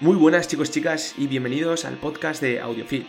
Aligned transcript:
Muy 0.00 0.16
buenas 0.16 0.48
chicos, 0.48 0.72
chicas 0.72 1.14
y 1.16 1.28
bienvenidos 1.28 1.84
al 1.84 1.96
podcast 1.98 2.42
de 2.42 2.60
AudioFit. 2.60 3.06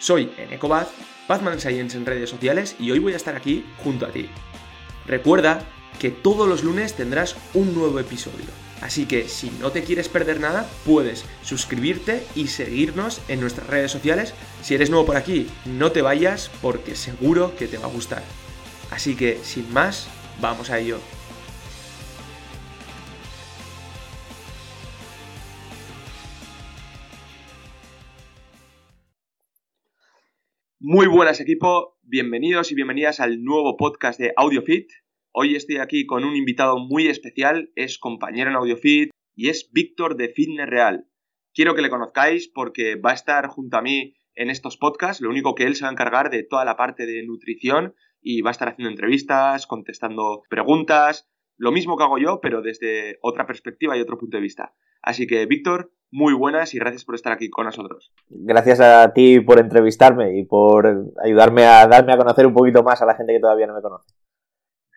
Soy 0.00 0.32
Eneco 0.36 0.66
Baz, 0.66 0.88
Batman 1.28 1.60
Science 1.60 1.96
en 1.96 2.04
redes 2.04 2.28
sociales 2.28 2.74
y 2.80 2.90
hoy 2.90 2.98
voy 2.98 3.12
a 3.12 3.16
estar 3.16 3.36
aquí 3.36 3.64
junto 3.78 4.04
a 4.04 4.10
ti. 4.10 4.28
Recuerda 5.06 5.62
que 6.00 6.10
todos 6.10 6.48
los 6.48 6.64
lunes 6.64 6.94
tendrás 6.94 7.36
un 7.54 7.72
nuevo 7.72 8.00
episodio. 8.00 8.46
Así 8.82 9.06
que 9.06 9.28
si 9.28 9.48
no 9.60 9.70
te 9.70 9.84
quieres 9.84 10.08
perder 10.08 10.40
nada, 10.40 10.68
puedes 10.84 11.24
suscribirte 11.44 12.26
y 12.34 12.48
seguirnos 12.48 13.20
en 13.28 13.40
nuestras 13.40 13.68
redes 13.68 13.92
sociales. 13.92 14.34
Si 14.60 14.74
eres 14.74 14.90
nuevo 14.90 15.06
por 15.06 15.16
aquí, 15.16 15.46
no 15.64 15.92
te 15.92 16.02
vayas 16.02 16.50
porque 16.60 16.96
seguro 16.96 17.54
que 17.56 17.68
te 17.68 17.78
va 17.78 17.86
a 17.86 17.92
gustar. 17.92 18.24
Así 18.90 19.14
que 19.14 19.38
sin 19.44 19.72
más, 19.72 20.08
vamos 20.40 20.70
a 20.70 20.80
ello. 20.80 20.98
Muy 30.86 31.06
buenas 31.06 31.40
equipo, 31.40 31.96
bienvenidos 32.02 32.70
y 32.70 32.74
bienvenidas 32.74 33.18
al 33.18 33.42
nuevo 33.42 33.78
podcast 33.78 34.20
de 34.20 34.34
AudioFit. 34.36 34.90
Hoy 35.32 35.56
estoy 35.56 35.78
aquí 35.78 36.04
con 36.04 36.24
un 36.24 36.36
invitado 36.36 36.76
muy 36.76 37.06
especial, 37.06 37.72
es 37.74 37.98
compañero 37.98 38.50
en 38.50 38.56
AudioFit 38.56 39.08
y 39.34 39.48
es 39.48 39.70
Víctor 39.72 40.14
de 40.18 40.28
Fitness 40.28 40.68
Real. 40.68 41.08
Quiero 41.54 41.74
que 41.74 41.80
le 41.80 41.88
conozcáis 41.88 42.48
porque 42.48 42.96
va 42.96 43.12
a 43.12 43.14
estar 43.14 43.46
junto 43.46 43.78
a 43.78 43.80
mí 43.80 44.12
en 44.34 44.50
estos 44.50 44.76
podcasts, 44.76 45.22
lo 45.22 45.30
único 45.30 45.54
que 45.54 45.64
él 45.64 45.74
se 45.74 45.84
va 45.84 45.88
a 45.88 45.92
encargar 45.92 46.28
de 46.28 46.42
toda 46.42 46.66
la 46.66 46.76
parte 46.76 47.06
de 47.06 47.24
nutrición 47.24 47.94
y 48.20 48.42
va 48.42 48.50
a 48.50 48.52
estar 48.52 48.68
haciendo 48.68 48.90
entrevistas, 48.90 49.66
contestando 49.66 50.42
preguntas, 50.50 51.30
lo 51.56 51.72
mismo 51.72 51.96
que 51.96 52.04
hago 52.04 52.18
yo, 52.18 52.40
pero 52.42 52.60
desde 52.60 53.16
otra 53.22 53.46
perspectiva 53.46 53.96
y 53.96 54.02
otro 54.02 54.18
punto 54.18 54.36
de 54.36 54.42
vista. 54.42 54.74
Así 55.00 55.26
que, 55.26 55.46
Víctor, 55.46 55.94
muy 56.14 56.32
buenas 56.32 56.72
y 56.74 56.78
gracias 56.78 57.04
por 57.04 57.16
estar 57.16 57.32
aquí 57.32 57.50
con 57.50 57.66
nosotros. 57.66 58.12
Gracias 58.28 58.78
a 58.78 59.12
ti 59.12 59.40
por 59.40 59.58
entrevistarme 59.58 60.38
y 60.38 60.44
por 60.44 61.12
ayudarme 61.22 61.64
a 61.64 61.88
darme 61.88 62.12
a 62.12 62.16
conocer 62.16 62.46
un 62.46 62.54
poquito 62.54 62.84
más 62.84 63.02
a 63.02 63.06
la 63.06 63.16
gente 63.16 63.32
que 63.32 63.40
todavía 63.40 63.66
no 63.66 63.74
me 63.74 63.82
conoce. 63.82 64.14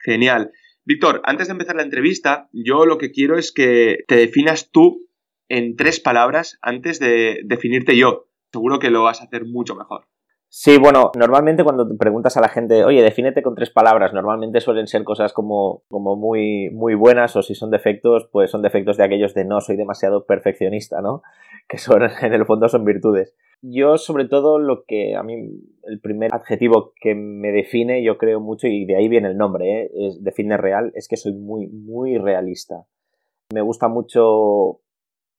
Genial. 0.06 0.52
Víctor, 0.86 1.22
antes 1.26 1.48
de 1.48 1.54
empezar 1.54 1.76
la 1.76 1.82
entrevista, 1.82 2.50
yo 2.54 2.86
lo 2.86 3.00
que 3.00 3.10
quiero 3.10 3.36
es 3.36 3.52
que 3.52 4.04
te 4.08 4.16
definas 4.16 4.70
tú 4.70 5.08
en 5.50 5.76
tres 5.76 6.00
palabras 6.00 6.60
antes 6.62 7.00
de 7.00 7.42
definirte 7.46 7.98
yo. 7.98 8.28
Seguro 8.54 8.78
que 8.78 8.92
lo 8.92 9.02
vas 9.02 9.20
a 9.20 9.24
hacer 9.24 9.46
mucho 9.46 9.76
mejor. 9.76 10.08
Sí, 10.50 10.78
bueno, 10.78 11.12
normalmente 11.18 11.64
cuando 11.64 11.98
preguntas 11.98 12.38
a 12.38 12.42
la 12.42 12.48
gente, 12.48 12.86
oye, 12.86 13.02
defínete 13.02 13.44
con 13.44 13.54
tres 13.54 13.70
palabras, 13.70 14.14
normalmente 14.14 14.62
suelen 14.62 14.88
ser 14.88 15.04
cosas 15.04 15.34
como, 15.34 15.84
como 15.90 16.16
muy, 16.16 16.70
muy 16.72 16.96
buenas 16.96 17.36
o 17.36 17.44
si 17.44 17.54
son 17.54 17.70
defectos, 17.70 18.30
pues 18.32 18.50
son 18.50 18.62
defectos 18.62 18.96
de 18.96 19.04
aquellos 19.04 19.34
de 19.34 19.44
no 19.44 19.60
soy 19.60 19.76
demasiado 19.76 20.26
perfeccionista, 20.26 21.02
¿no? 21.02 21.22
Que 21.70 21.78
son, 21.78 22.02
en 22.22 22.34
el 22.34 22.46
fondo 22.46 22.70
son 22.70 22.86
virtudes. 22.86 23.36
Yo, 23.62 23.98
sobre 23.98 24.26
todo, 24.26 24.58
lo 24.58 24.86
que 24.86 25.18
a 25.18 25.24
mí, 25.24 25.36
el 25.84 26.00
primer 26.00 26.34
adjetivo 26.34 26.94
que 27.02 27.14
me 27.14 27.52
define, 27.52 28.02
yo 28.04 28.18
creo 28.18 28.40
mucho, 28.40 28.68
y 28.68 28.86
de 28.86 28.96
ahí 28.96 29.10
viene 29.10 29.28
el 29.28 29.38
nombre, 29.38 29.82
¿eh? 29.82 29.92
define 30.22 30.56
real, 30.56 30.94
es 30.96 31.10
que 31.10 31.18
soy 31.18 31.34
muy, 31.34 31.68
muy 31.68 32.18
realista. 32.18 32.86
Me 33.54 33.62
gusta 33.62 33.90
mucho 33.90 34.80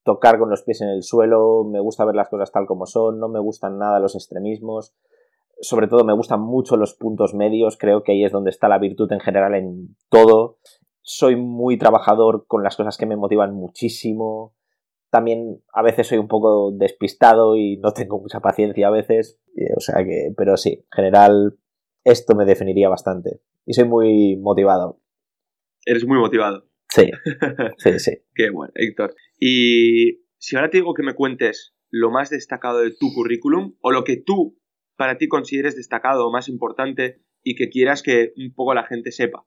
tocar 0.05 0.39
con 0.39 0.51
los 0.51 0.63
pies 0.63 0.81
en 0.81 0.89
el 0.89 1.03
suelo, 1.03 1.65
me 1.65 1.81
gusta 1.81 2.05
ver 2.05 2.15
las 2.15 2.29
cosas 2.29 2.51
tal 2.53 2.67
como 2.67 2.87
son, 2.87 3.19
no 3.19 3.29
me 3.29 3.41
gustan 3.41 3.79
nada 3.79 4.01
los 4.01 4.15
extremismos, 4.15 4.95
sobre 5.61 5.89
todo 5.89 6.05
me 6.05 6.15
gustan 6.15 6.41
mucho 6.41 6.77
los 6.77 6.95
puntos 6.95 7.35
medios, 7.35 7.77
creo 7.77 8.03
que 8.03 8.13
ahí 8.13 8.25
es 8.25 8.33
donde 8.33 8.51
está 8.51 8.69
la 8.69 8.79
virtud 8.79 9.11
en 9.13 9.21
general 9.21 9.55
en 9.55 9.97
todo. 10.09 10.59
Soy 11.03 11.37
muy 11.37 11.79
trabajador 11.79 12.47
con 12.47 12.63
las 12.63 12.77
cosas 12.77 12.97
que 12.97 13.07
me 13.07 13.17
motivan 13.17 13.55
muchísimo. 13.55 14.55
También 15.11 15.63
a 15.73 15.83
veces 15.83 16.07
soy 16.07 16.19
un 16.19 16.29
poco 16.29 16.71
despistado 16.73 17.57
y 17.57 17.79
no 17.79 17.93
tengo 17.93 18.21
mucha 18.21 18.41
paciencia 18.41 18.89
a 18.89 18.91
veces, 18.91 19.41
o 19.77 19.81
sea 19.81 20.05
que, 20.05 20.33
pero 20.37 20.57
sí, 20.57 20.71
en 20.71 20.87
general 20.95 21.59
esto 22.05 22.35
me 22.35 22.45
definiría 22.45 22.89
bastante. 22.89 23.41
Y 23.65 23.73
soy 23.73 23.89
muy 23.89 24.37
motivado. 24.37 25.01
Eres 25.85 26.07
muy 26.07 26.19
motivado. 26.19 26.68
Sí, 26.95 27.11
sí, 27.77 27.99
sí. 27.99 28.13
Qué 28.35 28.51
bueno, 28.51 28.73
Héctor. 28.75 29.15
Y 29.39 30.23
si 30.39 30.57
ahora 30.57 30.71
te 30.71 30.79
digo 30.79 30.95
que 30.95 31.03
me 31.03 31.15
cuentes 31.15 31.75
lo 31.91 32.11
más 32.11 32.31
destacado 32.31 32.81
de 32.81 32.91
tu 32.99 33.13
currículum 33.15 33.75
o 33.81 33.93
lo 33.93 34.05
que 34.05 34.17
tú 34.17 34.59
para 34.97 35.17
ti 35.17 35.29
consideres 35.29 35.77
destacado 35.77 36.27
o 36.27 36.33
más 36.33 36.49
importante 36.49 37.23
y 37.43 37.55
que 37.55 37.69
quieras 37.69 38.03
que 38.03 38.33
un 38.37 38.53
poco 38.55 38.75
la 38.75 38.85
gente 38.85 39.13
sepa. 39.13 39.45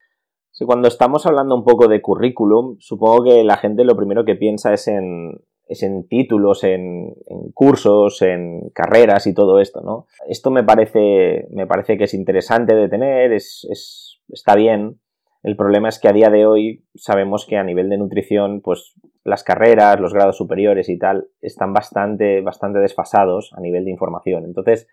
Sí, 0.51 0.65
cuando 0.65 0.87
estamos 0.87 1.25
hablando 1.25 1.55
un 1.55 1.63
poco 1.63 1.87
de 1.87 2.01
currículum, 2.01 2.77
supongo 2.79 3.25
que 3.25 3.43
la 3.43 3.57
gente 3.57 3.83
lo 3.83 3.95
primero 3.95 4.25
que 4.25 4.35
piensa 4.35 4.73
es 4.73 4.87
en, 4.87 5.33
es 5.67 5.83
en 5.83 6.07
títulos, 6.07 6.63
en, 6.63 7.15
en, 7.27 7.51
cursos, 7.53 8.21
en 8.21 8.69
carreras 8.73 9.27
y 9.27 9.33
todo 9.33 9.59
esto, 9.59 9.81
¿no? 9.81 10.07
Esto 10.27 10.51
me 10.51 10.63
parece, 10.63 11.47
me 11.51 11.67
parece 11.67 11.97
que 11.97 12.03
es 12.05 12.13
interesante 12.13 12.75
de 12.75 12.89
tener, 12.89 13.31
es, 13.31 13.67
es, 13.69 14.21
está 14.29 14.55
bien, 14.55 14.99
el 15.43 15.55
problema 15.55 15.89
es 15.89 15.99
que 15.99 16.07
a 16.07 16.13
día 16.13 16.29
de 16.29 16.45
hoy 16.45 16.85
sabemos 16.93 17.45
que 17.47 17.57
a 17.57 17.63
nivel 17.63 17.89
de 17.89 17.97
nutrición, 17.97 18.61
pues 18.61 18.93
las 19.23 19.43
carreras, 19.43 19.99
los 19.99 20.13
grados 20.13 20.37
superiores 20.37 20.87
y 20.89 20.99
tal, 20.99 21.29
están 21.41 21.73
bastante, 21.73 22.41
bastante 22.41 22.79
desfasados 22.79 23.51
a 23.55 23.61
nivel 23.61 23.85
de 23.85 23.91
información. 23.91 24.45
Entonces, 24.45 24.87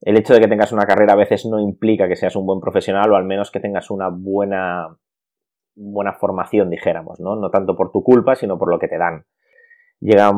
el 0.00 0.16
hecho 0.16 0.34
de 0.34 0.40
que 0.40 0.48
tengas 0.48 0.72
una 0.72 0.86
carrera 0.86 1.12
a 1.12 1.16
veces 1.16 1.46
no 1.46 1.60
implica 1.60 2.08
que 2.08 2.16
seas 2.16 2.36
un 2.36 2.46
buen 2.46 2.60
profesional 2.60 3.12
o 3.12 3.16
al 3.16 3.24
menos 3.24 3.50
que 3.50 3.60
tengas 3.60 3.90
una 3.90 4.08
buena, 4.08 4.96
buena 5.76 6.14
formación, 6.14 6.68
dijéramos, 6.68 7.20
¿no? 7.20 7.36
No 7.36 7.50
tanto 7.50 7.76
por 7.76 7.92
tu 7.92 8.02
culpa, 8.02 8.34
sino 8.34 8.58
por 8.58 8.70
lo 8.70 8.80
que 8.80 8.88
te 8.88 8.98
dan. 8.98 9.24
Llega, 10.00 10.30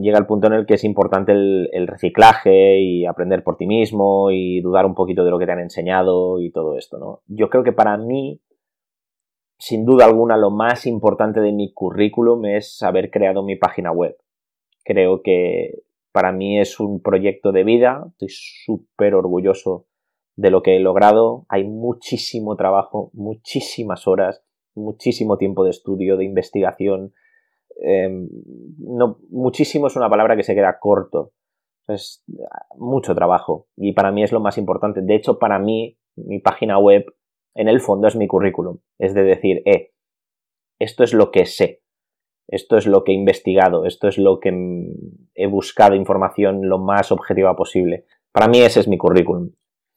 llega 0.00 0.18
el 0.18 0.26
punto 0.26 0.46
en 0.46 0.54
el 0.54 0.64
que 0.64 0.74
es 0.74 0.84
importante 0.84 1.32
el, 1.32 1.68
el 1.72 1.86
reciclaje 1.86 2.80
y 2.80 3.04
aprender 3.04 3.42
por 3.42 3.56
ti 3.56 3.66
mismo 3.66 4.30
y 4.30 4.60
dudar 4.62 4.86
un 4.86 4.94
poquito 4.94 5.24
de 5.24 5.30
lo 5.30 5.38
que 5.38 5.44
te 5.44 5.52
han 5.52 5.60
enseñado 5.60 6.40
y 6.40 6.50
todo 6.50 6.78
esto, 6.78 6.98
¿no? 6.98 7.20
Yo 7.26 7.50
creo 7.50 7.62
que 7.62 7.72
para 7.72 7.98
mí 7.98 8.40
sin 9.62 9.84
duda 9.86 10.06
alguna 10.06 10.36
lo 10.36 10.50
más 10.50 10.86
importante 10.86 11.38
de 11.38 11.52
mi 11.52 11.72
currículum 11.72 12.46
es 12.46 12.82
haber 12.82 13.12
creado 13.12 13.44
mi 13.44 13.54
página 13.54 13.92
web. 13.92 14.16
Creo 14.84 15.22
que 15.22 15.84
para 16.10 16.32
mí 16.32 16.58
es 16.58 16.80
un 16.80 17.00
proyecto 17.00 17.52
de 17.52 17.62
vida, 17.62 18.04
estoy 18.08 18.28
súper 18.28 19.14
orgulloso 19.14 19.86
de 20.34 20.50
lo 20.50 20.64
que 20.64 20.74
he 20.74 20.80
logrado, 20.80 21.46
hay 21.48 21.62
muchísimo 21.62 22.56
trabajo, 22.56 23.12
muchísimas 23.14 24.08
horas, 24.08 24.42
muchísimo 24.74 25.38
tiempo 25.38 25.62
de 25.62 25.70
estudio, 25.70 26.16
de 26.16 26.24
investigación, 26.24 27.14
eh, 27.84 28.10
no, 28.78 29.20
muchísimo 29.30 29.86
es 29.86 29.94
una 29.94 30.10
palabra 30.10 30.34
que 30.34 30.42
se 30.42 30.56
queda 30.56 30.80
corto, 30.80 31.34
es 31.86 32.24
mucho 32.76 33.14
trabajo 33.14 33.68
y 33.76 33.92
para 33.92 34.10
mí 34.10 34.24
es 34.24 34.32
lo 34.32 34.40
más 34.40 34.58
importante. 34.58 35.02
De 35.02 35.14
hecho, 35.14 35.38
para 35.38 35.60
mí, 35.60 35.96
mi 36.16 36.40
página 36.40 36.80
web 36.80 37.04
en 37.54 37.68
el 37.68 37.80
fondo 37.80 38.08
es 38.08 38.16
mi 38.16 38.26
currículum. 38.26 38.78
Es 39.02 39.14
de 39.14 39.24
decir, 39.24 39.62
eh, 39.64 39.90
esto 40.78 41.02
es 41.02 41.12
lo 41.12 41.32
que 41.32 41.44
sé, 41.44 41.82
esto 42.48 42.76
es 42.76 42.86
lo 42.86 43.02
que 43.02 43.10
he 43.10 43.16
investigado, 43.16 43.84
esto 43.84 44.06
es 44.06 44.16
lo 44.16 44.38
que 44.38 44.52
he 45.34 45.46
buscado 45.48 45.96
información 45.96 46.68
lo 46.68 46.78
más 46.78 47.10
objetiva 47.10 47.56
posible. 47.56 48.04
Para 48.30 48.46
mí 48.46 48.60
ese 48.60 48.78
es 48.78 48.86
mi 48.86 48.98
currículum. 48.98 49.50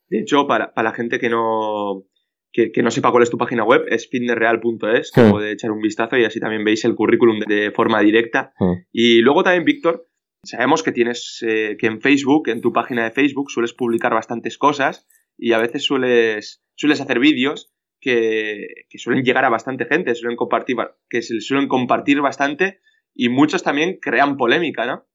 De 0.09 0.21
hecho, 0.21 0.47
para, 0.47 0.73
la 0.75 0.91
gente 0.91 1.19
que 1.19 1.29
no, 1.29 2.05
que, 2.51 2.71
no 2.81 2.89
sepa 2.89 3.11
cuál 3.11 3.21
es 3.21 3.29
tu 3.29 3.37
página 3.37 3.63
web, 3.63 3.83
es 3.89 4.09
fitnessreal.es, 4.09 5.11
que 5.11 5.21
hmm. 5.21 5.29
puede 5.29 5.51
echar 5.51 5.69
un 5.69 5.81
vistazo 5.81 6.17
y 6.17 6.25
así 6.25 6.39
también 6.39 6.63
veis 6.63 6.83
el 6.83 6.95
currículum 6.95 7.41
de, 7.41 7.69
forma 7.69 8.01
directa. 8.01 8.53
Hmm. 8.57 8.85
Y 8.91 9.21
luego 9.21 9.43
también, 9.43 9.65
Víctor, 9.65 10.07
sabemos 10.43 10.81
que 10.81 10.93
tienes, 10.93 11.45
eh, 11.47 11.77
que 11.77 11.85
en 11.85 12.01
Facebook, 12.01 12.49
en 12.49 12.61
tu 12.61 12.73
página 12.73 13.03
de 13.03 13.11
Facebook, 13.11 13.51
sueles 13.51 13.73
publicar 13.73 14.15
bastantes 14.15 14.57
cosas 14.57 15.05
y 15.37 15.53
a 15.53 15.59
veces 15.59 15.83
sueles, 15.83 16.63
sueles 16.73 17.01
hacer 17.01 17.19
vídeos 17.19 17.71
que, 18.05 18.85
suelen 18.97 19.23
llegar 19.23 19.45
a 19.45 19.49
bastante 19.49 19.85
gente, 19.85 20.13
suelen 20.13 20.37
compartir, 20.37 20.77
que 21.09 21.23
se 21.23 21.41
suelen 21.41 21.67
compartir 21.67 22.21
bastante 22.21 22.79
y 23.15 23.29
muchos 23.29 23.63
también 23.63 23.97
crean 23.99 24.37
polémica, 24.37 24.85
¿no? 24.85 25.05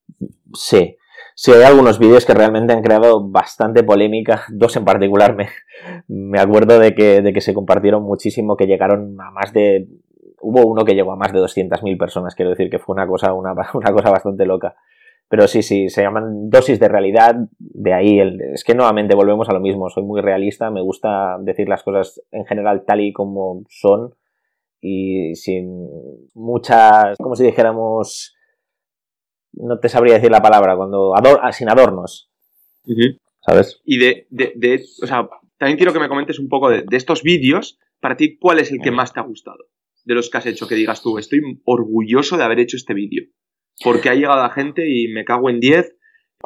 Sí, 0.55 0.97
sí, 1.37 1.53
hay 1.53 1.63
algunos 1.63 2.01
vídeos 2.01 2.27
que 2.27 2.35
realmente 2.35 2.73
han 2.73 2.83
creado 2.83 3.31
bastante 3.31 3.85
polémica, 3.85 4.43
dos 4.51 4.75
en 4.77 4.85
particular 4.85 5.37
me, 5.37 5.49
me 6.09 6.41
acuerdo 6.41 6.81
de 6.81 6.95
que, 6.97 7.23
de 7.23 7.33
que 7.33 7.41
se 7.41 7.55
compartieron 7.55 8.03
muchísimo, 8.03 8.57
que 8.57 8.67
llegaron 8.67 9.17
a 9.21 9.31
más 9.31 9.53
de 9.53 9.87
hubo 10.43 10.67
uno 10.67 10.85
que 10.85 10.95
llegó 10.95 11.13
a 11.13 11.17
más 11.17 11.33
de 11.33 11.39
200.000 11.39 11.99
personas, 11.99 12.35
quiero 12.35 12.51
decir 12.51 12.71
que 12.71 12.79
fue 12.79 12.95
una 12.95 13.07
cosa, 13.07 13.33
una, 13.35 13.53
una 13.75 13.93
cosa 13.93 14.11
bastante 14.11 14.47
loca. 14.47 14.75
Pero 15.31 15.47
sí, 15.47 15.63
sí, 15.63 15.89
se 15.91 16.03
llaman 16.03 16.51
dosis 16.51 16.81
de 16.81 16.89
realidad, 16.89 17.37
de 17.61 17.95
ahí 17.95 18.19
el, 18.19 18.41
es 18.53 18.65
que 18.65 18.75
nuevamente 18.75 19.15
volvemos 19.15 19.49
a 19.49 19.53
lo 19.53 19.61
mismo, 19.61 19.89
soy 19.89 20.03
muy 20.03 20.21
realista, 20.21 20.73
me 20.73 20.83
gusta 20.83 21.39
decir 21.41 21.69
las 21.69 21.85
cosas 21.85 22.21
en 22.33 22.45
general 22.47 22.83
tal 22.85 23.01
y 23.01 23.13
como 23.13 23.63
son 23.69 24.13
y 24.81 25.37
sin 25.37 25.87
muchas, 26.35 27.17
como 27.19 27.37
si 27.37 27.45
dijéramos, 27.45 28.35
no 29.53 29.79
te 29.79 29.89
sabría 29.89 30.15
decir 30.15 30.33
la 30.33 30.43
palabra, 30.43 30.75
cuando 30.77 31.15
ah, 31.15 31.53
sin 31.53 31.71
adornos, 31.71 32.29
¿sabes? 33.47 33.81
Y 33.85 33.99
de, 33.99 34.27
de, 34.31 34.53
de, 34.57 34.83
o 35.01 35.07
sea, 35.07 35.29
también 35.59 35.77
quiero 35.77 35.93
que 35.93 36.01
me 36.01 36.09
comentes 36.09 36.41
un 36.41 36.49
poco 36.49 36.71
de, 36.71 36.83
de 36.83 36.97
estos 36.97 37.23
vídeos, 37.23 37.79
para 38.01 38.17
ti, 38.17 38.37
¿cuál 38.37 38.59
es 38.59 38.73
el 38.73 38.81
que 38.83 38.91
más 38.91 39.13
te 39.13 39.21
ha 39.21 39.23
gustado? 39.23 39.69
De 40.05 40.15
los 40.15 40.29
que 40.29 40.39
has 40.39 40.47
hecho, 40.47 40.67
que 40.67 40.75
digas 40.75 41.03
tú, 41.03 41.19
estoy 41.19 41.41
orgulloso 41.65 42.37
de 42.37 42.43
haber 42.43 42.59
hecho 42.59 42.77
este 42.77 42.95
vídeo 42.95 43.27
porque 43.83 44.09
ha 44.09 44.15
llegado 44.15 44.43
la 44.43 44.51
gente 44.51 44.85
y 44.89 45.09
me 45.09 45.25
cago 45.25 45.51
en 45.51 45.61
10. 45.61 45.97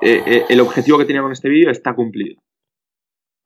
Eh, 0.02 0.22
eh, 0.26 0.44
el 0.48 0.60
objetivo 0.60 0.98
que 0.98 1.04
tenía 1.04 1.22
con 1.22 1.32
este 1.32 1.48
vídeo 1.48 1.70
está 1.70 1.94
cumplido. 1.94 2.40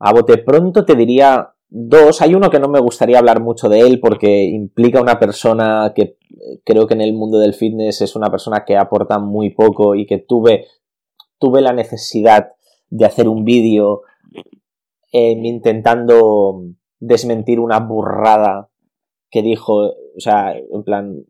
A 0.00 0.12
bote 0.12 0.38
pronto 0.38 0.85
te 0.85 0.94
diría 0.94 1.52
dos. 1.69 2.23
Hay 2.23 2.35
uno 2.35 2.50
que 2.50 2.61
no 2.61 2.69
me 2.69 2.81
gustaría 2.81 3.19
hablar 3.19 3.40
mucho 3.40 3.69
de 3.69 3.81
él 3.81 4.00
porque 4.00 4.44
implica 4.44 5.00
una 5.00 5.19
persona 5.19 5.93
que 5.94 6.02
eh, 6.02 6.61
creo 6.64 6.87
que 6.87 6.94
en 6.94 7.00
el 7.00 7.12
mundo 7.12 7.38
del 7.38 7.55
fitness 7.55 8.02
es 8.02 8.17
una 8.17 8.31
persona 8.31 8.64
que 8.64 8.76
aporta 8.76 9.19
muy 9.19 9.50
poco 9.50 9.94
y 9.94 10.06
que 10.06 10.19
tuve, 10.19 10.67
tuve 11.38 11.61
la 11.61 11.73
necesidad 11.73 12.52
de 12.90 13.05
hacer 13.05 13.29
un 13.29 13.44
vídeo 13.44 14.02
intentando 15.11 16.64
desmentir 17.00 17.61
una 17.61 17.81
burrada 17.81 18.69
que 19.31 19.43
dijo, 19.43 19.94
o 20.19 20.20
sea, 20.20 20.53
en 20.56 20.82
plan, 20.82 21.25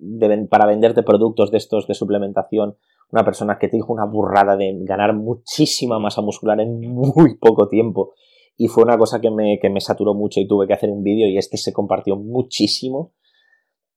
para 0.49 0.67
venderte 0.67 1.03
productos 1.03 1.51
de 1.51 1.59
estos 1.59 1.87
de 1.87 1.93
suplementación, 1.93 2.77
una 3.13 3.23
persona 3.23 3.59
que 3.59 3.69
te 3.69 3.77
dijo 3.77 3.93
una 3.93 4.07
burrada 4.07 4.57
de 4.57 4.75
ganar 4.81 5.15
muchísima 5.15 5.99
masa 5.99 6.23
muscular 6.23 6.59
en 6.61 6.81
muy 6.81 7.37
poco 7.37 7.69
tiempo. 7.69 8.15
Y 8.57 8.69
fue 8.69 8.85
una 8.85 8.97
cosa 8.97 9.21
que 9.21 9.31
me, 9.31 9.59
que 9.61 9.69
me 9.69 9.83
saturó 9.83 10.15
mucho 10.15 10.41
y 10.41 10.49
tuve 10.49 10.67
que 10.67 10.73
hacer 10.73 10.91
un 10.91 11.05
vídeo 11.05 11.29
y 11.29 11.37
este 11.37 11.59
se 11.59 11.73
compartió 11.73 12.17
muchísimo. 12.17 13.13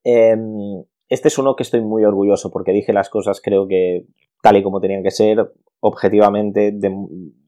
Em, 0.03 0.83
este 1.07 1.29
es 1.29 1.37
uno 1.37 1.55
que 1.55 1.63
estoy 1.63 1.81
muy 1.81 2.03
orgulloso 2.03 2.51
porque 2.51 2.73
dije 2.73 2.91
las 2.91 3.09
cosas 3.09 3.41
creo 3.41 3.67
que 3.67 4.07
tal 4.41 4.57
y 4.57 4.63
como 4.63 4.81
tenían 4.81 5.03
que 5.03 5.11
ser, 5.11 5.53
objetivamente, 5.79 6.73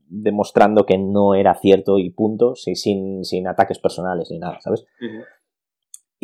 demostrando 0.07 0.85
que 0.85 0.97
no 0.97 1.35
era 1.35 1.55
cierto 1.55 1.99
y 1.99 2.09
punto, 2.11 2.55
sin, 2.55 3.25
sin 3.25 3.47
ataques 3.47 3.79
personales 3.79 4.29
ni 4.31 4.39
nada, 4.39 4.59
¿sabes? 4.61 4.85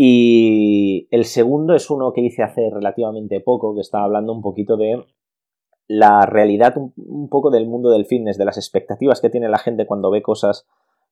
Y 0.01 1.09
el 1.11 1.25
segundo 1.25 1.75
es 1.75 1.89
uno 1.89 2.13
que 2.13 2.21
hice 2.21 2.41
hace 2.41 2.69
relativamente 2.71 3.41
poco, 3.41 3.75
que 3.75 3.81
estaba 3.81 4.05
hablando 4.05 4.31
un 4.31 4.41
poquito 4.41 4.77
de 4.77 5.03
la 5.89 6.25
realidad 6.25 6.73
un, 6.77 7.27
poco 7.27 7.49
del 7.49 7.67
mundo 7.67 7.89
del 7.89 8.05
fitness, 8.05 8.37
de 8.37 8.45
las 8.45 8.55
expectativas 8.55 9.19
que 9.19 9.29
tiene 9.29 9.49
la 9.49 9.57
gente 9.57 9.85
cuando 9.85 10.09
ve 10.09 10.21
cosas, 10.21 10.65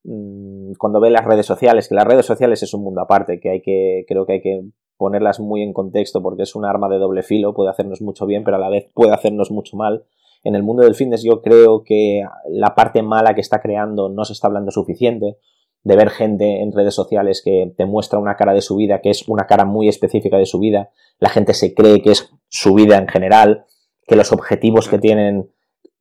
mm, 0.05 0.75
cuando 0.77 1.01
ve 1.01 1.09
las 1.09 1.25
redes 1.25 1.45
sociales, 1.45 1.89
que 1.89 1.95
las 1.95 2.05
redes 2.05 2.25
sociales 2.25 2.63
es 2.63 2.73
un 2.73 2.81
mundo 2.81 3.01
aparte, 3.01 3.41
que 3.41 3.49
hay 3.49 3.61
que, 3.61 4.05
creo 4.07 4.25
que 4.25 4.33
hay 4.33 4.41
que 4.41 4.63
ponerlas 4.95 5.41
muy 5.41 5.63
en 5.63 5.73
contexto 5.73 6.23
porque 6.23 6.43
es 6.43 6.55
un 6.55 6.63
arma 6.63 6.87
de 6.87 6.97
doble 6.97 7.23
filo, 7.23 7.53
puede 7.53 7.69
hacernos 7.69 8.01
mucho 8.01 8.25
bien, 8.25 8.45
pero 8.45 8.55
a 8.55 8.61
la 8.61 8.69
vez 8.69 8.89
puede 8.93 9.11
hacernos 9.11 9.51
mucho 9.51 9.75
mal. 9.75 10.05
En 10.45 10.55
el 10.55 10.63
mundo 10.63 10.83
del 10.83 10.95
fitness 10.95 11.23
yo 11.23 11.41
creo 11.41 11.83
que 11.83 12.23
la 12.47 12.73
parte 12.73 13.03
mala 13.03 13.35
que 13.35 13.41
está 13.41 13.59
creando 13.59 14.07
no 14.07 14.23
se 14.23 14.31
está 14.31 14.47
hablando 14.47 14.71
suficiente 14.71 15.35
de 15.83 15.95
ver 15.95 16.09
gente 16.09 16.61
en 16.61 16.71
redes 16.71 16.93
sociales 16.93 17.41
que 17.43 17.73
te 17.77 17.85
muestra 17.85 18.19
una 18.19 18.35
cara 18.35 18.53
de 18.53 18.61
su 18.61 18.75
vida, 18.75 18.99
que 19.01 19.09
es 19.09 19.27
una 19.27 19.47
cara 19.47 19.65
muy 19.65 19.87
específica 19.87 20.37
de 20.37 20.45
su 20.45 20.59
vida, 20.59 20.91
la 21.19 21.29
gente 21.29 21.53
se 21.53 21.73
cree 21.73 22.01
que 22.01 22.11
es 22.11 22.29
su 22.49 22.73
vida 22.73 22.97
en 22.97 23.07
general, 23.07 23.65
que 24.05 24.15
los 24.15 24.31
objetivos 24.31 24.87
que 24.89 24.99
tienen, 24.99 25.51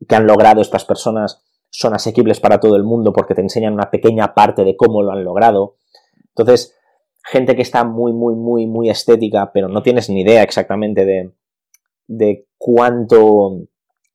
que 0.08 0.14
han 0.16 0.26
logrado 0.26 0.60
estas 0.60 0.84
personas 0.84 1.44
son 1.70 1.94
asequibles 1.94 2.40
para 2.40 2.60
todo 2.60 2.76
el 2.76 2.84
mundo 2.84 3.12
porque 3.12 3.34
te 3.34 3.42
enseñan 3.42 3.74
una 3.74 3.90
pequeña 3.90 4.34
parte 4.34 4.64
de 4.64 4.76
cómo 4.76 5.02
lo 5.02 5.12
han 5.12 5.24
logrado. 5.24 5.76
Entonces, 6.28 6.76
gente 7.22 7.56
que 7.56 7.62
está 7.62 7.84
muy, 7.84 8.12
muy, 8.12 8.34
muy, 8.34 8.66
muy 8.66 8.88
estética, 8.88 9.50
pero 9.52 9.68
no 9.68 9.82
tienes 9.82 10.08
ni 10.08 10.22
idea 10.22 10.42
exactamente 10.42 11.04
de, 11.04 11.32
de 12.06 12.46
cuánto, 12.56 13.58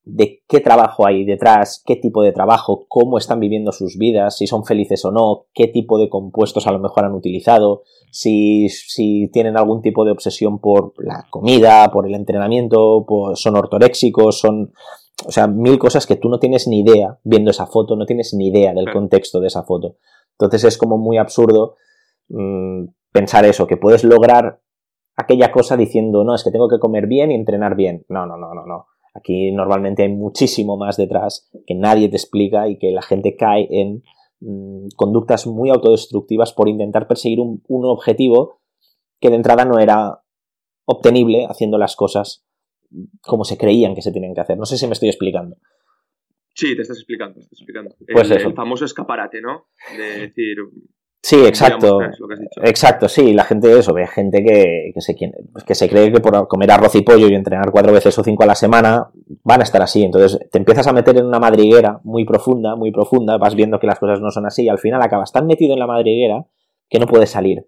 de 0.04 0.42
qué 0.48 0.60
trabajo 0.60 1.06
hay 1.06 1.26
detrás, 1.26 1.82
qué 1.86 1.96
tipo 1.96 2.24
de 2.24 2.32
trabajo, 2.32 2.86
cómo 2.88 3.18
están 3.18 3.40
viviendo 3.40 3.72
sus 3.72 3.98
vidas, 3.98 4.38
si 4.38 4.48
son 4.48 4.66
felices 4.66 5.06
o 5.06 5.12
no, 5.12 5.46
qué 5.54 5.68
tipo 5.68 6.00
de 6.00 6.10
compuestos 6.10 6.66
a 6.66 6.72
lo 6.72 6.80
mejor 6.80 7.06
han 7.06 7.14
utilizado, 7.14 7.84
si, 8.12 8.68
si 8.70 9.30
tienen 9.32 9.58
algún 9.58 9.82
tipo 9.82 10.04
de 10.04 10.12
obsesión 10.12 10.60
por 10.60 10.94
la 10.98 11.26
comida, 11.30 11.92
por 11.92 12.08
el 12.08 12.16
entrenamiento, 12.16 13.06
son 13.36 13.56
ortoréxicos, 13.56 14.40
son... 14.40 14.74
O 15.24 15.32
sea, 15.32 15.46
mil 15.46 15.78
cosas 15.78 16.08
que 16.08 16.16
tú 16.16 16.30
no 16.30 16.40
tienes 16.40 16.68
ni 16.68 16.80
idea 16.80 17.20
viendo 17.24 17.52
esa 17.52 17.68
foto, 17.68 17.96
no 17.96 18.08
tienes 18.08 18.34
ni 18.34 18.48
idea 18.48 18.74
del 18.74 18.92
contexto 18.92 19.40
de 19.40 19.48
esa 19.48 19.62
foto. 19.62 19.98
Entonces 20.32 20.64
es 20.64 20.78
como 20.80 20.98
muy 20.98 21.20
absurdo 21.20 21.76
mm, 22.30 22.86
pensar 23.12 23.46
eso, 23.46 23.68
que 23.68 23.78
puedes 23.78 24.04
lograr 24.04 24.62
aquella 25.16 25.52
cosa 25.52 25.78
diciendo, 25.78 26.24
no, 26.24 26.34
es 26.34 26.44
que 26.44 26.50
tengo 26.50 26.68
que 26.68 26.80
comer 26.80 27.06
bien 27.06 27.32
y 27.32 27.36
entrenar 27.36 27.76
bien. 27.76 28.04
No, 28.10 28.26
no, 28.26 28.36
no, 28.36 28.56
no, 28.56 28.66
no. 28.66 28.88
Aquí 29.14 29.52
normalmente 29.52 30.04
hay 30.04 30.10
muchísimo 30.10 30.78
más 30.78 30.98
detrás 30.98 31.50
que 31.68 31.76
nadie 31.76 32.10
te 32.10 32.16
explica 32.16 32.70
y 32.70 32.78
que 32.78 32.92
la 32.92 33.02
gente 33.02 33.36
cae 33.36 33.68
en 33.70 34.04
mm, 34.40 34.90
conductas 34.96 35.48
muy 35.48 35.70
autodestructivas 35.70 36.54
por 36.54 36.70
intentar 36.70 37.08
perseguir 37.08 37.40
un, 37.40 37.62
objetivo 37.68 38.62
que 39.20 39.30
de 39.30 39.36
entrada 39.36 39.66
no 39.66 39.80
era 39.80 40.24
obtenible 40.86 41.46
haciendo 41.50 41.78
las 41.78 41.96
cosas 41.96 42.46
como 43.22 43.44
se 43.44 43.58
creían 43.58 43.96
que 43.96 44.02
se 44.02 44.12
tenían 44.12 44.34
que 44.34 44.42
hacer. 44.42 44.58
No 44.58 44.66
sé 44.66 44.78
si 44.78 44.88
me 44.88 44.94
estoy 44.94 45.10
explicando. 45.10 45.58
Sí, 46.54 46.76
te 46.76 46.82
estás 46.82 46.98
explicando, 46.98 47.36
te 47.36 47.42
estás 47.42 47.60
explicando. 47.60 47.96
Pues 48.12 48.30
el, 48.32 48.42
el 48.42 48.54
famoso 48.54 48.86
escaparate, 48.86 49.42
¿no? 49.42 49.68
De 49.96 50.28
decir, 50.28 50.58
Sí, 51.24 51.46
exacto. 51.46 52.00
Exacto, 52.64 53.08
sí, 53.08 53.34
la 53.34 53.44
gente 53.44 53.78
eso, 53.78 53.94
ve 53.94 54.08
gente 54.08 54.44
que, 54.44 54.92
que, 54.94 55.02
se, 55.02 55.16
que 55.16 55.76
se 55.76 55.88
cree 55.88 56.12
que 56.12 56.20
por 56.20 56.48
comer 56.48 56.72
arroz 56.72 56.96
y 56.96 57.02
pollo 57.02 57.28
y 57.28 57.36
entrenar 57.36 57.70
cuatro 57.72 57.94
veces 57.94 58.18
o 58.18 58.24
cinco 58.24 58.42
a 58.44 58.48
la 58.48 58.56
semana 58.56 59.12
van 59.44 59.62
a 59.62 59.64
estar 59.64 59.84
así. 59.84 60.04
Entonces 60.04 60.40
te 60.52 60.58
empiezas 60.58 60.88
a 60.88 60.94
meter 60.94 61.16
en 61.18 61.26
una 61.26 61.40
madriguera 61.40 62.00
muy 62.04 62.26
profunda, 62.26 62.76
muy 62.76 62.92
profunda, 62.92 63.38
vas 63.38 63.54
viendo 63.54 63.80
que 63.80 63.86
las 63.86 64.00
cosas 64.00 64.20
no 64.20 64.32
son 64.32 64.48
así 64.48 64.64
y 64.64 64.70
al 64.70 64.80
final 64.80 65.02
acabas 65.04 65.32
tan 65.32 65.46
metido 65.46 65.74
en 65.74 65.80
la 65.80 65.88
madriguera 65.88 66.48
que 66.90 67.00
no 67.00 67.06
puedes 67.06 67.30
salir. 67.30 67.68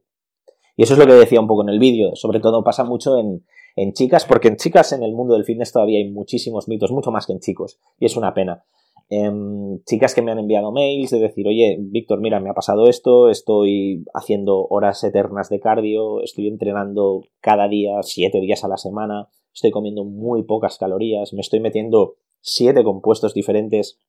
Y 0.75 0.83
eso 0.83 0.93
es 0.93 0.99
lo 0.99 1.05
que 1.05 1.13
decía 1.13 1.39
un 1.39 1.47
poco 1.47 1.61
en 1.61 1.69
el 1.69 1.79
vídeo. 1.79 2.15
Sobre 2.15 2.39
todo 2.39 2.63
pasa 2.63 2.83
mucho 2.83 3.19
en, 3.19 3.45
en 3.75 3.93
chicas, 3.93 4.25
porque 4.25 4.47
en 4.47 4.57
chicas 4.57 4.93
en 4.93 5.03
el 5.03 5.13
mundo 5.13 5.35
del 5.35 5.45
fitness 5.45 5.71
todavía 5.71 5.99
hay 5.99 6.09
muchísimos 6.09 6.67
mitos, 6.67 6.91
mucho 6.91 7.11
más 7.11 7.27
que 7.27 7.33
en 7.33 7.39
chicos. 7.39 7.79
Y 7.99 8.07
es 8.07 8.17
una 8.17 8.33
pena. 8.33 8.63
Em, 9.09 9.83
chicas 9.85 10.15
que 10.15 10.21
me 10.21 10.31
han 10.31 10.39
enviado 10.39 10.71
mails 10.71 11.11
de 11.11 11.19
decir, 11.19 11.47
oye, 11.47 11.77
Víctor, 11.79 12.19
mira, 12.19 12.39
me 12.39 12.49
ha 12.49 12.53
pasado 12.53 12.87
esto, 12.87 13.29
estoy 13.29 14.05
haciendo 14.13 14.65
horas 14.69 15.03
eternas 15.03 15.49
de 15.49 15.59
cardio, 15.59 16.21
estoy 16.23 16.47
entrenando 16.47 17.21
cada 17.41 17.67
día, 17.67 18.01
siete 18.01 18.39
días 18.39 18.63
a 18.63 18.67
la 18.67 18.77
semana, 18.77 19.27
estoy 19.53 19.71
comiendo 19.71 20.03
muy 20.03 20.43
pocas 20.43 20.77
calorías, 20.77 21.33
me 21.33 21.41
estoy 21.41 21.59
metiendo 21.59 22.15
siete 22.41 22.83
compuestos 22.83 23.33
diferentes 23.33 23.99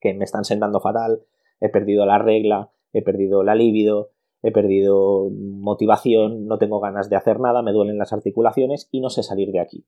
que 0.00 0.14
me 0.14 0.24
están 0.24 0.44
sentando 0.44 0.80
fatal, 0.80 1.22
he 1.60 1.68
perdido 1.68 2.06
la 2.06 2.18
regla, 2.18 2.70
he 2.92 3.02
perdido 3.02 3.42
la 3.42 3.54
libido, 3.54 4.10
he 4.42 4.52
perdido 4.52 5.28
motivación, 5.30 6.46
no 6.46 6.58
tengo 6.58 6.80
ganas 6.80 7.10
de 7.10 7.16
hacer 7.16 7.40
nada, 7.40 7.62
me 7.62 7.72
duelen 7.72 7.98
las 7.98 8.12
articulaciones 8.12 8.88
y 8.90 9.00
no 9.00 9.10
sé 9.10 9.22
salir 9.22 9.50
de 9.50 9.60
aquí 9.60 9.84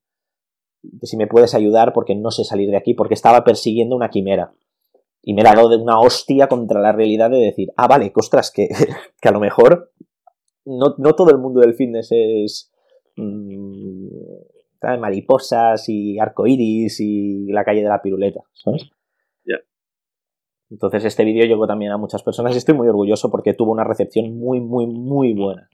que 1.00 1.06
si 1.06 1.16
me 1.16 1.26
puedes 1.26 1.54
ayudar 1.54 1.92
porque 1.92 2.14
no 2.14 2.30
sé 2.30 2.44
salir 2.44 2.70
de 2.70 2.76
aquí, 2.76 2.94
porque 2.94 3.14
estaba 3.14 3.44
persiguiendo 3.44 3.96
una 3.96 4.10
quimera. 4.10 4.54
Y 5.22 5.34
me 5.34 5.40
he 5.40 5.44
dado 5.44 5.68
de 5.68 5.76
una 5.76 5.98
hostia 5.98 6.46
contra 6.46 6.80
la 6.80 6.92
realidad 6.92 7.30
de 7.30 7.38
decir, 7.38 7.70
ah, 7.76 7.88
vale, 7.88 8.12
costras, 8.12 8.50
que, 8.50 8.68
que 9.20 9.28
a 9.28 9.32
lo 9.32 9.40
mejor 9.40 9.92
no, 10.64 10.94
no, 10.98 11.14
todo 11.14 11.30
el 11.30 11.38
mundo 11.38 11.60
del 11.60 11.74
fitness 11.74 12.08
es 12.10 12.72
mmm, 13.16 14.08
mariposas 14.98 15.88
y 15.88 16.18
arcoiris 16.18 17.00
y 17.00 17.46
la 17.52 17.64
calle 17.64 17.82
de 17.82 17.88
la 17.88 18.02
piruleta, 18.02 18.40
¿sabes? 18.52 18.90
Ya. 19.44 19.56
Entonces 20.70 21.04
este 21.04 21.24
vídeo 21.24 21.44
llegó 21.44 21.66
también 21.66 21.92
a 21.92 21.98
muchas 21.98 22.22
personas 22.22 22.54
y 22.54 22.58
estoy 22.58 22.74
muy 22.74 22.88
orgulloso 22.88 23.30
porque 23.30 23.54
tuvo 23.54 23.72
una 23.72 23.84
recepción 23.84 24.36
muy, 24.38 24.60
muy, 24.60 24.86
muy 24.86 25.34
buena. 25.34 25.68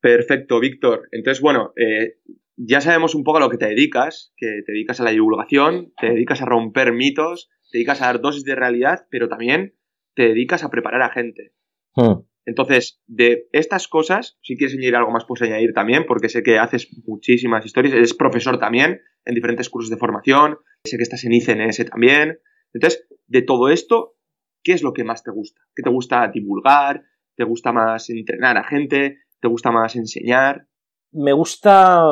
Perfecto, 0.00 0.58
Víctor. 0.58 1.08
Entonces, 1.12 1.40
bueno, 1.40 1.72
eh, 1.76 2.16
ya 2.64 2.80
sabemos 2.80 3.14
un 3.14 3.24
poco 3.24 3.38
a 3.38 3.40
lo 3.40 3.50
que 3.50 3.58
te 3.58 3.66
dedicas, 3.66 4.32
que 4.36 4.62
te 4.64 4.72
dedicas 4.72 5.00
a 5.00 5.04
la 5.04 5.10
divulgación, 5.10 5.92
te 6.00 6.08
dedicas 6.08 6.42
a 6.42 6.46
romper 6.46 6.92
mitos, 6.92 7.50
te 7.70 7.78
dedicas 7.78 8.02
a 8.02 8.06
dar 8.06 8.20
dosis 8.20 8.44
de 8.44 8.54
realidad, 8.54 9.06
pero 9.10 9.28
también 9.28 9.74
te 10.14 10.28
dedicas 10.28 10.62
a 10.62 10.70
preparar 10.70 11.02
a 11.02 11.10
gente. 11.10 11.54
Hmm. 11.94 12.22
Entonces, 12.44 13.00
de 13.06 13.48
estas 13.52 13.88
cosas, 13.88 14.38
si 14.42 14.56
quieres 14.56 14.74
añadir 14.74 14.96
algo 14.96 15.10
más, 15.10 15.24
puedes 15.24 15.42
añadir 15.42 15.72
también, 15.72 16.04
porque 16.06 16.28
sé 16.28 16.42
que 16.42 16.58
haces 16.58 16.88
muchísimas 17.06 17.64
historias, 17.64 17.94
eres 17.94 18.14
profesor 18.14 18.58
también 18.58 19.00
en 19.24 19.34
diferentes 19.34 19.68
cursos 19.68 19.90
de 19.90 19.96
formación, 19.96 20.58
sé 20.84 20.96
que 20.96 21.04
estás 21.04 21.24
en 21.24 21.32
ICNS 21.32 21.84
también. 21.90 22.38
Entonces, 22.72 23.06
de 23.26 23.42
todo 23.42 23.68
esto, 23.68 24.16
¿qué 24.62 24.72
es 24.72 24.82
lo 24.82 24.92
que 24.92 25.04
más 25.04 25.22
te 25.22 25.30
gusta? 25.30 25.60
¿Qué 25.74 25.82
te 25.82 25.90
gusta 25.90 26.28
divulgar? 26.28 27.04
¿Te 27.36 27.44
gusta 27.44 27.72
más 27.72 28.10
entrenar 28.10 28.56
a 28.58 28.64
gente? 28.64 29.18
¿Te 29.40 29.48
gusta 29.48 29.70
más 29.70 29.96
enseñar? 29.96 30.66
me 31.12 31.32
gusta. 31.32 32.02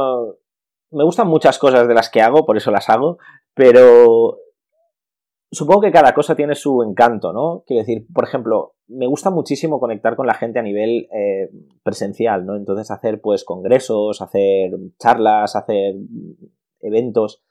Me 0.91 1.05
gustan 1.05 1.29
muchas 1.29 1.59
cosas 1.59 1.87
de 1.87 1.95
las 1.95 2.11
que 2.11 2.21
hago, 2.21 2.45
por 2.45 2.57
eso 2.57 2.71
las 2.71 2.89
hago, 2.89 3.19
pero 3.55 4.39
supongo 5.51 5.83
que 5.83 5.93
cada 5.93 6.15
cosa 6.15 6.35
tiene 6.35 6.55
su 6.55 6.83
encanto, 6.83 7.33
¿no? 7.33 7.65
Quiero 7.67 7.83
decir, 7.83 8.07
por 8.13 8.25
ejemplo, 8.25 8.75
me 8.89 9.07
gusta 9.07 9.31
muchísimo 9.31 9.79
conectar 9.79 10.17
con 10.17 10.27
la 10.27 10.35
gente 10.35 10.59
a 10.59 10.63
nivel 10.63 11.09
eh, 11.13 11.51
presencial, 11.83 12.45
¿no? 12.45 12.57
Entonces 12.57 12.91
hacer 12.91 13.21
pues 13.21 13.45
congresos, 13.45 14.21
hacer 14.21 14.73
charlas, 14.99 15.55
hacer 15.57 15.95
eventos, 16.81 17.43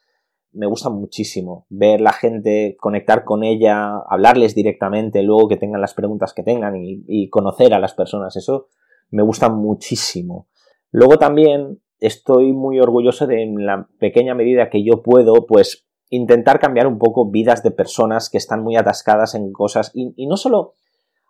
me 0.52 0.66
gusta 0.66 0.90
muchísimo 0.90 1.66
ver 1.70 2.02
la 2.02 2.12
gente, 2.12 2.76
conectar 2.80 3.24
con 3.24 3.44
ella, 3.44 3.98
hablarles 4.10 4.56
directamente, 4.56 5.22
luego 5.22 5.48
que 5.48 5.58
tengan 5.58 5.82
las 5.82 5.94
preguntas 5.94 6.34
que 6.34 6.44
tengan 6.44 6.76
y, 6.76 7.30
conocer 7.30 7.74
a 7.74 7.80
las 7.80 7.94
personas, 7.94 8.36
eso 8.36 8.68
me 9.12 9.24
gusta 9.24 9.50
muchísimo. 9.50 10.48
Luego 10.92 11.18
también 11.18 11.82
estoy 12.00 12.54
muy 12.54 12.80
orgulloso 12.80 13.28
de 13.28 13.44
en 13.44 13.66
la 13.66 13.88
pequeña 14.00 14.36
medida 14.36 14.70
que 14.70 14.84
yo 14.84 15.04
puedo, 15.04 15.46
pues 15.46 15.88
intentar 16.10 16.60
cambiar 16.60 16.88
un 16.88 16.98
poco 16.98 17.30
vidas 17.30 17.64
de 17.64 17.72
personas 17.72 18.30
que 18.30 18.38
están 18.38 18.64
muy 18.64 18.76
atascadas 18.76 19.36
en 19.36 19.52
cosas. 19.52 19.92
Y, 19.94 20.28
no 20.28 20.38
solo, 20.38 20.74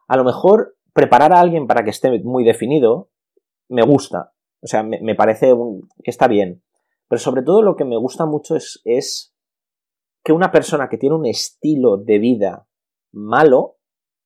a 0.08 0.18
lo 0.18 0.24
mejor 0.24 0.78
preparar 0.94 1.34
a 1.34 1.40
alguien 1.40 1.68
para 1.68 1.84
que 1.84 1.90
esté 1.90 2.20
muy 2.24 2.44
definido, 2.44 3.10
me 3.68 3.84
gusta, 3.84 4.34
o 4.62 4.68
sea, 4.68 4.84
me, 4.84 5.16
parece 5.16 5.54
que 6.04 6.12
está 6.12 6.28
bien, 6.28 6.64
pero 7.08 7.20
sobre 7.20 7.44
todo 7.44 7.62
lo 7.62 7.76
que 7.76 7.86
me 7.86 7.98
gusta 7.98 8.26
mucho 8.26 8.56
es, 8.56 8.82
es 8.84 9.36
que 10.24 10.34
una 10.34 10.52
persona 10.52 10.90
que 10.90 10.98
tiene 10.98 11.16
un 11.16 11.26
estilo 11.26 11.98
de 11.98 12.20
vida 12.20 12.68
malo, 13.12 13.78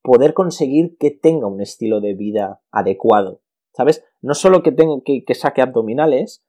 poder 0.01 0.33
conseguir 0.33 0.97
que 0.97 1.11
tenga 1.11 1.47
un 1.47 1.61
estilo 1.61 2.01
de 2.01 2.13
vida 2.13 2.61
adecuado. 2.71 3.42
¿Sabes? 3.73 4.03
No 4.21 4.33
solo 4.33 4.63
que, 4.63 4.71
tenga, 4.71 5.01
que, 5.03 5.23
que 5.25 5.33
saque 5.35 5.61
abdominales, 5.61 6.45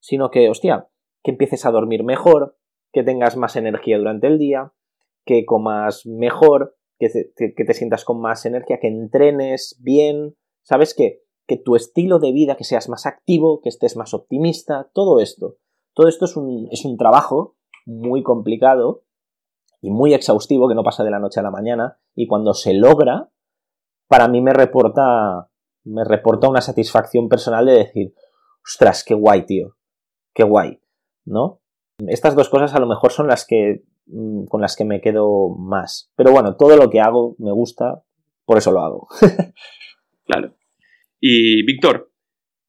sino 0.00 0.30
que, 0.30 0.48
hostia, 0.48 0.88
que 1.22 1.30
empieces 1.30 1.64
a 1.66 1.70
dormir 1.70 2.02
mejor, 2.04 2.56
que 2.92 3.02
tengas 3.02 3.36
más 3.36 3.56
energía 3.56 3.98
durante 3.98 4.26
el 4.26 4.38
día, 4.38 4.72
que 5.24 5.44
comas 5.44 6.06
mejor, 6.06 6.76
que 6.98 7.54
te, 7.54 7.74
sientas 7.74 8.04
con 8.04 8.20
más 8.20 8.46
energía, 8.46 8.78
que 8.80 8.88
entrenes 8.88 9.76
bien, 9.80 10.36
¿sabes 10.62 10.94
qué? 10.94 11.22
Que 11.46 11.56
tu 11.56 11.74
estilo 11.74 12.18
de 12.18 12.32
vida, 12.32 12.56
que 12.56 12.64
seas 12.64 12.88
más 12.88 13.06
activo, 13.06 13.60
que 13.60 13.68
estés 13.68 13.96
más 13.96 14.14
optimista, 14.14 14.90
todo 14.92 15.20
esto. 15.20 15.56
Todo 15.94 16.08
esto 16.08 16.26
es 16.26 16.36
un, 16.36 16.68
es 16.70 16.84
un 16.84 16.96
trabajo 16.96 17.56
muy 17.84 18.22
complicado 18.22 19.04
y 19.80 19.90
muy 19.90 20.14
exhaustivo 20.14 20.68
que 20.68 20.74
no 20.74 20.84
pasa 20.84 21.02
de 21.02 21.10
la 21.10 21.18
noche 21.18 21.40
a 21.40 21.42
la 21.42 21.50
mañana 21.50 21.98
y 22.14 22.26
cuando 22.28 22.54
se 22.54 22.72
logra, 22.72 23.30
para 24.06 24.28
mí 24.28 24.40
me 24.40 24.52
reporta, 24.52 25.50
me 25.84 26.04
reporta 26.04 26.48
una 26.48 26.60
satisfacción 26.60 27.28
personal 27.28 27.66
de 27.66 27.72
decir, 27.72 28.14
ostras, 28.64 29.04
qué 29.04 29.14
guay, 29.14 29.46
tío, 29.46 29.76
qué 30.34 30.44
guay, 30.44 30.80
¿no? 31.24 31.60
Estas 32.06 32.34
dos 32.34 32.48
cosas 32.48 32.74
a 32.74 32.80
lo 32.80 32.86
mejor 32.86 33.12
son 33.12 33.28
las 33.28 33.46
que 33.46 33.84
mm, 34.06 34.46
con 34.46 34.60
las 34.60 34.76
que 34.76 34.84
me 34.84 35.00
quedo 35.00 35.50
más. 35.58 36.12
Pero 36.16 36.32
bueno, 36.32 36.56
todo 36.56 36.76
lo 36.76 36.90
que 36.90 37.00
hago 37.00 37.36
me 37.38 37.52
gusta, 37.52 38.02
por 38.44 38.58
eso 38.58 38.72
lo 38.72 38.80
hago. 38.80 39.08
claro. 40.24 40.56
Y 41.20 41.64
Víctor, 41.64 42.12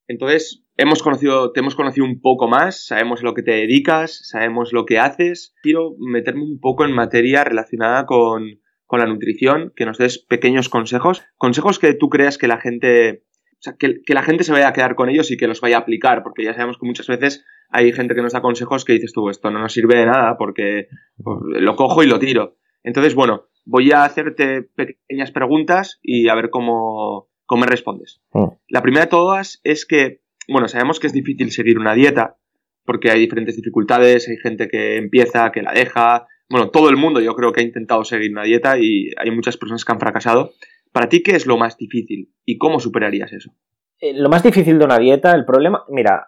entonces 0.07 0.63
hemos 0.77 1.01
conocido, 1.01 1.51
te 1.51 1.61
hemos 1.61 1.75
conocido 1.75 2.05
un 2.05 2.21
poco 2.21 2.47
más, 2.47 2.85
sabemos 2.85 3.23
lo 3.23 3.33
que 3.33 3.43
te 3.43 3.51
dedicas, 3.51 4.19
sabemos 4.29 4.73
lo 4.73 4.85
que 4.85 4.99
haces. 4.99 5.55
Quiero 5.61 5.95
meterme 5.97 6.43
un 6.43 6.59
poco 6.59 6.85
en 6.85 6.93
materia 6.93 7.43
relacionada 7.43 8.05
con, 8.05 8.61
con 8.93 8.99
la 8.99 9.07
nutrición, 9.07 9.73
que 9.75 9.87
nos 9.87 9.97
des 9.97 10.19
pequeños 10.19 10.69
consejos, 10.69 11.25
consejos 11.37 11.79
que 11.79 11.95
tú 11.95 12.09
creas 12.09 12.37
que 12.37 12.47
la 12.47 12.59
gente 12.59 13.23
o 13.53 13.57
sea, 13.57 13.73
que, 13.73 14.13
la 14.13 14.21
gente 14.21 14.43
se 14.43 14.51
vaya 14.51 14.67
a 14.67 14.73
quedar 14.73 14.93
con 14.93 15.09
ellos 15.09 15.31
y 15.31 15.37
que 15.37 15.47
los 15.47 15.61
vaya 15.61 15.77
a 15.77 15.79
aplicar, 15.79 16.21
porque 16.21 16.43
ya 16.43 16.53
sabemos 16.53 16.77
que 16.77 16.85
muchas 16.85 17.07
veces 17.07 17.43
hay 17.71 17.91
gente 17.91 18.13
que 18.13 18.21
nos 18.21 18.33
da 18.33 18.43
consejos 18.43 18.85
que 18.85 18.93
dices 18.93 19.11
tú, 19.11 19.31
esto 19.31 19.49
no 19.49 19.57
nos 19.57 19.73
sirve 19.73 19.97
de 19.97 20.05
nada 20.05 20.37
porque 20.37 20.89
pues, 21.17 21.37
lo 21.41 21.75
cojo 21.75 22.03
y 22.03 22.05
lo 22.05 22.19
tiro. 22.19 22.57
Entonces, 22.83 23.15
bueno, 23.15 23.47
voy 23.65 23.91
a 23.91 24.03
hacerte 24.03 24.61
pequeñas 24.61 25.31
preguntas 25.31 25.99
y 26.03 26.29
a 26.29 26.35
ver 26.35 26.51
cómo, 26.51 27.31
cómo 27.47 27.61
me 27.61 27.67
respondes. 27.67 28.21
Mm. 28.31 28.45
La 28.67 28.83
primera 28.83 29.05
de 29.05 29.09
todas 29.09 29.59
es 29.63 29.87
que, 29.87 30.21
bueno, 30.47 30.67
sabemos 30.67 30.99
que 30.99 31.07
es 31.07 31.13
difícil 31.13 31.49
seguir 31.49 31.79
una 31.79 31.95
dieta, 31.95 32.37
porque 32.85 33.09
hay 33.09 33.21
diferentes 33.21 33.55
dificultades, 33.55 34.29
hay 34.29 34.37
gente 34.37 34.67
que 34.67 34.97
empieza, 34.97 35.51
que 35.51 35.63
la 35.63 35.73
deja, 35.73 36.27
bueno, 36.53 36.69
todo 36.69 36.89
el 36.89 36.97
mundo 36.97 37.19
yo 37.19 37.33
creo 37.33 37.51
que 37.51 37.61
ha 37.61 37.63
intentado 37.63 38.03
seguir 38.03 38.31
una 38.31 38.43
dieta 38.43 38.77
y 38.77 39.09
hay 39.17 39.31
muchas 39.31 39.57
personas 39.57 39.83
que 39.83 39.91
han 39.91 39.99
fracasado. 39.99 40.51
Para 40.91 41.09
ti, 41.09 41.23
¿qué 41.23 41.31
es 41.31 41.47
lo 41.47 41.57
más 41.57 41.77
difícil 41.77 42.31
y 42.45 42.59
cómo 42.59 42.79
superarías 42.79 43.33
eso? 43.33 43.55
Eh, 43.99 44.13
lo 44.13 44.29
más 44.29 44.43
difícil 44.43 44.77
de 44.77 44.85
una 44.85 44.99
dieta, 44.99 45.33
el 45.33 45.45
problema, 45.45 45.83
mira, 45.89 46.27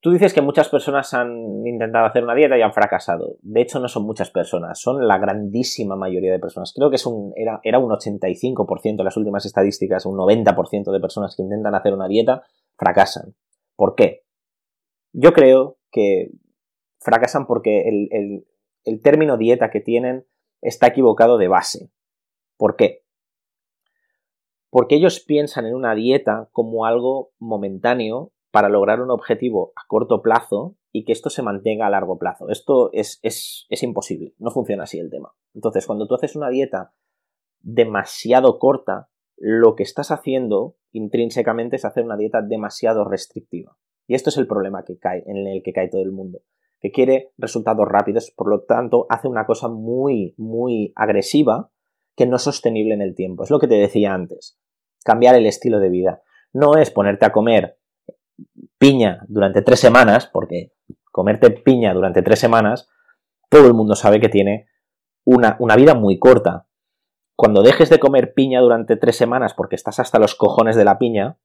tú 0.00 0.10
dices 0.10 0.34
que 0.34 0.42
muchas 0.42 0.68
personas 0.68 1.14
han 1.14 1.66
intentado 1.66 2.04
hacer 2.04 2.24
una 2.24 2.34
dieta 2.34 2.58
y 2.58 2.60
han 2.60 2.74
fracasado. 2.74 3.36
De 3.40 3.62
hecho, 3.62 3.80
no 3.80 3.88
son 3.88 4.04
muchas 4.04 4.30
personas, 4.30 4.82
son 4.82 5.08
la 5.08 5.16
grandísima 5.16 5.96
mayoría 5.96 6.32
de 6.32 6.40
personas. 6.40 6.74
Creo 6.76 6.90
que 6.90 6.96
es 6.96 7.06
un, 7.06 7.32
era, 7.34 7.58
era 7.62 7.78
un 7.78 7.90
85% 7.90 9.02
las 9.02 9.16
últimas 9.16 9.46
estadísticas, 9.46 10.04
un 10.04 10.18
90% 10.18 10.92
de 10.92 11.00
personas 11.00 11.34
que 11.34 11.42
intentan 11.42 11.74
hacer 11.74 11.94
una 11.94 12.06
dieta 12.06 12.42
fracasan. 12.76 13.34
¿Por 13.76 13.94
qué? 13.94 14.24
Yo 15.14 15.32
creo 15.32 15.78
que 15.90 16.32
fracasan 17.00 17.46
porque 17.46 17.88
el, 17.88 18.08
el 18.10 18.44
término 19.02 19.36
dieta 19.36 19.70
que 19.70 19.80
tienen 19.80 20.26
está 20.60 20.88
equivocado 20.88 21.38
de 21.38 21.48
base. 21.48 21.90
¿Por 22.56 22.76
qué? 22.76 23.04
porque 24.70 24.96
ellos 24.96 25.20
piensan 25.20 25.66
en 25.66 25.74
una 25.74 25.94
dieta 25.94 26.48
como 26.52 26.84
algo 26.84 27.32
momentáneo 27.38 28.32
para 28.50 28.68
lograr 28.68 29.00
un 29.00 29.10
objetivo 29.10 29.72
a 29.76 29.86
corto 29.86 30.22
plazo 30.22 30.76
y 30.92 31.04
que 31.04 31.12
esto 31.12 31.30
se 31.30 31.42
mantenga 31.42 31.86
a 31.86 31.90
largo 31.90 32.18
plazo. 32.18 32.48
Esto 32.48 32.90
es, 32.92 33.18
es, 33.22 33.66
es 33.68 33.82
imposible, 33.82 34.34
no 34.38 34.50
funciona 34.50 34.84
así 34.84 34.98
el 34.98 35.10
tema. 35.10 35.34
Entonces, 35.54 35.86
cuando 35.86 36.06
tú 36.06 36.14
haces 36.14 36.36
una 36.36 36.48
dieta 36.48 36.92
demasiado 37.60 38.58
corta, 38.58 39.10
lo 39.36 39.74
que 39.74 39.82
estás 39.82 40.10
haciendo 40.10 40.76
intrínsecamente 40.92 41.76
es 41.76 41.84
hacer 41.84 42.04
una 42.04 42.16
dieta 42.16 42.42
demasiado 42.42 43.04
restrictiva. 43.04 43.76
Y 44.06 44.14
esto 44.14 44.30
es 44.30 44.38
el 44.38 44.46
problema 44.46 44.84
que 44.84 44.98
cae, 44.98 45.22
en 45.26 45.46
el 45.46 45.62
que 45.62 45.72
cae 45.72 45.88
todo 45.88 46.02
el 46.02 46.12
mundo, 46.12 46.40
que 46.80 46.92
quiere 46.92 47.32
resultados 47.38 47.86
rápidos, 47.88 48.32
por 48.36 48.48
lo 48.48 48.62
tanto 48.62 49.06
hace 49.08 49.28
una 49.28 49.46
cosa 49.46 49.68
muy, 49.68 50.34
muy 50.36 50.92
agresiva 50.96 51.70
que 52.16 52.26
no 52.26 52.36
es 52.36 52.42
sostenible 52.42 52.94
en 52.94 53.02
el 53.02 53.14
tiempo. 53.14 53.44
Es 53.44 53.50
lo 53.50 53.58
que 53.58 53.68
te 53.68 53.76
decía 53.76 54.12
antes. 54.12 54.58
Cambiar 55.04 55.34
el 55.34 55.46
estilo 55.46 55.80
de 55.80 55.88
vida. 55.88 56.22
No 56.52 56.76
es 56.76 56.90
ponerte 56.90 57.26
a 57.26 57.32
comer 57.32 57.78
piña 58.78 59.24
durante 59.28 59.62
tres 59.62 59.80
semanas, 59.80 60.26
porque 60.26 60.72
comerte 61.12 61.50
piña 61.50 61.94
durante 61.94 62.22
tres 62.22 62.38
semanas, 62.38 62.88
todo 63.48 63.66
el 63.66 63.74
mundo 63.74 63.94
sabe 63.94 64.20
que 64.20 64.28
tiene 64.28 64.68
una, 65.24 65.56
una 65.60 65.76
vida 65.76 65.94
muy 65.94 66.18
corta. 66.18 66.66
Cuando 67.36 67.62
dejes 67.62 67.88
de 67.90 68.00
comer 68.00 68.34
piña 68.34 68.60
durante 68.60 68.96
tres 68.96 69.16
semanas 69.16 69.54
porque 69.54 69.76
estás 69.76 70.00
hasta 70.00 70.18
los 70.18 70.34
cojones 70.34 70.76
de 70.76 70.84
la 70.84 70.98
piña, 70.98 71.38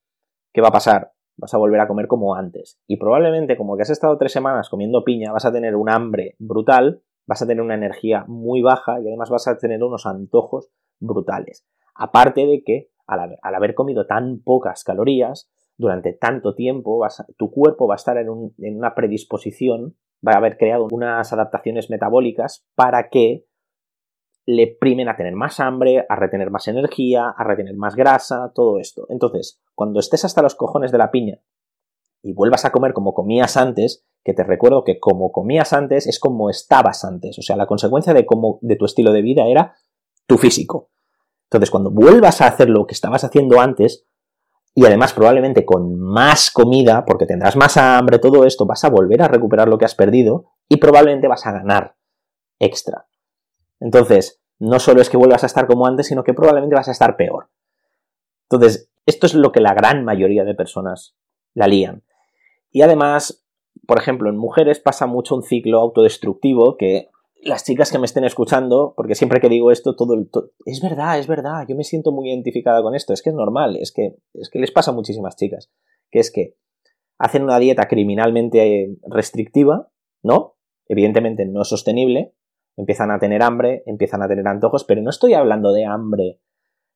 ¿qué 0.54 0.62
va 0.62 0.70
a 0.70 0.74
pasar? 0.74 1.14
Vas 1.38 1.54
a 1.54 1.58
volver 1.58 1.80
a 1.80 1.88
comer 1.88 2.08
como 2.08 2.36
antes. 2.36 2.80
Y 2.88 2.98
probablemente, 2.98 3.58
como 3.58 3.76
que 3.76 3.84
has 3.84 3.90
estado 3.90 4.18
tres 4.18 4.32
semanas 4.32 4.70
comiendo 4.70 5.04
piña, 5.04 5.32
vas 5.32 5.46
a 5.46 5.52
tener 5.52 5.76
un 5.76 5.90
hambre 5.90 6.36
brutal 6.40 7.02
vas 7.26 7.42
a 7.42 7.48
tener 7.48 7.64
una 7.64 7.76
energía 7.76 8.26
muy 8.28 8.62
baja 8.62 9.00
y 9.00 9.08
además 9.08 9.30
vas 9.30 9.48
a 9.48 9.58
tener 9.58 9.84
unos 9.84 10.06
antojos 10.06 10.70
brutales. 11.00 11.66
Aparte 11.96 12.46
de 12.46 12.64
que 12.64 12.90
al, 13.08 13.38
haber 13.42 13.76
comido 13.76 14.06
tan 14.06 14.42
pocas 14.44 14.84
calorías 14.84 15.50
durante 15.78 16.14
tanto 16.14 16.56
tiempo, 16.56 17.06
tu 17.38 17.52
cuerpo 17.52 17.88
va 17.88 17.96
a 17.96 17.98
estar 17.98 18.18
en, 18.18 18.30
una 18.30 18.96
predisposición, 18.96 19.96
va 20.26 20.34
a 20.34 20.38
haber 20.38 20.58
creado 20.58 20.88
unas 20.92 21.34
adaptaciones 21.34 21.90
metabólicas 21.90 22.66
para 22.76 23.10
que 23.10 23.46
le 24.46 24.68
primen 24.80 25.08
a 25.08 25.16
tener 25.16 25.36
más 25.36 25.60
hambre, 25.60 26.06
a 26.08 26.16
retener 26.16 26.52
más 26.52 26.68
energía, 26.68 27.30
a 27.30 27.44
retener 27.44 27.76
más 27.76 27.96
grasa, 27.96 28.52
todo 28.54 28.80
esto. 28.80 29.06
Entonces, 29.10 29.62
cuando 29.74 30.00
estés 30.00 30.26
hasta 30.26 30.42
los 30.42 30.56
cojones 30.56 30.92
de 30.92 30.98
la 30.98 31.12
piña 31.12 31.40
y 32.22 32.34
vuelvas 32.34 32.66
a 32.66 32.72
comer 32.72 32.94
como 32.94 33.14
comías 33.14 33.58
antes, 33.58 34.06
que 34.24 34.34
te 34.34 34.44
recuerdo 34.44 34.84
que 34.84 35.00
como 35.00 35.32
comías 35.32 35.74
antes 35.74 36.08
es 36.08 36.20
como 36.20 36.50
estabas 36.50 37.04
antes. 37.04 37.38
O 37.40 37.42
sea, 37.42 37.56
la 37.56 37.68
consecuencia 37.68 38.14
de, 38.14 38.26
cómo, 38.26 38.60
de 38.62 38.76
tu 38.76 38.86
estilo 38.86 39.12
de 39.12 39.22
vida 39.22 39.48
era 39.48 39.76
tu 40.28 40.38
físico. 40.38 40.90
Entonces, 41.46 41.70
cuando 41.70 41.92
vuelvas 41.92 42.42
a 42.42 42.48
hacer 42.48 42.70
lo 42.70 42.86
que 42.88 42.94
estabas 42.94 43.24
haciendo 43.24 43.60
antes, 43.60 44.08
y 44.76 44.86
además 44.86 45.14
probablemente 45.14 45.66
con 45.66 46.00
más 46.00 46.50
comida, 46.50 47.06
porque 47.06 47.26
tendrás 47.26 47.56
más 47.56 47.78
hambre, 47.78 48.20
todo 48.20 48.46
esto, 48.46 48.66
vas 48.66 48.84
a 48.84 48.90
volver 48.90 49.22
a 49.22 49.28
recuperar 49.28 49.68
lo 49.68 49.78
que 49.78 49.86
has 49.86 49.94
perdido 49.94 50.46
y 50.68 50.78
probablemente 50.78 51.28
vas 51.28 51.46
a 51.46 51.52
ganar 51.52 51.96
extra. 52.60 53.06
Entonces, 53.84 54.42
no 54.60 54.80
solo 54.80 55.02
es 55.02 55.10
que 55.10 55.18
vuelvas 55.18 55.44
a 55.44 55.48
estar 55.48 55.68
como 55.68 55.86
antes, 55.86 56.08
sino 56.08 56.24
que 56.24 56.34
probablemente 56.34 56.76
vas 56.76 56.88
a 56.88 56.94
estar 56.94 57.18
peor. 57.18 57.50
Entonces, 58.50 58.90
esto 59.06 59.28
es 59.28 59.34
lo 59.34 59.52
que 59.52 59.60
la 59.60 59.74
gran 59.74 60.06
mayoría 60.06 60.46
de 60.46 60.56
personas 60.56 61.18
la 61.54 61.68
lían. 61.68 62.02
Y 62.72 62.82
además, 62.82 63.44
por 63.86 64.00
ejemplo, 64.00 64.30
en 64.30 64.38
mujeres 64.38 64.80
pasa 64.80 65.06
mucho 65.06 65.36
un 65.36 65.44
ciclo 65.44 65.82
autodestructivo 65.82 66.78
que 66.78 67.10
las 67.42 67.66
chicas 67.66 67.92
que 67.92 68.00
me 68.00 68.06
estén 68.06 68.24
escuchando, 68.24 68.94
porque 68.96 69.16
siempre 69.16 69.42
que 69.42 69.50
digo 69.50 69.70
esto, 69.70 69.98
todo 69.98 70.14
el... 70.14 70.30
es 70.66 70.82
verdad, 70.82 71.20
es 71.20 71.28
verdad, 71.28 71.66
yo 71.68 71.76
me 71.76 71.84
siento 71.84 72.14
muy 72.14 72.30
identificada 72.30 72.82
con 72.82 72.96
esto, 72.96 73.12
es 73.12 73.22
que 73.22 73.32
es 73.32 73.36
normal, 73.36 73.76
es 73.76 73.92
que, 73.92 74.16
es 74.34 74.50
que 74.50 74.60
les 74.60 74.72
pasa 74.72 74.92
a 74.92 74.94
muchísimas 74.94 75.36
chicas, 75.36 75.70
que 76.10 76.20
es 76.20 76.32
que 76.32 76.56
hacen 77.18 77.44
una 77.44 77.60
dieta 77.60 77.90
criminalmente 77.90 78.96
restrictiva, 79.10 79.90
¿no? 80.22 80.56
Evidentemente 80.88 81.46
no 81.46 81.66
sostenible, 81.66 82.34
empiezan 82.78 83.12
a 83.12 83.20
tener 83.20 83.44
hambre, 83.44 83.84
empiezan 83.86 84.22
a 84.24 84.28
tener 84.28 84.48
antojos, 84.48 84.84
pero 84.84 85.02
no 85.02 85.10
estoy 85.10 85.34
hablando 85.34 85.72
de 85.72 85.86
hambre, 85.86 86.40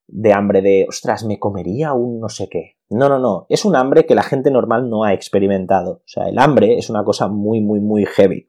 de 0.06 0.32
hambre 0.32 0.62
de, 0.62 0.86
ostras, 0.88 1.24
me 1.24 1.38
comería 1.38 1.92
un 1.92 2.20
no 2.20 2.28
sé 2.28 2.48
qué. 2.48 2.76
No, 2.90 3.08
no, 3.08 3.18
no, 3.18 3.46
es 3.48 3.64
un 3.64 3.76
hambre 3.76 4.06
que 4.06 4.14
la 4.14 4.22
gente 4.22 4.50
normal 4.50 4.88
no 4.88 5.04
ha 5.04 5.12
experimentado. 5.12 5.92
O 5.92 6.06
sea, 6.06 6.28
el 6.28 6.38
hambre 6.38 6.78
es 6.78 6.88
una 6.88 7.04
cosa 7.04 7.28
muy, 7.28 7.60
muy, 7.60 7.80
muy 7.80 8.06
heavy. 8.06 8.46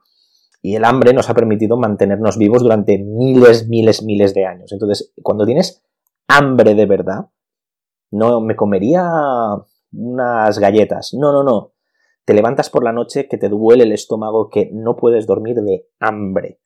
Y 0.62 0.76
el 0.76 0.86
hambre 0.86 1.14
nos 1.14 1.30
ha 1.30 1.34
permitido 1.34 1.78
mantenernos 1.78 2.38
vivos 2.38 2.62
durante 2.62 2.98
miles, 2.98 3.68
miles, 3.68 4.04
miles 4.04 4.34
de 4.34 4.46
años. 4.46 4.72
Entonces, 4.72 5.14
cuando 5.22 5.46
tienes 5.46 5.84
hambre 6.28 6.76
de 6.76 6.86
verdad, 6.86 7.30
no 8.12 8.42
me 8.42 8.56
comería 8.56 9.04
unas 9.92 10.60
galletas. 10.60 11.14
No, 11.14 11.32
no, 11.32 11.44
no. 11.44 11.74
Te 12.26 12.34
levantas 12.34 12.70
por 12.70 12.84
la 12.84 12.92
noche 12.92 13.28
que 13.28 13.38
te 13.38 13.50
duele 13.50 13.84
el 13.84 13.92
estómago, 13.92 14.50
que 14.50 14.70
no 14.72 14.96
puedes 14.96 15.26
dormir 15.26 15.58
de 15.58 15.88
hambre. 16.00 16.60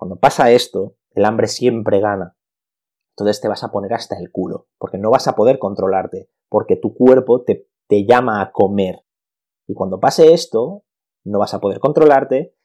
Cuando 0.00 0.16
pasa 0.16 0.50
esto, 0.50 0.96
el 1.10 1.26
hambre 1.26 1.46
siempre 1.46 2.00
gana. 2.00 2.34
Entonces 3.10 3.38
te 3.42 3.48
vas 3.48 3.62
a 3.64 3.70
poner 3.70 3.92
hasta 3.92 4.18
el 4.18 4.32
culo, 4.32 4.66
porque 4.78 4.96
no 4.96 5.10
vas 5.10 5.28
a 5.28 5.34
poder 5.34 5.58
controlarte, 5.58 6.30
porque 6.48 6.76
tu 6.76 6.94
cuerpo 6.94 7.44
te, 7.44 7.66
llama 8.06 8.40
a 8.40 8.50
comer. 8.50 9.04
Y 9.66 9.74
cuando 9.74 10.00
pase 10.00 10.32
esto, 10.32 10.84
no 11.22 11.38
vas 11.38 11.52
a 11.52 11.60
poder 11.60 11.80
controlarte. 11.80 12.56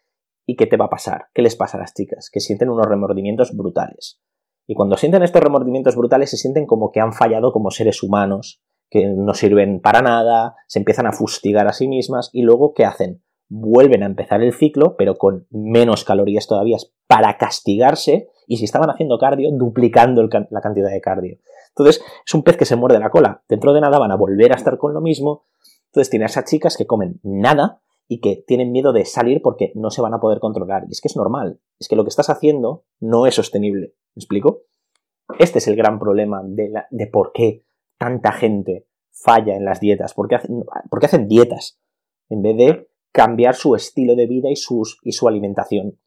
¿Y 0.47 0.55
qué 0.55 0.65
te 0.65 0.77
va 0.77 0.85
a 0.85 0.89
pasar? 0.89 1.25
¿Qué 1.33 1.41
les 1.41 1.57
pasa 1.57 1.75
a 1.75 1.81
las 1.81 1.93
chicas? 1.93 2.29
Que 2.31 2.39
sienten 2.39 2.69
unos 2.69 2.85
remordimientos 2.85 3.53
brutales. 3.53 4.21
Y 4.65 4.73
cuando 4.73 4.95
sienten 4.95 5.21
estos 5.21 5.43
remordimientos 5.43 5.97
brutales 5.97 6.29
se 6.29 6.37
sienten 6.37 6.65
como 6.65 6.93
que 6.93 7.01
han 7.01 7.11
fallado 7.11 7.51
como 7.51 7.69
seres 7.69 8.01
humanos, 8.01 8.63
que 8.89 9.07
no 9.07 9.33
sirven 9.33 9.81
para 9.81 10.01
nada, 10.01 10.55
se 10.67 10.79
empiezan 10.79 11.05
a 11.05 11.11
fustigar 11.11 11.67
a 11.67 11.73
sí 11.73 11.89
mismas 11.89 12.29
y 12.31 12.43
luego 12.43 12.73
¿qué 12.73 12.85
hacen? 12.85 13.24
Vuelven 13.47 14.03
a 14.03 14.07
empezar 14.07 14.41
el 14.41 14.53
ciclo, 14.53 14.95
pero 14.97 15.15
con 15.15 15.47
menos 15.49 16.03
calorías 16.03 16.47
todavía 16.47 16.77
para 17.07 17.37
castigarse 17.37 18.29
y 18.47 18.57
si 18.57 18.65
estaban 18.65 18.89
haciendo 18.89 19.17
cardio, 19.17 19.49
duplicando 19.51 20.27
la 20.49 20.61
cantidad 20.61 20.89
de 20.89 21.01
cardio. 21.01 21.37
Entonces, 21.69 22.03
es 22.25 22.33
un 22.33 22.43
pez 22.43 22.57
que 22.57 22.65
se 22.65 22.75
muerde 22.75 22.99
la 22.99 23.09
cola. 23.09 23.43
Dentro 23.49 23.73
de 23.73 23.81
nada 23.81 23.99
van 23.99 24.11
a 24.11 24.15
volver 24.15 24.51
a 24.51 24.55
estar 24.55 24.77
con 24.77 24.93
lo 24.93 25.01
mismo. 25.01 25.43
Entonces, 25.87 26.09
tiene 26.09 26.25
a 26.25 26.27
esas 26.27 26.45
chicas 26.45 26.77
que 26.77 26.87
comen 26.87 27.19
nada 27.23 27.81
y 28.07 28.19
que 28.21 28.43
tienen 28.47 28.71
miedo 28.71 28.93
de 28.93 29.05
salir 29.05 29.41
porque 29.41 29.71
no 29.75 29.89
se 29.89 30.01
van 30.01 30.13
a 30.13 30.19
poder 30.19 30.39
controlar. 30.39 30.85
Y 30.87 30.91
es 30.91 31.01
que 31.01 31.07
es 31.07 31.15
normal. 31.15 31.59
Es 31.79 31.87
que 31.87 31.95
lo 31.95 32.03
que 32.03 32.09
estás 32.09 32.29
haciendo 32.29 32.85
no 32.99 33.25
es 33.25 33.35
sostenible. 33.35 33.95
¿Me 34.15 34.21
explico? 34.21 34.61
Este 35.39 35.57
es 35.57 35.67
el 35.67 35.75
gran 35.75 35.99
problema 35.99 36.41
de, 36.43 37.07
por 37.07 37.31
qué 37.33 37.65
tanta 37.97 38.31
gente 38.31 38.87
falla 39.11 39.55
en 39.55 39.65
las 39.65 39.79
dietas. 39.79 40.13
¿Por 40.13 40.27
qué, 40.27 40.35
hacen, 40.35 40.63
hacen 41.01 41.27
dietas? 41.27 41.79
En 42.29 42.41
vez 42.41 42.57
de 42.57 42.89
cambiar 43.15 43.55
su 43.55 43.75
estilo 43.75 44.13
de 44.13 44.27
vida 44.27 44.51
y, 44.51 44.57
sus, 44.57 44.99
y 45.01 45.13
su 45.13 45.29
alimentación. 45.29 45.97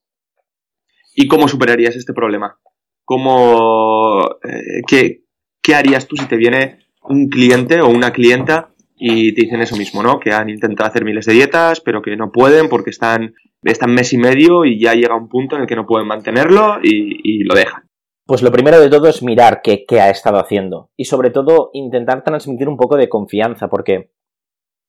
¿Y 1.16 1.26
cómo 1.26 1.48
superarías 1.48 1.96
este 1.96 2.12
problema? 2.12 2.60
¿Cómo, 3.02 4.28
eh, 4.44 4.82
qué, 4.86 5.24
qué, 5.62 5.74
harías 5.74 6.06
tú 6.06 6.16
si 6.16 6.26
te 6.26 6.36
viene 6.36 6.80
un 7.02 7.28
cliente 7.28 7.80
o 7.80 7.88
una 7.88 8.12
clienta 8.12 8.74
y 8.94 9.32
te 9.32 9.40
dicen 9.40 9.62
eso 9.62 9.76
mismo, 9.76 10.02
¿no? 10.02 10.20
Que 10.20 10.32
han 10.32 10.50
intentado 10.50 10.90
hacer 10.90 11.06
miles 11.06 11.24
de 11.24 11.32
dietas, 11.32 11.80
pero 11.80 12.02
que 12.02 12.14
no 12.14 12.30
pueden 12.30 12.68
porque 12.68 12.90
están, 12.90 13.34
están 13.62 13.94
mes 13.94 14.12
y 14.12 14.18
medio 14.18 14.66
y 14.66 14.78
ya 14.78 14.92
llega 14.92 15.16
un 15.16 15.30
punto 15.30 15.56
en 15.56 15.62
el 15.62 15.66
que 15.66 15.76
no 15.76 15.86
pueden 15.86 16.06
mantenerlo 16.06 16.78
y, 16.82 17.42
lo 17.44 17.54
dejan. 17.54 17.84
Pues 18.26 18.42
lo 18.42 18.52
primero 18.52 18.78
de 18.78 18.90
todo 18.90 19.08
es 19.08 19.22
mirar 19.22 19.62
qué, 19.64 19.86
qué, 19.88 20.02
ha 20.02 20.10
estado 20.10 20.38
haciendo 20.38 20.90
y 20.94 21.06
sobre 21.06 21.30
todo 21.30 21.70
intentar 21.72 22.22
transmitir 22.22 22.68
un 22.68 22.76
poco 22.76 22.96
de 22.96 23.08
confianza 23.08 23.68
porque 23.68 24.10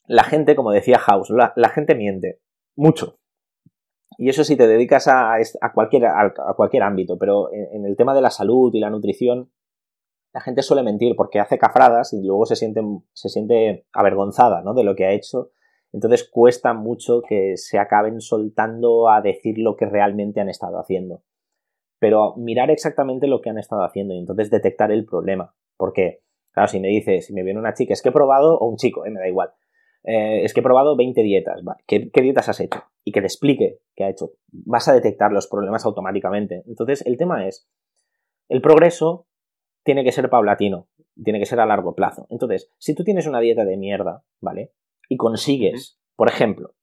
la 0.10 0.24
gente, 0.24 0.56
como 0.56 0.72
decía 0.72 0.98
House, 0.98 1.30
la, 1.30 1.70
gente 1.70 1.94
miente 1.94 2.42
mucho. 2.76 3.20
Y 4.18 4.30
eso 4.30 4.44
si 4.44 4.58
te 4.58 4.68
dedicas 4.68 5.08
a, 5.08 5.36
a, 5.36 5.74
cualquier, 5.74 6.08
a, 6.08 6.34
cualquier 6.58 6.82
ámbito, 6.82 7.20
pero 7.20 7.54
en, 7.54 7.86
el 7.86 7.96
tema 7.96 8.16
de 8.16 8.22
la 8.22 8.32
salud 8.32 8.74
y 8.74 8.80
la 8.80 8.90
nutrición, 8.90 9.52
la 10.34 10.42
gente 10.42 10.64
suele 10.64 10.82
mentir 10.82 11.16
porque 11.16 11.40
hace 11.40 11.60
cafradas 11.60 12.12
y 12.14 12.26
luego 12.26 12.48
se 12.48 12.56
siente, 12.56 12.82
se 13.14 13.30
siente 13.30 13.86
avergonzada 13.94 14.64
¿no? 14.64 14.74
de 14.74 14.84
lo 14.84 14.96
que 14.96 15.06
ha 15.06 15.12
hecho. 15.12 15.52
Entonces 15.94 16.28
cuesta 16.28 16.74
mucho 16.74 17.22
que 17.22 17.56
se 17.56 17.78
acaben 17.78 18.20
soltando 18.20 19.10
a 19.10 19.22
decir 19.22 19.60
lo 19.60 19.76
que 19.76 19.86
realmente 19.86 20.42
han 20.42 20.50
estado 20.50 20.80
haciendo. 20.80 21.22
Pero 22.00 22.36
mirar 22.36 22.72
exactamente 22.72 23.28
lo 23.28 23.42
que 23.42 23.52
han 23.52 23.60
estado 23.60 23.84
haciendo 23.84 24.16
y 24.16 24.20
entonces 24.20 24.50
detectar 24.50 24.92
el 24.92 25.06
problema. 25.06 25.54
Porque, 25.78 26.24
claro, 26.52 26.68
si 26.68 26.80
me 26.80 26.88
dice, 26.88 27.22
si 27.22 27.32
me 27.34 27.44
viene 27.44 27.60
una 27.60 27.74
chica, 27.76 27.94
es 27.94 28.02
que 28.02 28.10
he 28.10 28.14
probado, 28.14 28.58
o 28.58 28.68
un 28.68 28.78
chico, 28.78 29.06
eh, 29.06 29.12
me 29.12 29.20
da 29.20 29.28
igual, 29.28 29.52
eh, 30.04 30.44
es 30.44 30.54
que 30.54 30.62
he 30.62 30.64
probado 30.64 30.96
20 30.96 31.22
dietas, 31.24 31.62
¿Qué, 31.86 32.10
dietas 32.14 32.50
has 32.50 32.60
hecho? 32.60 32.84
Y 33.04 33.12
que 33.12 33.22
te 33.22 33.28
explique 33.28 33.80
qué 33.96 34.06
ha 34.06 34.10
hecho. 34.10 34.32
Vas 34.52 34.88
a 34.88 34.94
detectar 34.94 35.32
los 35.32 35.48
problemas 35.48 35.86
automáticamente. 35.86 36.64
Entonces, 36.68 37.06
el 37.06 37.18
tema 37.18 37.48
es, 37.48 37.68
el 38.48 38.62
progreso 38.62 39.28
tiene 39.84 40.04
que 40.04 40.12
ser 40.12 40.30
paulatino, 40.30 40.88
tiene 41.24 41.40
que 41.40 41.46
ser 41.46 41.60
a 41.60 41.66
largo 41.66 41.96
plazo. 41.96 42.28
Entonces, 42.30 42.72
si 42.78 42.96
tú 42.96 43.04
tienes 43.04 43.28
una 43.28 43.40
dieta 43.40 43.66
de 43.66 43.78
mierda, 43.78 44.24
¿vale? 44.42 44.72
Y 45.10 45.18
consigues, 45.18 46.00
por 46.16 46.30
ejemplo, 46.30 46.76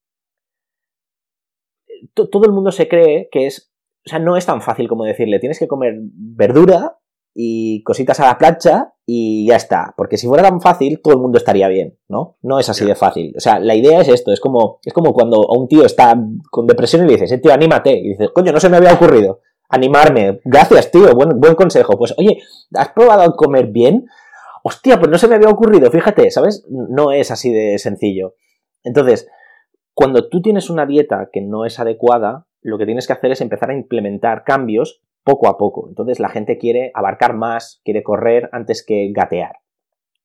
todo 2.13 2.45
el 2.45 2.51
mundo 2.51 2.71
se 2.71 2.87
cree 2.87 3.29
que 3.31 3.47
es, 3.47 3.73
o 4.05 4.09
sea, 4.09 4.19
no 4.19 4.37
es 4.37 4.45
tan 4.45 4.61
fácil 4.61 4.87
como 4.87 5.05
decirle, 5.05 5.39
tienes 5.39 5.59
que 5.59 5.67
comer 5.67 5.95
verdura 5.99 6.99
y 7.33 7.83
cositas 7.83 8.19
a 8.19 8.27
la 8.27 8.37
plancha 8.37 8.93
y 9.09 9.47
ya 9.47 9.55
está. 9.55 9.93
Porque 9.95 10.17
si 10.17 10.27
fuera 10.27 10.43
tan 10.43 10.59
fácil, 10.59 10.99
todo 11.01 11.13
el 11.13 11.21
mundo 11.21 11.37
estaría 11.37 11.69
bien, 11.69 11.97
¿no? 12.09 12.35
No 12.41 12.59
es 12.59 12.67
así 12.67 12.85
de 12.85 12.93
fácil. 12.93 13.33
O 13.37 13.39
sea, 13.39 13.57
la 13.57 13.73
idea 13.73 14.01
es 14.01 14.09
esto, 14.09 14.33
es 14.33 14.41
como, 14.41 14.79
es 14.83 14.93
como 14.93 15.13
cuando 15.13 15.37
a 15.49 15.57
un 15.57 15.69
tío 15.69 15.85
está 15.85 16.13
con 16.51 16.67
depresión 16.67 17.03
y 17.03 17.07
le 17.07 17.13
dices, 17.13 17.31
eh, 17.31 17.37
tío, 17.37 17.53
anímate. 17.53 17.97
Y 17.97 18.09
dices, 18.09 18.29
coño, 18.33 18.51
no 18.51 18.59
se 18.59 18.67
me 18.67 18.75
había 18.75 18.93
ocurrido. 18.93 19.39
Animarme. 19.69 20.41
Gracias, 20.43 20.91
tío. 20.91 21.15
Buen, 21.15 21.39
buen 21.39 21.55
consejo. 21.55 21.97
Pues, 21.97 22.13
oye, 22.17 22.37
¿has 22.75 22.89
probado 22.89 23.33
comer 23.37 23.67
bien? 23.67 24.07
Hostia, 24.61 24.99
pues 24.99 25.09
no 25.09 25.17
se 25.17 25.29
me 25.29 25.35
había 25.35 25.49
ocurrido. 25.49 25.89
Fíjate, 25.89 26.29
¿sabes? 26.29 26.65
No 26.69 27.13
es 27.13 27.31
así 27.31 27.49
de 27.49 27.79
sencillo. 27.79 28.35
Entonces, 28.83 29.29
cuando 29.93 30.27
tú 30.27 30.41
tienes 30.41 30.69
una 30.69 30.85
dieta 30.85 31.29
que 31.31 31.39
no 31.39 31.65
es 31.65 31.79
adecuada, 31.79 32.45
lo 32.61 32.77
que 32.77 32.85
tienes 32.85 33.07
que 33.07 33.13
hacer 33.13 33.31
es 33.31 33.39
empezar 33.39 33.69
a 33.69 33.73
implementar 33.73 34.43
cambios 34.43 35.01
poco 35.27 35.49
a 35.49 35.57
poco. 35.57 35.89
Entonces 35.89 36.21
la 36.21 36.29
gente 36.29 36.57
quiere 36.57 36.89
abarcar 36.93 37.35
más, 37.35 37.81
quiere 37.83 38.01
correr 38.01 38.47
antes 38.53 38.81
que 38.81 39.11
gatear. 39.11 39.57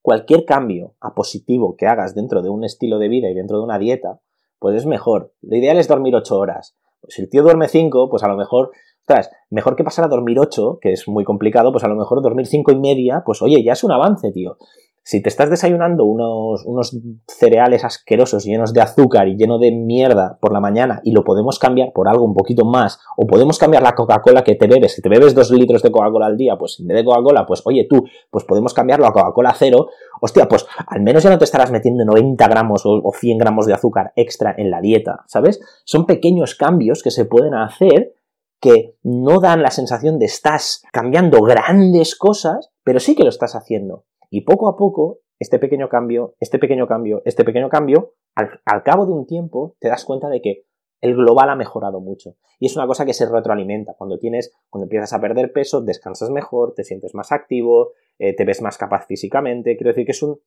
Cualquier 0.01 0.45
cambio 0.45 0.95
a 1.01 1.13
positivo 1.13 1.75
que 1.77 1.89
hagas 1.89 2.15
dentro 2.15 2.41
de 2.41 2.51
un 2.51 2.63
estilo 2.63 3.01
de 3.01 3.09
vida 3.09 3.29
y 3.29 3.35
dentro 3.35 3.59
de 3.59 3.65
una 3.65 3.81
dieta, 3.81 4.21
pues 4.61 4.77
es 4.77 4.87
mejor. 4.87 5.33
Lo 5.41 5.57
ideal 5.57 5.77
es 5.79 5.89
dormir 5.89 6.15
8 6.15 6.39
horas. 6.39 6.77
Pues 7.01 7.15
si 7.15 7.23
el 7.23 7.29
tío 7.29 7.43
duerme 7.43 7.67
5, 7.67 8.11
pues 8.11 8.23
a 8.23 8.29
lo 8.29 8.37
mejor, 8.37 8.71
ostras, 9.01 9.29
mejor 9.51 9.75
que 9.75 9.83
pasar 9.83 10.05
a 10.05 10.09
dormir 10.09 10.39
8, 10.39 10.79
que 10.81 10.93
es 10.93 11.09
muy 11.09 11.25
complicado, 11.25 11.73
pues 11.73 11.83
a 11.83 11.89
lo 11.89 11.97
mejor 11.97 12.23
dormir 12.23 12.47
5 12.47 12.71
y 12.71 12.79
media, 12.79 13.25
pues 13.27 13.43
oye, 13.43 13.61
ya 13.65 13.73
es 13.73 13.83
un 13.83 13.91
avance, 13.91 14.31
tío. 14.31 14.57
Si 15.05 15.21
te 15.21 15.29
estás 15.29 15.51
desayunando 15.51 16.05
unos, 16.05 16.65
unos, 16.65 16.97
cereales 17.27 17.85
asquerosos 17.85 18.45
llenos 18.45 18.73
de 18.73 18.81
azúcar 18.81 19.27
y 19.27 19.37
lleno 19.37 19.59
de 19.59 19.73
mierda 19.73 20.39
por 20.41 20.53
la 20.53 20.61
mañana 20.61 21.01
y 21.03 21.11
lo 21.11 21.25
podemos 21.25 21.59
cambiar 21.59 21.93
por 21.93 22.09
algo 22.09 22.25
un 22.25 22.35
poquito 22.35 22.65
más, 22.65 23.01
o 23.17 23.27
podemos 23.27 23.59
cambiar 23.59 23.83
la 23.83 23.95
Coca-Cola 23.95 24.45
que 24.45 24.55
te 24.55 24.69
bebes, 24.69 24.95
si 24.95 25.03
te 25.03 25.09
bebes 25.09 25.35
dos 25.35 25.51
litros 25.51 25.83
de 25.83 25.91
Coca-Cola 25.91 26.27
al 26.27 26.37
día, 26.37 26.57
pues 26.57 26.79
en 26.79 26.87
vez 26.87 26.99
de 26.99 27.05
Coca-Cola, 27.05 27.47
pues 27.47 27.63
oye 27.65 27.87
tú, 27.91 28.05
pues 28.31 28.45
podemos 28.45 28.75
cambiarlo 28.75 29.07
a 29.07 29.13
Coca-Cola 29.13 29.55
cero, 29.59 29.89
hostia, 30.21 30.47
pues 30.47 30.67
al 30.87 31.03
menos 31.03 31.25
ya 31.25 31.31
no 31.31 31.39
te 31.39 31.45
estarás 31.45 31.73
metiendo 31.73 32.05
90 32.05 32.47
gramos 32.47 32.87
o, 32.87 33.01
o 33.03 33.13
100 33.13 33.39
gramos 33.39 33.67
de 33.67 33.75
azúcar 33.75 34.13
extra 34.15 34.55
en 34.57 34.71
la 34.71 34.81
dieta, 34.81 35.25
¿sabes? 35.27 35.61
Son 35.85 36.07
pequeños 36.07 36.55
cambios 36.55 37.03
que 37.03 37.11
se 37.11 37.25
pueden 37.25 37.55
hacer 37.55 38.15
que 38.61 38.95
no 39.03 39.41
dan 39.41 39.61
la 39.61 39.73
sensación 39.73 40.21
de 40.21 40.27
estás 40.27 40.85
cambiando 40.93 41.43
grandes 41.43 42.15
cosas, 42.15 42.71
pero 42.85 43.01
sí 43.01 43.17
que 43.17 43.25
lo 43.25 43.29
estás 43.29 43.57
haciendo. 43.57 44.05
Y 44.33 44.41
poco 44.41 44.67
a 44.67 44.79
poco, 44.79 45.19
este 45.39 45.59
pequeño 45.59 45.91
cambio, 45.91 46.37
este 46.41 46.59
pequeño 46.59 46.87
cambio, 46.87 47.21
este 47.27 47.45
pequeño 47.45 47.69
cambio, 47.69 48.15
al, 48.35 48.83
cabo 48.83 49.05
de 49.05 49.13
un 49.13 49.27
tiempo 49.27 49.77
te 49.79 49.89
das 49.89 50.07
cuenta 50.07 50.31
de 50.31 50.41
que 50.41 50.65
el 51.03 51.15
global 51.15 51.51
ha 51.51 51.55
mejorado 51.55 52.01
mucho. 52.01 52.37
Y 52.59 52.65
es 52.65 52.75
una 52.75 52.87
cosa 52.87 53.05
que 53.05 53.13
se 53.13 53.29
retroalimenta. 53.29 53.93
Cuando 53.93 54.19
tienes, 54.19 54.51
cuando 54.71 54.87
empiezas 54.87 55.13
a 55.13 55.21
perder 55.21 55.53
peso, 55.53 55.83
descansas 55.83 56.31
mejor, 56.31 56.73
te 56.75 56.83
sientes 56.83 57.15
más 57.15 57.31
activo, 57.31 57.93
eh, 58.19 58.35
te 58.35 58.47
ves 58.47 58.63
más 58.63 58.79
capaz 58.79 59.05
físicamente. 59.07 59.77
Quiero 59.77 59.91
decir 59.91 60.07
que 60.07 60.13
es 60.13 60.23
un, 60.23 60.41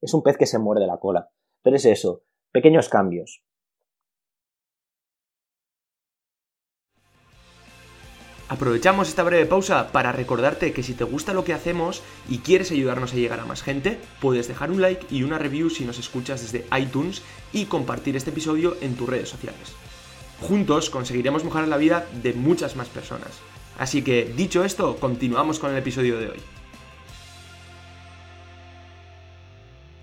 es 0.00 0.12
un 0.12 0.24
pez 0.24 0.36
que 0.36 0.46
se 0.46 0.58
muerde 0.58 0.88
la 0.88 0.98
cola. 0.98 1.30
Pero 1.62 1.76
es 1.76 1.84
eso, 1.84 2.22
pequeños 2.50 2.88
cambios. 2.88 3.44
Aprovechamos 8.48 9.08
esta 9.08 9.22
breve 9.22 9.44
pausa 9.44 9.92
para 9.92 10.10
recordarte 10.10 10.72
que 10.72 10.82
si 10.82 10.94
te 10.94 11.04
gusta 11.04 11.34
lo 11.34 11.44
que 11.44 11.52
hacemos 11.52 12.02
y 12.30 12.38
quieres 12.38 12.70
ayudarnos 12.70 13.12
a 13.12 13.16
llegar 13.16 13.40
a 13.40 13.44
más 13.44 13.62
gente, 13.62 13.98
puedes 14.20 14.48
dejar 14.48 14.70
un 14.70 14.80
like 14.80 15.06
y 15.10 15.22
una 15.22 15.38
review 15.38 15.68
si 15.68 15.84
nos 15.84 15.98
escuchas 15.98 16.40
desde 16.40 16.64
iTunes 16.78 17.22
y 17.52 17.66
compartir 17.66 18.16
este 18.16 18.30
episodio 18.30 18.76
en 18.80 18.94
tus 18.94 19.08
redes 19.08 19.28
sociales. 19.28 19.74
Juntos 20.40 20.88
conseguiremos 20.88 21.44
mejorar 21.44 21.68
la 21.68 21.76
vida 21.76 22.06
de 22.22 22.32
muchas 22.32 22.74
más 22.74 22.88
personas. 22.88 23.38
Así 23.78 24.02
que, 24.02 24.32
dicho 24.34 24.64
esto, 24.64 24.96
continuamos 24.96 25.58
con 25.58 25.70
el 25.70 25.78
episodio 25.78 26.18
de 26.18 26.28
hoy. 26.28 26.38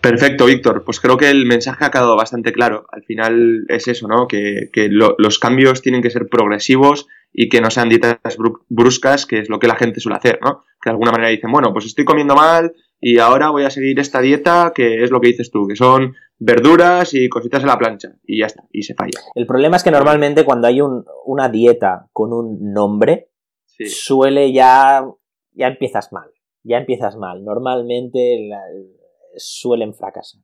Perfecto, 0.02 0.46
Víctor. 0.46 0.84
Pues 0.86 1.00
creo 1.00 1.18
que 1.18 1.32
el 1.32 1.48
mensaje 1.48 1.84
ha 1.84 1.90
quedado 1.90 2.16
bastante 2.16 2.54
claro. 2.54 2.86
Al 2.92 3.04
final 3.04 3.66
es 3.70 3.88
eso, 3.88 4.08
¿no? 4.08 4.28
Que, 4.28 4.70
los 4.92 5.40
cambios 5.40 5.82
tienen 5.82 6.04
que 6.04 6.12
ser 6.12 6.28
progresivos 6.28 7.08
y 7.38 7.50
que 7.50 7.60
no 7.60 7.69
sean 7.69 7.89
dietas 7.89 8.38
bruscas, 8.69 9.26
que 9.26 9.39
es 9.39 9.50
lo 9.50 9.60
que 9.60 9.67
la 9.67 9.76
gente 9.76 10.00
suele 10.00 10.17
hacer, 10.17 10.39
¿no? 10.41 10.63
Que 10.82 10.89
de 10.89 10.91
alguna 10.91 11.12
manera 11.12 11.30
dicen, 11.30 11.52
bueno, 11.52 11.74
pues 11.74 11.86
estoy 11.86 12.06
comiendo 12.06 12.34
mal 12.34 12.74
y 13.02 13.19
ahora 13.19 13.50
voy 13.50 13.63
a 13.63 13.69
seguir 13.69 14.00
esta 14.00 14.21
dieta 14.21 14.71
que 14.74 15.04
es 15.04 15.12
lo 15.12 15.19
que 15.19 15.28
dices 15.28 15.52
tú, 15.52 15.67
que 15.67 15.76
son 15.76 16.15
verduras 16.39 17.13
y 17.13 17.28
cositas 17.28 17.63
a 17.63 17.67
la 17.67 17.78
plancha 17.78 18.15
y 18.24 18.39
ya 18.39 18.45
está, 18.45 18.63
y 18.71 18.84
se 18.84 18.93
falla. 18.93 19.19
El 19.36 19.45
problema 19.45 19.76
es 19.76 19.84
que 19.84 19.91
normalmente 19.91 20.45
cuando 20.45 20.67
hay 20.67 20.80
una 20.82 21.50
dieta 21.50 22.08
con 22.13 22.32
un 22.32 22.71
nombre, 22.71 23.32
suele 23.86 24.54
ya, 24.54 25.06
ya 25.52 25.67
empiezas 25.67 26.13
mal, 26.13 26.32
ya 26.63 26.78
empiezas 26.78 27.17
mal. 27.17 27.43
Normalmente 27.43 28.50
suelen 29.36 29.93
fracasar. 29.93 30.41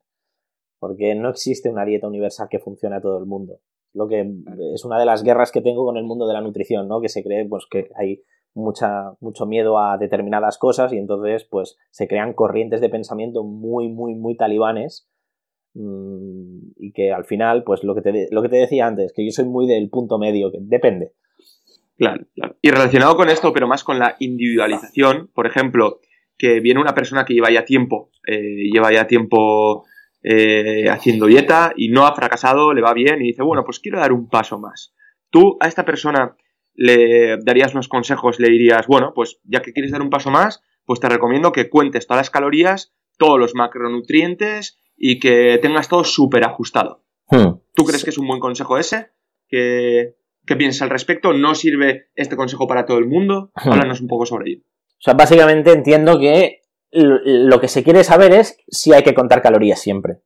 Porque 0.80 1.13
no 1.15 1.30
existe 1.30 1.69
una 1.69 1.86
dieta 1.86 2.08
universal 2.08 2.47
que 2.49 2.60
funcione 2.60 2.95
a 2.95 3.01
todo 3.01 3.19
el 3.19 3.27
mundo. 3.27 3.60
Lo 3.93 4.08
que 4.08 4.25
es 4.73 4.86
una 4.86 4.99
de 4.99 5.06
las 5.06 5.23
guerras 5.23 5.51
que 5.51 5.62
tengo 5.62 5.86
con 5.86 5.97
el 5.97 6.04
mundo 6.04 6.27
de 6.27 6.34
la 6.34 6.41
nutrición, 6.41 6.88
¿no? 6.88 7.01
Que 7.01 7.10
se 7.10 7.23
cree 7.23 7.45
pues 7.45 7.65
que 7.69 7.89
hay 7.97 8.23
mucha, 8.54 9.13
mucho 9.19 9.45
miedo 9.45 9.80
a 9.80 9.97
determinadas 9.97 10.58
cosas 10.58 10.93
y 10.93 10.97
entonces 10.97 11.45
pues 11.49 11.77
se 11.89 12.08
crean 12.08 12.34
corrientes 12.34 12.82
de 12.82 12.89
pensamiento 12.89 13.43
muy, 13.43 13.89
muy, 13.89 14.15
muy 14.15 14.36
talibanes 14.36 15.10
mm, 15.73 16.71
y 16.77 16.91
que 16.93 17.12
al 17.12 17.25
final, 17.25 17.63
pues 17.63 17.84
lo 17.84 17.95
que, 17.95 18.01
te, 18.01 18.27
lo 18.32 18.41
que 18.41 18.49
te 18.49 18.58
decía 18.58 18.88
antes, 18.88 19.13
que 19.13 19.25
yo 19.25 19.32
soy 19.32 19.45
muy 19.45 19.67
del 19.67 19.89
punto 19.89 20.17
medio, 20.17 20.51
que 20.51 20.60
depende. 20.62 21.13
Claro, 21.97 22.25
claro. 22.34 22.56
Y 22.62 22.71
relacionado 22.71 23.15
con 23.15 23.30
esto, 23.30 23.54
pero 23.54 23.67
más 23.67 23.84
con 23.84 23.99
la 23.99 24.15
individualización, 24.19 25.30
por 25.34 25.45
ejemplo, 25.45 25.99
que 26.38 26.60
viene 26.60 26.82
una 26.82 26.95
persona 26.95 27.25
que 27.25 27.36
lleva 27.36 27.51
ya 27.51 27.63
tiempo, 27.63 28.10
eh, 28.25 28.69
lleva 28.73 28.91
ya 28.91 29.06
tiempo 29.06 29.86
eh, 30.23 30.89
haciendo 30.89 31.25
dieta 31.25 31.73
y 31.75 31.89
no 31.89 32.05
ha 32.05 32.15
fracasado, 32.15 32.73
le 32.73 32.81
va 32.81 32.93
bien 32.93 33.21
y 33.21 33.27
dice, 33.27 33.43
bueno, 33.43 33.63
pues 33.63 33.79
quiero 33.79 33.99
dar 33.99 34.12
un 34.12 34.29
paso 34.29 34.60
más. 34.60 34.93
Tú 35.29 35.57
a 35.60 35.67
esta 35.67 35.86
persona 35.86 36.36
le 36.73 37.38
darías 37.38 37.73
unos 37.73 37.88
consejos, 37.88 38.39
le 38.39 38.49
dirías, 38.49 38.88
bueno, 38.88 39.13
pues 39.15 39.39
ya 39.43 39.62
que 39.62 39.73
quieres 39.73 39.91
dar 39.91 40.01
un 40.01 40.10
paso 40.10 40.31
más, 40.31 40.62
pues 40.86 40.99
te 40.99 41.10
recomiendo 41.10 41.51
que 41.51 41.69
cuentes 41.69 42.07
todas 42.07 42.19
las 42.21 42.29
calorías, 42.29 42.93
todos 43.17 43.39
los 43.39 43.55
macronutrientes 43.55 44.77
y 44.97 45.19
que 45.19 45.57
tengas 45.62 45.89
todo 45.89 46.03
súper 46.03 46.43
ajustado. 46.43 47.03
Hmm. 47.27 47.60
¿Tú 47.73 47.84
crees 47.86 48.03
que 48.03 48.10
es 48.10 48.17
un 48.17 48.27
buen 48.27 48.39
consejo 48.39 48.77
ese? 48.77 49.12
¿Qué, 49.47 50.15
¿Qué 50.45 50.55
piensas 50.55 50.84
al 50.84 50.89
respecto? 50.89 51.34
¿No 51.34 51.55
sirve 51.55 52.10
este 52.15 52.36
consejo 52.36 52.67
para 52.67 52.86
todo 52.86 52.97
el 52.97 53.07
mundo? 53.07 53.51
Hmm. 53.55 53.71
Háblanos 53.71 54.01
un 54.01 54.07
poco 54.07 54.25
sobre 54.25 54.51
ello. 54.51 54.62
O 54.63 55.03
sea, 55.03 55.15
básicamente 55.15 55.71
entiendo 55.71 56.19
que 56.19 56.61
lo 56.91 57.60
que 57.60 57.67
se 57.67 57.84
quiere 57.84 58.04
saber 58.04 58.34
es 58.34 58.58
si 58.67 58.93
hay 58.93 59.04
que 59.04 59.13
contar 59.13 59.41
calorías 59.41 59.80
siempre. 59.80 60.21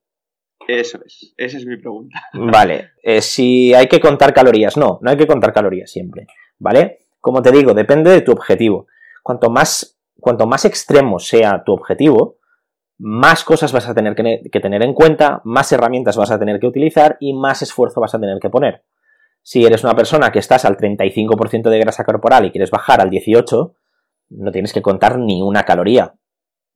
Eso 0.68 0.98
es, 1.04 1.34
esa 1.36 1.58
es 1.58 1.66
mi 1.66 1.76
pregunta. 1.76 2.20
Vale, 2.32 2.90
eh, 3.02 3.22
si 3.22 3.72
hay 3.74 3.86
que 3.86 4.00
contar 4.00 4.34
calorías, 4.34 4.76
no, 4.76 4.98
no 5.00 5.10
hay 5.10 5.16
que 5.16 5.26
contar 5.26 5.52
calorías 5.52 5.90
siempre, 5.90 6.26
¿vale? 6.58 6.98
Como 7.20 7.42
te 7.42 7.52
digo, 7.52 7.74
depende 7.74 8.10
de 8.10 8.20
tu 8.20 8.32
objetivo. 8.32 8.86
Cuanto 9.22 9.50
más, 9.50 9.98
cuanto 10.20 10.46
más 10.46 10.64
extremo 10.64 11.18
sea 11.18 11.62
tu 11.64 11.72
objetivo, 11.72 12.38
más 12.98 13.44
cosas 13.44 13.72
vas 13.72 13.88
a 13.88 13.94
tener 13.94 14.14
que, 14.14 14.42
que 14.50 14.60
tener 14.60 14.82
en 14.82 14.94
cuenta, 14.94 15.40
más 15.44 15.70
herramientas 15.72 16.16
vas 16.16 16.30
a 16.30 16.38
tener 16.38 16.58
que 16.58 16.66
utilizar 16.66 17.16
y 17.20 17.32
más 17.34 17.62
esfuerzo 17.62 18.00
vas 18.00 18.14
a 18.14 18.20
tener 18.20 18.38
que 18.40 18.50
poner. 18.50 18.84
Si 19.42 19.64
eres 19.64 19.84
una 19.84 19.94
persona 19.94 20.32
que 20.32 20.40
estás 20.40 20.64
al 20.64 20.76
35% 20.76 21.70
de 21.70 21.78
grasa 21.78 22.04
corporal 22.04 22.46
y 22.46 22.50
quieres 22.50 22.70
bajar 22.70 23.00
al 23.00 23.10
18%, 23.10 23.74
no 24.30 24.50
tienes 24.50 24.72
que 24.72 24.82
contar 24.82 25.18
ni 25.18 25.40
una 25.42 25.62
caloría. 25.62 26.14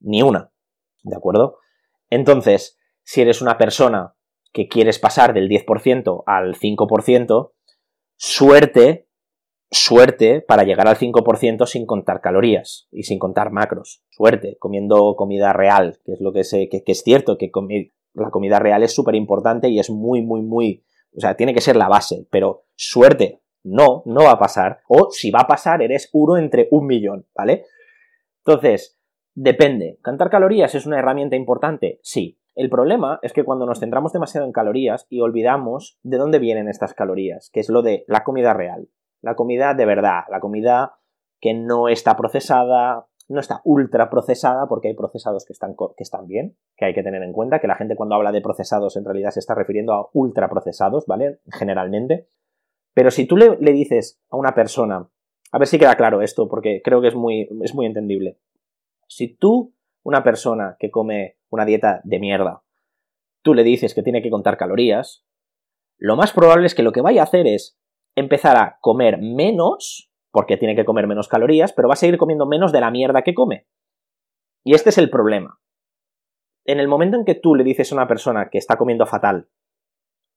Ni 0.01 0.21
una. 0.21 0.51
¿De 1.03 1.15
acuerdo? 1.15 1.59
Entonces, 2.09 2.77
si 3.03 3.21
eres 3.21 3.41
una 3.41 3.57
persona 3.57 4.15
que 4.53 4.67
quieres 4.67 4.99
pasar 4.99 5.33
del 5.33 5.49
10% 5.49 6.23
al 6.25 6.55
5%, 6.55 7.51
suerte, 8.17 9.07
suerte 9.69 10.41
para 10.41 10.63
llegar 10.63 10.87
al 10.87 10.97
5% 10.97 11.65
sin 11.65 11.85
contar 11.85 12.21
calorías 12.21 12.87
y 12.91 13.03
sin 13.03 13.17
contar 13.17 13.51
macros. 13.51 14.03
Suerte, 14.09 14.57
comiendo 14.59 15.15
comida 15.15 15.53
real, 15.53 15.99
que 16.05 16.13
es 16.13 16.21
lo 16.21 16.33
que, 16.33 16.43
sé, 16.43 16.67
que, 16.69 16.83
es 16.85 17.01
cierto, 17.03 17.37
que 17.37 17.49
la 18.13 18.29
comida 18.29 18.59
real 18.59 18.83
es 18.83 18.93
súper 18.93 19.15
importante 19.15 19.69
y 19.69 19.79
es 19.79 19.89
muy, 19.89 20.21
muy, 20.21 20.41
muy, 20.41 20.83
o 21.15 21.21
sea, 21.21 21.35
tiene 21.35 21.53
que 21.53 21.61
ser 21.61 21.77
la 21.77 21.87
base, 21.87 22.27
pero 22.29 22.65
suerte, 22.75 23.41
no, 23.63 24.03
no 24.05 24.23
va 24.23 24.31
a 24.31 24.39
pasar. 24.39 24.81
O 24.87 25.09
si 25.11 25.31
va 25.31 25.41
a 25.41 25.47
pasar, 25.47 25.81
eres 25.81 26.09
uno 26.13 26.37
entre 26.37 26.67
un 26.71 26.87
millón, 26.87 27.27
¿vale? 27.35 27.65
Entonces, 28.43 28.99
depende. 29.33 29.99
¿Cantar 30.01 30.29
calorías 30.29 30.75
es 30.75 30.85
una 30.85 30.99
herramienta 30.99 31.35
importante? 31.35 31.99
Sí. 32.03 32.37
El 32.53 32.69
problema 32.69 33.19
es 33.21 33.31
que 33.31 33.45
cuando 33.45 33.65
nos 33.65 33.79
centramos 33.79 34.11
demasiado 34.11 34.45
en 34.45 34.51
calorías 34.51 35.07
y 35.09 35.21
olvidamos 35.21 35.97
de 36.03 36.17
dónde 36.17 36.39
vienen 36.39 36.67
estas 36.67 36.93
calorías, 36.93 37.49
que 37.51 37.61
es 37.61 37.69
lo 37.69 37.81
de 37.81 38.03
la 38.07 38.23
comida 38.23 38.53
real, 38.53 38.89
la 39.21 39.35
comida 39.35 39.73
de 39.73 39.85
verdad, 39.85 40.23
la 40.29 40.41
comida 40.41 40.95
que 41.39 41.53
no 41.53 41.87
está 41.87 42.17
procesada, 42.17 43.07
no 43.29 43.39
está 43.39 43.61
ultra 43.63 44.09
procesada, 44.09 44.67
porque 44.67 44.89
hay 44.89 44.95
procesados 44.95 45.45
que 45.45 45.53
están, 45.53 45.75
que 45.75 46.03
están 46.03 46.27
bien, 46.27 46.57
que 46.75 46.85
hay 46.85 46.93
que 46.93 47.03
tener 47.03 47.23
en 47.23 47.33
cuenta, 47.33 47.59
que 47.59 47.67
la 47.67 47.75
gente 47.75 47.95
cuando 47.95 48.15
habla 48.15 48.31
de 48.31 48.41
procesados 48.41 48.97
en 48.97 49.05
realidad 49.05 49.31
se 49.31 49.39
está 49.39 49.55
refiriendo 49.55 49.93
a 49.93 50.09
ultra 50.13 50.49
procesados, 50.49 51.05
¿vale? 51.07 51.39
Generalmente. 51.51 52.27
Pero 52.93 53.09
si 53.09 53.25
tú 53.25 53.37
le, 53.37 53.55
dices 53.71 54.21
a 54.29 54.37
una 54.37 54.53
persona, 54.53 55.09
a 55.51 55.57
ver 55.57 55.67
si 55.67 55.79
queda 55.79 55.95
claro 55.95 56.21
esto, 56.21 56.47
porque 56.47 56.81
creo 56.83 57.01
que 57.01 57.07
es 57.07 57.15
muy, 57.15 57.49
es 57.63 57.73
muy 57.73 57.85
entendible. 57.85 58.37
Si 59.11 59.27
tú, 59.27 59.75
una 60.05 60.23
persona 60.23 60.77
que 60.79 60.89
come 60.89 61.37
una 61.49 61.65
dieta 61.65 61.99
de 62.05 62.17
mierda, 62.17 62.63
tú 63.43 63.53
le 63.53 63.63
dices 63.63 63.93
que 63.93 64.03
tiene 64.03 64.21
que 64.21 64.29
contar 64.29 64.55
calorías, 64.55 65.25
lo 65.97 66.15
más 66.15 66.31
probable 66.31 66.65
es 66.65 66.73
que 66.73 66.81
lo 66.81 66.93
que 66.93 67.01
vaya 67.01 67.19
a 67.19 67.25
hacer 67.25 67.45
es 67.45 67.77
empezar 68.15 68.55
a 68.55 68.77
comer 68.79 69.17
menos, 69.21 70.09
porque 70.31 70.55
tiene 70.55 70.77
que 70.77 70.85
comer 70.85 71.07
menos 71.07 71.27
calorías, 71.27 71.73
pero 71.73 71.89
va 71.89 71.95
a 71.95 71.97
seguir 71.97 72.17
comiendo 72.17 72.45
menos 72.45 72.71
de 72.71 72.79
la 72.79 72.89
mierda 72.89 73.23
que 73.23 73.33
come. 73.33 73.67
Y 74.63 74.75
este 74.75 74.91
es 74.91 74.97
el 74.97 75.09
problema. 75.09 75.59
En 76.63 76.79
el 76.79 76.87
momento 76.87 77.17
en 77.17 77.25
que 77.25 77.35
tú 77.35 77.53
le 77.55 77.65
dices 77.65 77.91
a 77.91 77.95
una 77.95 78.07
persona 78.07 78.49
que 78.49 78.59
está 78.59 78.77
comiendo 78.77 79.05
fatal, 79.05 79.49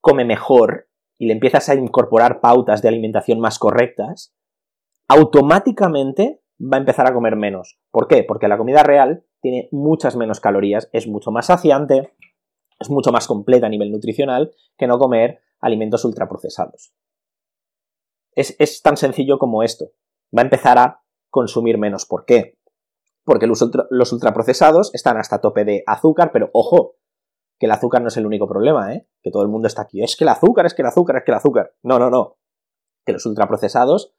come 0.01 0.25
mejor, 0.25 0.89
y 1.17 1.27
le 1.27 1.35
empiezas 1.35 1.69
a 1.69 1.77
incorporar 1.77 2.41
pautas 2.41 2.83
de 2.83 2.89
alimentación 2.89 3.39
más 3.39 3.61
correctas, 3.61 4.35
automáticamente 5.07 6.44
va 6.65 6.77
a 6.77 6.81
empezar 6.81 7.07
a 7.07 7.15
comer 7.15 7.37
menos. 7.37 7.79
¿Por 7.91 8.09
qué? 8.09 8.25
Porque 8.25 8.49
la 8.49 8.59
comida 8.59 8.83
real 8.83 9.25
tiene 9.41 9.69
muchas 9.73 10.17
menos 10.17 10.41
calorías, 10.41 10.89
es 10.93 11.07
mucho 11.07 11.31
más 11.31 11.47
saciante, 11.47 12.15
es 12.79 12.91
mucho 12.91 13.13
más 13.13 13.27
completa 13.27 13.67
a 13.67 13.71
nivel 13.71 13.93
nutricional 13.93 14.55
que 14.77 14.87
no 14.87 14.99
comer 14.99 15.41
alimentos 15.61 16.05
ultraprocesados. 16.05 16.95
Es, 18.33 18.57
es 18.59 18.83
tan 18.83 18.97
sencillo 18.97 19.39
como 19.39 19.63
esto. 19.63 19.91
Va 20.37 20.43
a 20.43 20.45
empezar 20.45 20.79
a 20.79 21.03
consumir 21.31 21.79
menos. 21.79 22.07
¿Por 22.07 22.25
qué? 22.25 22.59
Porque 23.25 23.47
los, 23.47 23.63
ultraprocesados 24.13 24.95
están 24.95 25.17
hasta 25.17 25.41
tope 25.41 25.65
de 25.65 25.83
azúcar, 25.87 26.31
pero 26.33 26.51
ojo, 26.53 26.97
que 27.59 27.67
el 27.67 27.73
azúcar 27.73 28.03
no 28.03 28.09
es 28.09 28.17
el 28.17 28.27
único 28.27 28.47
problema, 28.47 28.95
¿eh? 28.95 29.09
Que 29.23 29.31
todo 29.31 29.43
el 29.43 29.49
mundo 29.49 29.67
está 29.67 29.83
aquí. 29.83 30.03
Es 30.03 30.17
que 30.17 30.25
el 30.25 30.29
azúcar, 30.29 30.67
es 30.67 30.75
que 30.75 30.83
el 30.83 30.89
azúcar, 30.89 31.17
es 31.17 31.25
que 31.25 31.31
el 31.31 31.37
azúcar. 31.37 31.75
No, 31.83 31.99
no, 31.99 32.11
no. 32.11 32.37
Que 33.07 33.13
los 33.13 33.25
ultraprocesados 33.25 34.14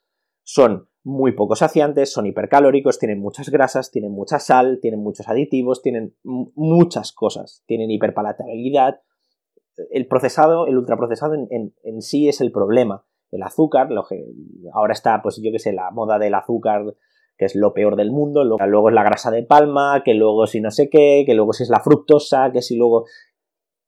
son 0.46 0.88
muy 1.04 1.34
poco 1.34 1.56
saciantes, 1.56 2.14
son 2.14 2.28
hipercalóricos, 2.28 3.00
tienen 3.00 3.20
muchas 3.20 3.50
grasas, 3.50 3.92
tienen 3.92 4.12
mucha 4.12 4.40
sal, 4.40 4.80
tienen 4.82 5.02
muchos 5.02 5.28
aditivos, 5.28 5.82
tienen 5.82 6.16
muchas 6.24 7.12
cosas, 7.12 7.64
tienen 7.66 7.92
hiperpalatabilidad. 7.92 9.02
El 9.92 10.08
procesado, 10.08 10.68
el 10.68 10.78
ultraprocesado 10.78 11.34
en, 11.34 11.74
en, 11.84 12.02
sí 12.02 12.30
es 12.30 12.42
el 12.42 12.52
problema. 12.52 13.06
El 13.32 13.44
azúcar, 13.44 13.92
lo 13.92 14.06
que 14.06 14.24
ahora 14.74 14.94
está, 14.94 15.22
pues 15.22 15.42
yo 15.44 15.52
qué 15.52 15.60
sé, 15.60 15.74
la 15.74 15.92
moda 15.92 16.18
del 16.18 16.34
azúcar 16.34 16.96
que 17.38 17.46
es 17.46 17.56
lo 17.56 17.74
peor 17.74 17.98
del 17.98 18.12
mundo, 18.12 18.46
luego 18.46 18.88
es 18.88 18.96
la 18.96 19.04
grasa 19.04 19.30
de 19.30 19.44
palma, 19.44 20.04
que 20.06 20.14
luego 20.14 20.48
si 20.48 20.62
no 20.62 20.72
sé 20.72 20.90
qué, 20.90 21.24
que 21.26 21.34
luego 21.34 21.52
si 21.52 21.64
es 21.64 21.70
la 21.70 21.82
fructosa, 21.82 22.52
que 22.54 22.62
si 22.62 22.78
luego... 22.78 23.06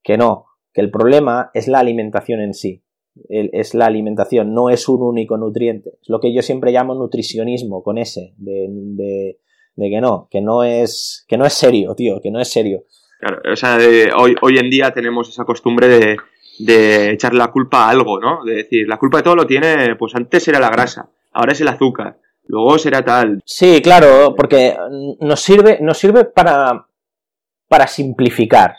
que 0.04 0.18
no, 0.18 0.48
que 0.74 0.82
el 0.82 0.92
problema 0.92 1.50
es 1.54 1.70
la 1.70 1.80
alimentación 1.80 2.42
en 2.42 2.54
sí, 2.54 2.84
es 3.30 3.74
la 3.74 3.86
alimentación, 3.86 4.54
no 4.54 4.70
es 4.70 4.88
un 4.90 5.02
único 5.02 5.38
nutriente, 5.38 5.94
es 6.02 6.10
lo 6.10 6.20
que 6.20 6.34
yo 6.34 6.42
siempre 6.42 6.72
llamo 6.72 6.96
nutricionismo 6.96 7.84
con 7.84 7.98
ese, 7.98 8.34
de, 8.38 8.68
de, 8.70 9.40
de 9.76 9.90
que 9.90 10.02
no, 10.02 10.28
que 10.30 10.42
no 10.42 10.64
es, 10.64 11.26
que 11.28 11.38
no 11.38 11.46
es 11.46 11.54
serio, 11.54 11.96
tío, 11.96 12.20
que 12.22 12.32
no 12.32 12.40
es 12.40 12.50
serio. 12.50 12.84
Claro, 13.20 13.42
o 13.52 13.56
sea, 13.56 13.78
hoy, 14.18 14.36
hoy 14.42 14.58
en 14.58 14.70
día 14.70 14.92
tenemos 14.92 15.30
esa 15.30 15.44
costumbre 15.46 15.88
de, 15.88 16.18
de 16.60 17.12
echarle 17.12 17.40
la 17.40 17.52
culpa 17.52 17.86
a 17.86 17.90
algo, 17.90 18.20
¿no? 18.20 18.44
De 18.44 18.56
decir, 18.56 18.88
la 18.88 18.98
culpa 18.98 19.18
de 19.18 19.24
todo 19.24 19.36
lo 19.36 19.48
tiene, 19.48 19.96
pues 19.96 20.16
antes 20.16 20.48
era 20.48 20.60
la 20.60 20.70
grasa, 20.70 21.10
ahora 21.32 21.54
es 21.54 21.62
el 21.62 21.68
azúcar, 21.68 22.20
luego 22.46 22.78
será 22.78 23.04
tal. 23.04 23.42
Sí, 23.46 23.82
claro, 23.82 24.36
porque 24.36 24.76
nos 25.20 25.40
sirve, 25.40 25.80
nos 25.82 25.98
sirve 25.98 26.26
para, 26.26 26.88
para 27.68 27.88
simplificar. 27.88 28.76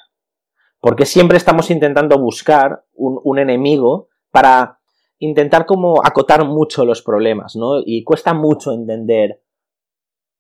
Porque 0.81 1.07
siempre 1.07 1.39
estamos 1.39 1.73
intentando 1.73 2.17
buscar 2.19 2.85
un, 2.95 3.19
un 3.25 3.41
enemigo 3.41 4.08
para 4.31 4.79
intentar 5.19 5.67
como 5.67 6.01
acotar 6.05 6.45
mucho 6.45 6.85
los 6.85 7.03
problemas, 7.03 7.57
¿no? 7.57 7.81
Y 7.85 8.05
cuesta 8.05 8.35
mucho 8.35 8.73
entender 8.73 9.43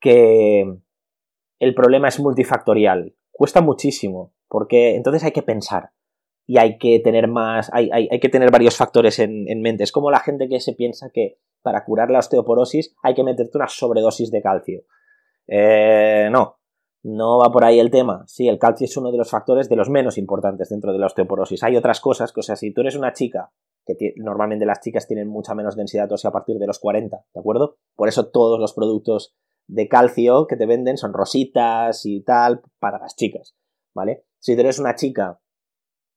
que 0.00 0.78
el 1.58 1.74
problema 1.74 2.08
es 2.08 2.20
multifactorial. 2.20 3.14
Cuesta 3.30 3.60
muchísimo. 3.60 4.32
Porque 4.48 4.96
entonces 4.96 5.22
hay 5.24 5.32
que 5.32 5.42
pensar 5.42 5.90
y 6.46 6.58
hay 6.58 6.78
que 6.78 6.98
tener 7.00 7.28
más, 7.28 7.70
hay, 7.74 7.90
hay, 7.92 8.08
hay 8.10 8.20
que 8.20 8.30
tener 8.30 8.50
varios 8.50 8.76
factores 8.76 9.18
en, 9.18 9.46
en, 9.48 9.60
mente. 9.60 9.84
Es 9.84 9.92
como 9.92 10.10
la 10.10 10.20
gente 10.20 10.48
que 10.48 10.60
se 10.60 10.72
piensa 10.72 11.10
que 11.12 11.38
para 11.62 11.84
curar 11.84 12.10
la 12.10 12.20
osteoporosis 12.20 12.96
hay 13.02 13.14
que 13.14 13.22
meterte 13.22 13.58
una 13.58 13.68
sobredosis 13.68 14.30
de 14.30 14.40
calcio. 14.40 14.84
Eh, 15.46 16.28
no, 16.32 16.58
no 17.02 17.38
va 17.38 17.52
por 17.52 17.64
ahí 17.64 17.78
el 17.78 17.90
tema. 17.90 18.24
Sí, 18.26 18.48
el 18.48 18.58
calcio 18.58 18.86
es 18.86 18.96
uno 18.96 19.12
de 19.12 19.18
los 19.18 19.30
factores 19.30 19.68
de 19.68 19.76
los 19.76 19.90
menos 19.90 20.16
importantes 20.16 20.70
dentro 20.70 20.92
de 20.92 20.98
la 20.98 21.06
osteoporosis. 21.06 21.62
Hay 21.62 21.76
otras 21.76 22.00
cosas 22.00 22.32
que, 22.32 22.40
o 22.40 22.42
sea, 22.42 22.56
si 22.56 22.72
tú 22.72 22.80
eres 22.80 22.96
una 22.96 23.12
chica, 23.12 23.52
que 23.96 24.14
normalmente 24.16 24.66
las 24.66 24.80
chicas 24.80 25.06
tienen 25.06 25.28
mucha 25.28 25.54
menos 25.54 25.76
densidad 25.76 26.10
ósea 26.10 26.30
a 26.30 26.32
partir 26.32 26.58
de 26.58 26.66
los 26.66 26.78
40, 26.78 27.24
¿de 27.32 27.40
acuerdo? 27.40 27.78
Por 27.96 28.08
eso 28.08 28.28
todos 28.30 28.60
los 28.60 28.74
productos 28.74 29.34
de 29.66 29.88
calcio 29.88 30.46
que 30.46 30.56
te 30.56 30.66
venden 30.66 30.96
son 30.96 31.12
rositas 31.12 32.04
y 32.04 32.22
tal 32.22 32.62
para 32.78 32.98
las 32.98 33.16
chicas, 33.16 33.56
¿vale? 33.94 34.24
Si 34.38 34.52
eres 34.52 34.78
una 34.78 34.94
chica 34.94 35.40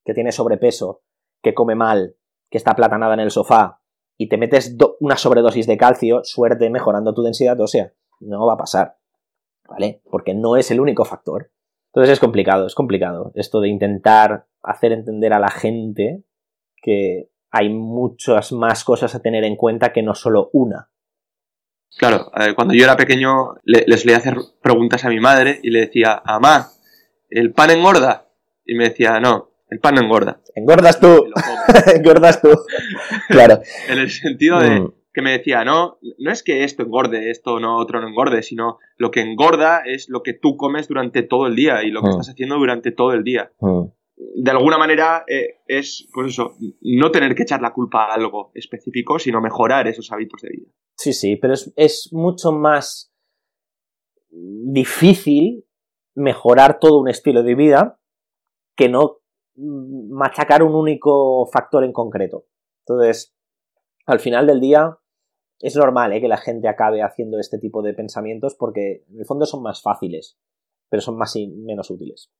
que 0.03 0.13
tiene 0.13 0.31
sobrepeso, 0.31 1.01
que 1.41 1.53
come 1.53 1.75
mal, 1.75 2.15
que 2.49 2.57
está 2.57 2.75
platanada 2.75 3.13
en 3.13 3.21
el 3.21 3.31
sofá 3.31 3.81
y 4.17 4.29
te 4.29 4.37
metes 4.37 4.75
una 4.99 5.17
sobredosis 5.17 5.67
de 5.67 5.77
calcio, 5.77 6.23
suerte 6.23 6.69
mejorando 6.69 7.13
tu 7.13 7.23
densidad 7.23 7.59
ósea. 7.59 7.93
No 8.19 8.45
va 8.45 8.53
a 8.53 8.57
pasar, 8.57 8.97
¿vale? 9.67 10.01
Porque 10.11 10.33
no 10.33 10.57
es 10.57 10.69
el 10.69 10.79
único 10.79 11.05
factor. 11.05 11.51
Entonces 11.87 12.13
es 12.13 12.19
complicado, 12.19 12.67
es 12.67 12.75
complicado 12.75 13.31
esto 13.35 13.59
de 13.59 13.69
intentar 13.69 14.45
hacer 14.61 14.91
entender 14.91 15.33
a 15.33 15.39
la 15.39 15.49
gente 15.49 16.23
que 16.81 17.30
hay 17.51 17.69
muchas 17.69 18.51
más 18.51 18.83
cosas 18.83 19.13
a 19.13 19.21
tener 19.21 19.43
en 19.43 19.55
cuenta 19.55 19.91
que 19.91 20.01
no 20.01 20.15
solo 20.15 20.49
una. 20.53 20.89
Claro, 21.97 22.31
eh, 22.39 22.53
cuando 22.55 22.73
yo 22.73 22.85
era 22.85 22.95
pequeño 22.95 23.55
le, 23.63 23.83
le 23.85 23.97
solía 23.97 24.17
hacer 24.17 24.37
preguntas 24.61 25.03
a 25.03 25.09
mi 25.09 25.19
madre 25.19 25.59
y 25.61 25.69
le 25.69 25.81
decía, 25.81 26.21
mamá, 26.25 26.69
¿el 27.29 27.53
pan 27.53 27.71
engorda? 27.71 28.29
Y 28.65 28.75
me 28.75 28.85
decía, 28.85 29.19
no, 29.19 29.51
el 29.71 29.79
pan 29.79 29.95
no 29.95 30.01
engorda. 30.01 30.41
Engordas 30.53 30.99
tú. 30.99 31.25
Engordas 31.95 32.41
tú. 32.41 32.49
claro. 33.29 33.61
En 33.89 33.99
el 33.99 34.09
sentido 34.09 34.59
de 34.59 34.81
mm. 34.81 34.93
que 35.13 35.21
me 35.21 35.31
decía, 35.31 35.63
no, 35.63 35.97
no 36.19 36.31
es 36.31 36.43
que 36.43 36.65
esto 36.65 36.83
engorde, 36.83 37.31
esto 37.31 37.59
no, 37.59 37.77
otro 37.77 38.01
no 38.01 38.07
engorde, 38.09 38.43
sino 38.43 38.79
lo 38.97 39.11
que 39.11 39.21
engorda 39.21 39.81
es 39.85 40.09
lo 40.09 40.23
que 40.23 40.33
tú 40.33 40.57
comes 40.57 40.89
durante 40.89 41.23
todo 41.23 41.47
el 41.47 41.55
día 41.55 41.83
y 41.83 41.91
lo 41.91 42.01
que 42.01 42.07
mm. 42.07 42.11
estás 42.11 42.29
haciendo 42.29 42.55
durante 42.55 42.91
todo 42.91 43.13
el 43.13 43.23
día. 43.23 43.51
Mm. 43.59 43.85
De 44.35 44.51
alguna 44.51 44.77
manera 44.77 45.23
eh, 45.27 45.61
es, 45.67 46.07
pues 46.13 46.33
eso, 46.33 46.55
no 46.81 47.11
tener 47.11 47.33
que 47.33 47.43
echar 47.43 47.61
la 47.61 47.73
culpa 47.73 48.05
a 48.05 48.13
algo 48.13 48.51
específico, 48.53 49.17
sino 49.17 49.41
mejorar 49.41 49.87
esos 49.87 50.11
hábitos 50.11 50.41
de 50.41 50.49
vida. 50.49 50.71
Sí, 50.95 51.13
sí, 51.13 51.37
pero 51.37 51.53
es, 51.53 51.73
es 51.75 52.09
mucho 52.11 52.51
más 52.51 53.11
difícil 54.29 55.65
mejorar 56.15 56.79
todo 56.79 56.99
un 56.99 57.09
estilo 57.09 57.43
de 57.43 57.55
vida 57.55 57.99
que 58.75 58.89
no 58.89 59.21
machacar 59.55 60.63
un 60.63 60.75
único 60.75 61.45
factor 61.47 61.83
en 61.83 61.91
concreto. 61.91 62.45
Entonces, 62.85 63.35
al 64.05 64.19
final 64.19 64.47
del 64.47 64.59
día, 64.59 64.97
es 65.59 65.75
normal 65.75 66.13
¿eh? 66.13 66.21
que 66.21 66.27
la 66.27 66.37
gente 66.37 66.67
acabe 66.67 67.01
haciendo 67.03 67.39
este 67.39 67.59
tipo 67.59 67.81
de 67.81 67.93
pensamientos 67.93 68.55
porque 68.55 69.05
en 69.09 69.19
el 69.19 69.25
fondo 69.25 69.45
son 69.45 69.61
más 69.61 69.81
fáciles, 69.81 70.37
pero 70.89 71.01
son 71.01 71.17
más 71.17 71.35
y 71.35 71.47
menos 71.47 71.89
útiles. 71.89 72.31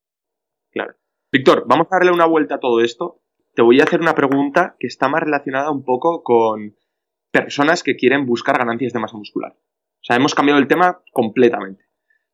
Claro. 0.72 0.96
Víctor, 1.34 1.64
vamos 1.66 1.88
a 1.90 1.96
darle 1.96 2.12
una 2.12 2.26
vuelta 2.26 2.56
a 2.56 2.60
todo 2.60 2.82
esto. 2.82 3.22
Te 3.56 3.62
voy 3.62 3.80
a 3.80 3.86
hacer 3.86 4.02
una 4.02 4.16
pregunta 4.16 4.76
que 4.78 4.88
está 4.88 5.08
más 5.08 5.24
relacionada 5.24 5.72
un 5.72 5.86
poco 5.86 6.24
con 6.24 6.76
personas 7.32 7.84
que 7.84 7.96
quieren 7.96 8.26
buscar 8.26 8.58
ganancias 8.58 8.92
de 8.92 9.00
masa 9.00 9.16
muscular. 9.16 9.54
O 9.54 10.04
sea, 10.04 10.18
hemos 10.18 10.36
cambiado 10.36 10.60
el 10.60 10.68
tema 10.68 11.02
completamente. 11.14 11.86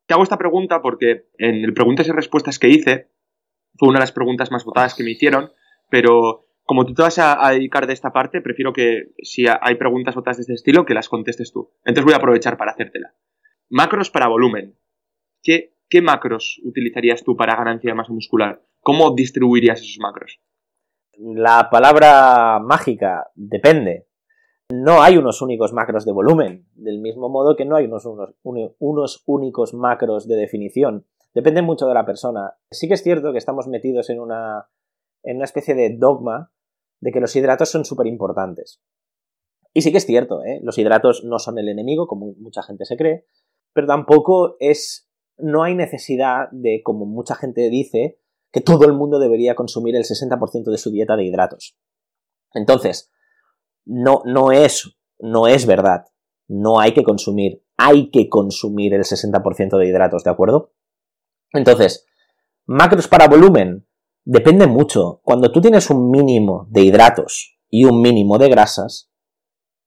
Te 0.08 0.16
hago 0.16 0.24
esta 0.24 0.40
pregunta 0.40 0.82
porque 0.82 1.28
en 1.38 1.64
el 1.64 1.76
preguntas 1.76 2.08
y 2.08 2.12
respuestas 2.12 2.58
que 2.58 2.70
hice 2.70 3.12
fue 3.76 3.90
una 3.90 4.00
de 4.00 4.04
las 4.04 4.12
preguntas 4.12 4.52
más 4.52 4.66
votadas 4.66 4.96
que 4.96 5.04
me 5.04 5.12
hicieron, 5.12 5.52
pero 5.92 6.48
como 6.64 6.84
tú 6.84 6.96
te 6.96 7.04
vas 7.04 7.20
a, 7.20 7.52
dedicar 7.52 7.86
de 7.86 7.94
esta 7.94 8.12
parte, 8.12 8.42
prefiero 8.42 8.74
que 8.74 9.12
si 9.22 9.46
hay 9.48 9.76
preguntas 9.76 10.16
votadas 10.16 10.38
de 10.38 10.42
este 10.42 10.54
estilo, 10.54 10.86
que 10.86 10.96
las 10.96 11.08
contestes 11.08 11.52
tú. 11.52 11.72
Entonces 11.86 12.04
voy 12.04 12.14
a 12.14 12.18
aprovechar 12.18 12.58
para 12.58 12.72
hacértela. 12.72 13.14
Macros 13.70 14.10
para 14.10 14.28
volumen. 14.28 14.76
¿Qué, 15.44 15.76
qué 15.88 16.02
macros 16.02 16.60
utilizarías 16.64 17.24
tú 17.24 17.38
para 17.38 17.56
ganancia 17.56 17.92
de 17.92 17.96
masa 17.96 18.12
muscular? 18.12 18.64
¿Cómo 18.88 19.14
distribuirías 19.14 19.82
esos 19.82 20.00
macros? 20.00 20.40
La 21.18 21.70
palabra 21.70 22.58
mágica 22.64 23.30
depende. 23.36 24.08
No 24.72 25.02
hay 25.02 25.18
unos 25.18 25.42
únicos 25.42 25.74
macros 25.74 26.06
de 26.06 26.14
volumen, 26.14 26.70
del 26.74 27.02
mismo 27.02 27.28
modo 27.28 27.58
que 27.58 27.66
no 27.66 27.76
hay 27.76 27.84
unos, 27.84 28.06
unos, 28.06 28.36
unos 28.80 29.24
únicos 29.26 29.74
macros 29.74 30.26
de 30.26 30.38
definición. 30.38 31.06
Depende 31.34 31.62
mucho 31.62 31.86
de 31.86 31.96
la 31.96 32.06
persona. 32.06 32.54
Sí 32.72 32.88
que 32.88 32.94
es 32.94 33.04
cierto 33.04 33.34
que 33.34 33.40
estamos 33.40 33.68
metidos 33.68 34.10
en 34.10 34.22
una, 34.22 34.70
en 35.22 35.36
una 35.36 35.44
especie 35.46 35.76
de 35.76 35.98
dogma 35.98 36.54
de 37.02 37.12
que 37.12 37.20
los 37.20 37.36
hidratos 37.36 37.68
son 37.68 37.84
súper 37.84 38.08
importantes. 38.08 38.82
Y 39.74 39.82
sí 39.82 39.92
que 39.92 39.98
es 39.98 40.06
cierto, 40.06 40.46
¿eh? 40.46 40.62
los 40.64 40.78
hidratos 40.78 41.26
no 41.26 41.40
son 41.40 41.60
el 41.60 41.68
enemigo, 41.68 42.08
como 42.08 42.36
mucha 42.38 42.64
gente 42.64 42.86
se 42.86 42.96
cree, 42.96 43.26
pero 43.74 43.86
tampoco 43.86 44.56
es. 44.62 45.10
No 45.38 45.64
hay 45.64 45.76
necesidad 45.76 46.50
de, 46.52 46.82
como 46.84 47.06
mucha 47.06 47.36
gente 47.36 47.70
dice, 47.70 48.18
que 48.58 48.62
todo 48.62 48.86
el 48.86 48.94
mundo 48.94 49.20
debería 49.20 49.54
consumir 49.54 49.96
el 49.96 50.04
60% 50.04 50.72
de 50.72 50.80
su 50.80 50.90
dieta 50.90 51.16
de 51.16 51.26
hidratos. 51.26 51.78
Entonces, 52.56 53.12
no, 53.86 54.24
no, 54.26 54.52
es, 54.52 54.98
no 55.20 55.46
es 55.46 55.68
verdad. 55.68 56.06
No 56.48 56.80
hay 56.80 56.96
que 56.96 57.04
consumir. 57.04 57.64
Hay 57.78 58.10
que 58.10 58.30
consumir 58.30 58.96
el 58.96 59.02
60% 59.04 59.78
de 59.78 59.88
hidratos, 59.88 60.24
¿de 60.24 60.32
acuerdo? 60.32 60.74
Entonces, 61.54 62.08
macros 62.66 63.08
para 63.08 63.28
volumen, 63.28 63.88
depende 64.26 64.66
mucho. 64.66 65.22
Cuando 65.24 65.52
tú 65.52 65.62
tienes 65.62 65.92
un 65.92 66.10
mínimo 66.10 66.66
de 66.72 66.82
hidratos 66.82 67.60
y 67.70 67.86
un 67.86 68.02
mínimo 68.02 68.40
de 68.40 68.50
grasas, 68.50 69.12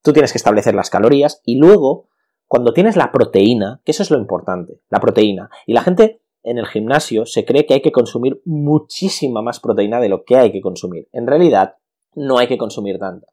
tú 0.01 0.13
tienes 0.13 0.31
que 0.31 0.39
establecer 0.39 0.77
las 0.77 0.91
calorías 0.91 1.43
y 1.45 1.59
luego, 1.59 2.09
cuando 2.47 2.73
tienes 2.73 2.95
la 2.95 3.11
proteína, 3.11 3.83
que 3.85 3.91
eso 3.91 4.05
es 4.05 4.13
lo 4.13 4.19
importante, 4.19 4.81
la 4.91 5.01
proteína, 5.01 5.51
y 5.67 5.73
la 5.73 5.83
gente 5.83 6.23
en 6.43 6.59
el 6.59 6.67
gimnasio 6.67 7.27
se 7.27 7.45
cree 7.45 7.67
que 7.67 7.75
hay 7.75 7.83
que 7.83 7.93
consumir 7.93 8.41
muchísima 8.45 9.43
más 9.43 9.61
proteína 9.61 10.01
de 10.01 10.09
lo 10.09 10.25
que 10.25 10.37
hay 10.37 10.53
que 10.53 10.61
consumir. 10.61 11.09
En 11.13 11.27
realidad, 11.27 11.77
no 12.15 12.39
hay 12.39 12.49
que 12.49 12.59
consumir 12.59 12.99
tanta. 12.99 13.27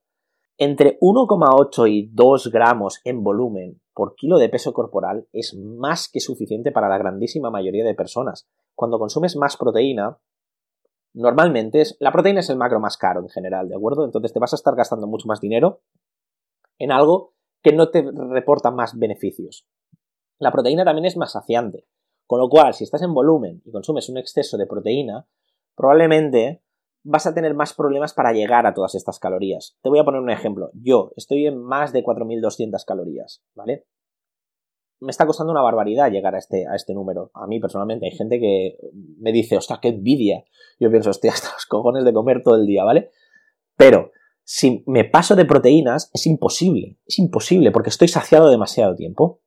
Entre 0.58 0.98
1,8 1.00 1.90
y 1.90 2.10
2 2.14 2.52
gramos 2.52 3.00
en 3.04 3.24
volumen 3.24 3.80
por 3.94 4.16
kilo 4.16 4.38
de 4.38 4.50
peso 4.50 4.74
corporal 4.74 5.28
es 5.32 5.56
más 5.56 6.10
que 6.10 6.20
suficiente 6.20 6.72
para 6.72 6.90
la 6.90 6.98
grandísima 6.98 7.52
mayoría 7.52 7.86
de 7.86 7.94
personas. 7.94 8.48
Cuando 8.76 8.98
consumes 8.98 9.36
más 9.38 9.56
proteína, 9.56 10.18
normalmente 11.14 11.82
es, 11.82 11.96
la 12.00 12.12
proteína 12.12 12.40
es 12.40 12.50
el 12.50 12.58
macro 12.58 12.80
más 12.80 12.98
caro 12.98 13.22
en 13.22 13.30
general, 13.30 13.70
¿de 13.70 13.76
acuerdo? 13.76 14.04
Entonces 14.04 14.34
te 14.34 14.40
vas 14.40 14.54
a 14.54 14.56
estar 14.56 14.76
gastando 14.76 15.08
mucho 15.08 15.28
más 15.28 15.42
dinero 15.42 15.82
en 16.80 16.92
algo 16.92 17.34
que 17.62 17.74
no 17.74 17.90
te 17.90 18.04
reporta 18.12 18.72
más 18.72 18.98
beneficios. 18.98 19.68
La 20.40 20.52
proteína 20.52 20.86
también 20.86 21.06
es 21.06 21.18
más 21.18 21.32
saciante, 21.32 21.86
con 22.28 22.40
lo 22.40 22.50
cual 22.50 22.74
si 22.74 22.84
estás 22.84 23.02
en 23.02 23.14
volumen 23.14 23.62
y 23.66 23.72
consumes 23.72 24.10
un 24.10 24.18
exceso 24.18 24.58
de 24.58 24.68
proteína, 24.68 25.28
probablemente 25.76 26.62
vas 27.04 27.26
a 27.26 27.34
tener 27.34 27.54
más 27.54 27.74
problemas 27.74 28.14
para 28.14 28.34
llegar 28.34 28.68
a 28.68 28.74
todas 28.74 28.94
estas 28.94 29.18
calorías. 29.18 29.78
Te 29.82 29.90
voy 29.90 30.00
a 30.00 30.04
poner 30.04 30.20
un 30.20 30.30
ejemplo. 30.30 30.72
Yo 30.74 31.14
estoy 31.16 31.48
en 31.48 31.58
más 31.58 31.94
de 31.94 32.04
4.200 32.04 32.84
calorías, 32.86 33.44
¿vale? 33.56 33.86
Me 35.00 35.12
está 35.12 35.26
costando 35.26 35.52
una 35.52 35.62
barbaridad 35.62 36.12
llegar 36.12 36.36
a 36.36 36.40
este, 36.40 36.68
a 36.68 36.76
este 36.76 36.94
número. 36.94 37.32
A 37.34 37.48
mí 37.48 37.62
personalmente 37.62 38.08
hay 38.08 38.12
gente 38.12 38.40
que 38.40 38.78
me 39.20 39.32
dice, 39.32 39.56
hostia, 39.56 39.80
qué 39.82 39.90
envidia. 39.90 40.44
Yo 40.80 40.92
pienso, 40.92 41.12
hostia, 41.12 41.32
hasta 41.34 41.54
los 41.54 41.66
cojones 41.66 42.04
de 42.04 42.14
comer 42.14 42.44
todo 42.44 42.56
el 42.56 42.66
día, 42.66 42.84
¿vale? 42.84 43.12
Pero 43.78 44.12
si 44.44 44.84
me 44.88 45.06
paso 45.06 45.36
de 45.36 45.46
proteínas, 45.46 46.10
es 46.14 46.26
imposible. 46.28 46.98
Es 47.06 47.20
imposible 47.20 47.72
porque 47.72 47.90
estoy 47.90 48.10
saciado 48.10 48.50
demasiado 48.50 48.96
tiempo. 48.96 49.40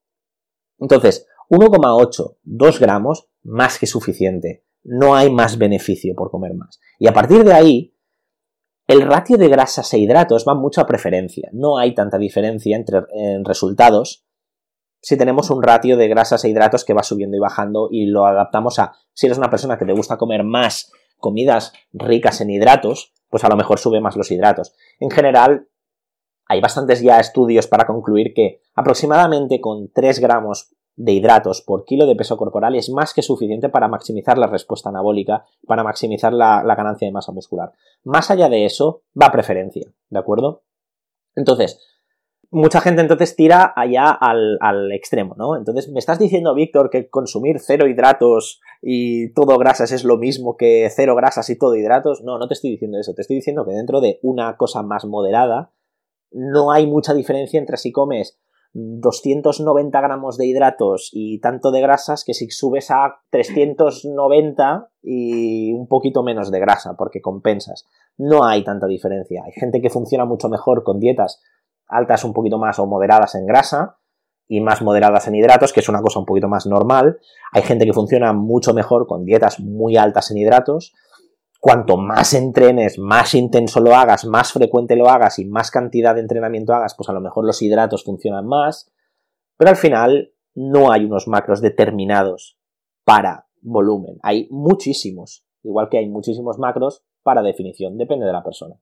Entonces, 0.79 1.27
1,8, 1.51 2.37
2 2.43 2.81
gramos, 2.81 3.29
más 3.43 3.79
que 3.79 3.87
suficiente 3.87 4.65
no 4.83 5.15
hay 5.15 5.31
más 5.31 5.59
beneficio 5.59 6.15
por 6.15 6.31
comer 6.31 6.55
más. 6.55 6.81
Y 6.99 7.09
a 7.09 7.13
partir 7.13 7.45
de 7.45 7.53
ahí, 7.53 7.95
el 8.87 9.03
ratio 9.03 9.37
de 9.37 9.49
grasas 9.49 9.93
e 9.95 9.99
hidratos 9.99 10.45
va 10.49 10.55
mucho 10.55 10.81
a 10.81 10.87
preferencia. 10.87 11.49
No 11.53 11.79
hay 11.79 11.95
tanta 11.95 12.19
diferencia 12.19 12.77
entre 12.77 13.03
resultados 13.45 14.27
si 15.03 15.17
tenemos 15.17 15.51
un 15.51 15.63
ratio 15.63 15.97
de 15.97 16.09
grasas 16.09 16.45
e 16.45 16.51
hidratos 16.51 16.85
que 16.85 16.93
va 16.93 17.03
subiendo 17.03 17.37
y 17.37 17.41
bajando 17.41 17.89
y 17.91 18.07
lo 18.07 18.27
adaptamos 18.27 18.79
a 18.79 18.93
si 19.15 19.27
eres 19.27 19.39
una 19.39 19.49
persona 19.49 19.79
que 19.79 19.87
te 19.87 19.95
gusta 19.95 20.19
comer 20.19 20.45
más 20.45 20.93
comidas 21.17 21.73
ricas 21.93 22.41
en 22.41 22.51
hidratos, 22.51 23.15
pues 23.31 23.45
a 23.45 23.49
lo 23.49 23.57
mejor 23.57 23.79
sube 23.79 24.01
más 24.01 24.17
los 24.17 24.31
hidratos. 24.31 24.75
En 24.99 25.11
general, 25.11 25.69
hay 26.47 26.61
bastantes 26.61 27.01
ya 27.01 27.19
estudios 27.19 27.67
para 27.67 27.87
concluir 27.87 28.35
que 28.35 28.61
aproximadamente 28.75 29.61
con 29.61 29.91
3 29.93 30.19
gramos 30.19 30.75
de 31.01 31.13
hidratos 31.13 31.63
por 31.63 31.87
kilo 31.87 32.07
de 32.07 32.15
peso 32.15 32.37
corporal 32.37 32.75
es 32.75 32.91
más 32.91 33.15
que 33.15 33.23
suficiente 33.23 33.71
para 33.71 33.89
maximizar 33.89 34.37
la 34.37 34.47
respuesta 34.47 34.91
anabólica, 34.91 35.47
para 35.67 35.83
maximizar 35.83 36.31
la, 36.35 36.63
ganancia 36.63 37.09
de 37.09 37.13
masa 37.13 37.33
muscular. 37.33 37.73
Más 38.05 38.31
allá 38.31 38.51
de 38.51 38.67
eso, 38.67 39.03
va 39.21 39.33
preferencia, 39.33 39.91
¿de 40.11 40.19
acuerdo? 40.19 40.63
Entonces, 41.35 41.81
mucha 42.51 42.83
gente 42.83 43.01
entonces 43.01 43.35
tira 43.35 43.73
allá 43.75 44.11
al, 44.11 44.59
al, 44.61 44.93
extremo, 44.93 45.35
¿no? 45.39 45.57
Entonces, 45.57 45.89
¿me 45.89 45.99
estás 45.99 46.19
diciendo, 46.19 46.55
Víctor, 46.55 46.91
que 46.91 47.09
consumir 47.09 47.61
cero 47.61 47.89
hidratos 47.89 48.61
y 48.83 49.33
todo 49.33 49.57
grasas 49.57 49.93
es 49.93 50.05
lo 50.05 50.19
mismo 50.19 50.59
que 50.59 50.87
cero 50.95 51.17
grasas 51.17 51.49
y 51.49 51.57
todo 51.57 51.77
hidratos? 51.77 52.23
No, 52.23 52.39
no 52.39 52.47
te 52.47 52.53
estoy 52.53 52.73
diciendo 52.73 52.99
eso. 52.99 53.15
Te 53.15 53.23
estoy 53.23 53.37
diciendo 53.37 53.65
que 53.65 53.73
dentro 53.73 54.03
de 54.03 54.19
una 54.23 54.59
cosa 54.59 54.83
más 54.83 55.07
moderada, 55.07 55.73
no 56.31 56.73
hay 56.73 56.87
mucha 56.87 57.15
diferencia 57.15 57.59
entre 57.59 57.79
si 57.79 57.91
comes 57.91 58.39
290 58.73 60.01
gramos 60.01 60.37
de 60.37 60.47
hidratos 60.47 61.11
y 61.13 61.41
tanto 61.41 61.73
de 61.73 61.81
grasas 61.81 62.25
que 62.25 62.35
si 62.35 62.49
subes 62.51 62.91
a 62.91 63.21
390 63.31 64.91
y 65.03 65.73
un 65.73 65.89
poquito 65.89 66.23
menos 66.23 66.51
de 66.51 66.61
grasa, 66.61 66.95
porque 66.97 67.21
compensas. 67.21 67.87
No 68.17 68.45
hay 68.45 68.63
tanta 68.63 68.87
diferencia. 68.87 69.43
Hay 69.45 69.53
gente 69.53 69.81
que 69.81 69.91
funciona 69.91 70.25
mucho 70.25 70.49
mejor 70.49 70.85
con 70.85 71.01
dietas 71.01 71.43
altas 71.89 72.25
un 72.25 72.33
poquito 72.33 72.59
más 72.59 72.79
o 72.79 72.87
moderadas 72.87 73.35
en 73.35 73.47
grasa 73.47 73.99
y 74.47 74.61
más 74.61 74.83
moderadas 74.83 75.27
en 75.27 75.35
hidratos, 75.35 75.73
que 75.73 75.81
es 75.81 75.89
una 75.89 76.03
cosa 76.03 76.21
un 76.21 76.27
poquito 76.27 76.49
más 76.49 76.67
normal. 76.67 77.19
Hay 77.53 77.63
gente 77.63 77.85
que 77.85 77.93
funciona 77.93 78.33
mucho 78.33 78.75
mejor 78.75 79.07
con 79.07 79.25
dietas 79.25 79.59
muy 79.61 79.97
altas 79.97 80.31
en 80.31 80.39
hidratos 80.39 80.95
cuanto 81.61 81.99
más 81.99 82.35
entrenes, 82.35 82.99
más 82.99 83.35
intenso 83.35 83.81
lo 83.81 83.95
hagas, 83.95 84.25
más 84.25 84.53
frecuente 84.53 84.97
lo 84.97 85.09
hagas 85.09 85.39
y 85.39 85.45
más 85.45 85.71
cantidad 85.71 86.15
de 86.15 86.23
entrenamiento 86.23 86.73
hagas, 86.73 86.95
pues 86.97 87.09
a 87.11 87.13
lo 87.13 87.21
mejor 87.21 87.45
los 87.45 87.61
hidratos 87.63 88.03
funcionan 88.03 88.47
más, 88.47 88.91
pero 89.57 89.71
al 89.71 89.77
final 89.77 90.33
no 90.55 90.91
hay 90.91 91.05
unos 91.05 91.29
macros 91.29 91.61
determinados 91.61 92.59
para 93.05 93.47
volumen. 93.61 94.19
Hay 94.23 94.49
muchísimos, 94.51 95.45
igual 95.63 95.89
que 95.91 95.99
hay 95.99 96.09
muchísimos 96.09 96.59
macros 96.59 97.05
para 97.23 97.43
definición, 97.43 97.99
depende 97.99 98.27
de 98.27 98.33
la 98.33 98.43
persona. 98.43 98.77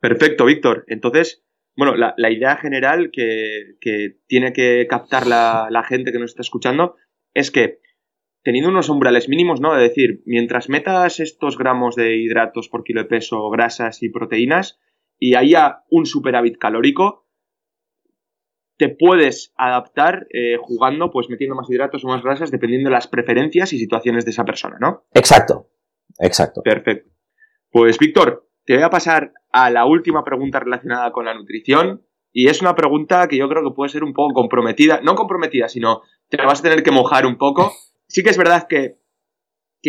Perfecto, 0.00 0.44
Víctor. 0.46 0.84
Entonces, 0.88 1.44
bueno, 1.76 1.94
la, 1.96 2.30
idea 2.30 2.56
general 2.56 3.10
que, 3.12 3.76
tiene 4.26 4.52
que 4.52 4.86
captar 4.88 5.26
la, 5.26 5.84
gente 5.88 6.12
que 6.12 6.18
nos 6.18 6.32
está 6.32 6.42
escuchando 6.42 6.96
es 7.34 7.50
que 7.50 7.80
teniendo 8.44 8.70
unos 8.70 8.90
umbrales 8.90 9.28
mínimos, 9.28 9.60
¿no? 9.60 9.74
Es 9.76 9.88
decir, 9.88 10.22
mientras 10.26 10.68
metas 10.68 11.18
estos 11.18 11.58
gramos 11.58 11.96
de 11.96 12.16
hidratos 12.16 12.68
por 12.68 12.84
kilo 12.84 13.02
de 13.02 13.08
peso, 13.08 13.48
grasas 13.50 14.02
y 14.02 14.10
proteínas, 14.10 14.78
y 15.18 15.34
haya 15.34 15.82
un 15.90 16.04
superávit 16.04 16.58
calórico, 16.58 17.26
te 18.76 18.90
puedes 18.90 19.54
adaptar 19.56 20.26
eh, 20.30 20.58
jugando, 20.60 21.10
pues 21.10 21.30
metiendo 21.30 21.56
más 21.56 21.70
hidratos 21.70 22.04
o 22.04 22.08
más 22.08 22.22
grasas, 22.22 22.50
dependiendo 22.50 22.90
de 22.90 22.94
las 22.94 23.08
preferencias 23.08 23.72
y 23.72 23.78
situaciones 23.78 24.24
de 24.24 24.32
esa 24.32 24.44
persona, 24.44 24.76
¿no? 24.78 25.04
Exacto, 25.14 25.70
exacto. 26.18 26.60
Perfecto. 26.62 27.10
Pues 27.70 27.98
Víctor, 27.98 28.50
te 28.66 28.74
voy 28.74 28.82
a 28.82 28.90
pasar 28.90 29.32
a 29.52 29.70
la 29.70 29.86
última 29.86 30.22
pregunta 30.22 30.60
relacionada 30.60 31.12
con 31.12 31.24
la 31.24 31.34
nutrición. 31.34 32.04
Y 32.36 32.48
es 32.48 32.60
una 32.60 32.74
pregunta 32.74 33.28
que 33.28 33.36
yo 33.36 33.48
creo 33.48 33.62
que 33.62 33.74
puede 33.74 33.90
ser 33.90 34.02
un 34.02 34.12
poco 34.12 34.34
comprometida, 34.34 35.00
no 35.02 35.14
comprometida, 35.14 35.68
sino 35.68 36.02
te 36.28 36.36
vas 36.36 36.58
a 36.58 36.62
tener 36.64 36.82
que 36.82 36.90
mojar 36.90 37.26
un 37.26 37.38
poco 37.38 37.72
sí 38.08 38.22
que 38.22 38.30
es 38.30 38.38
verdad 38.38 38.66
que, 38.68 38.98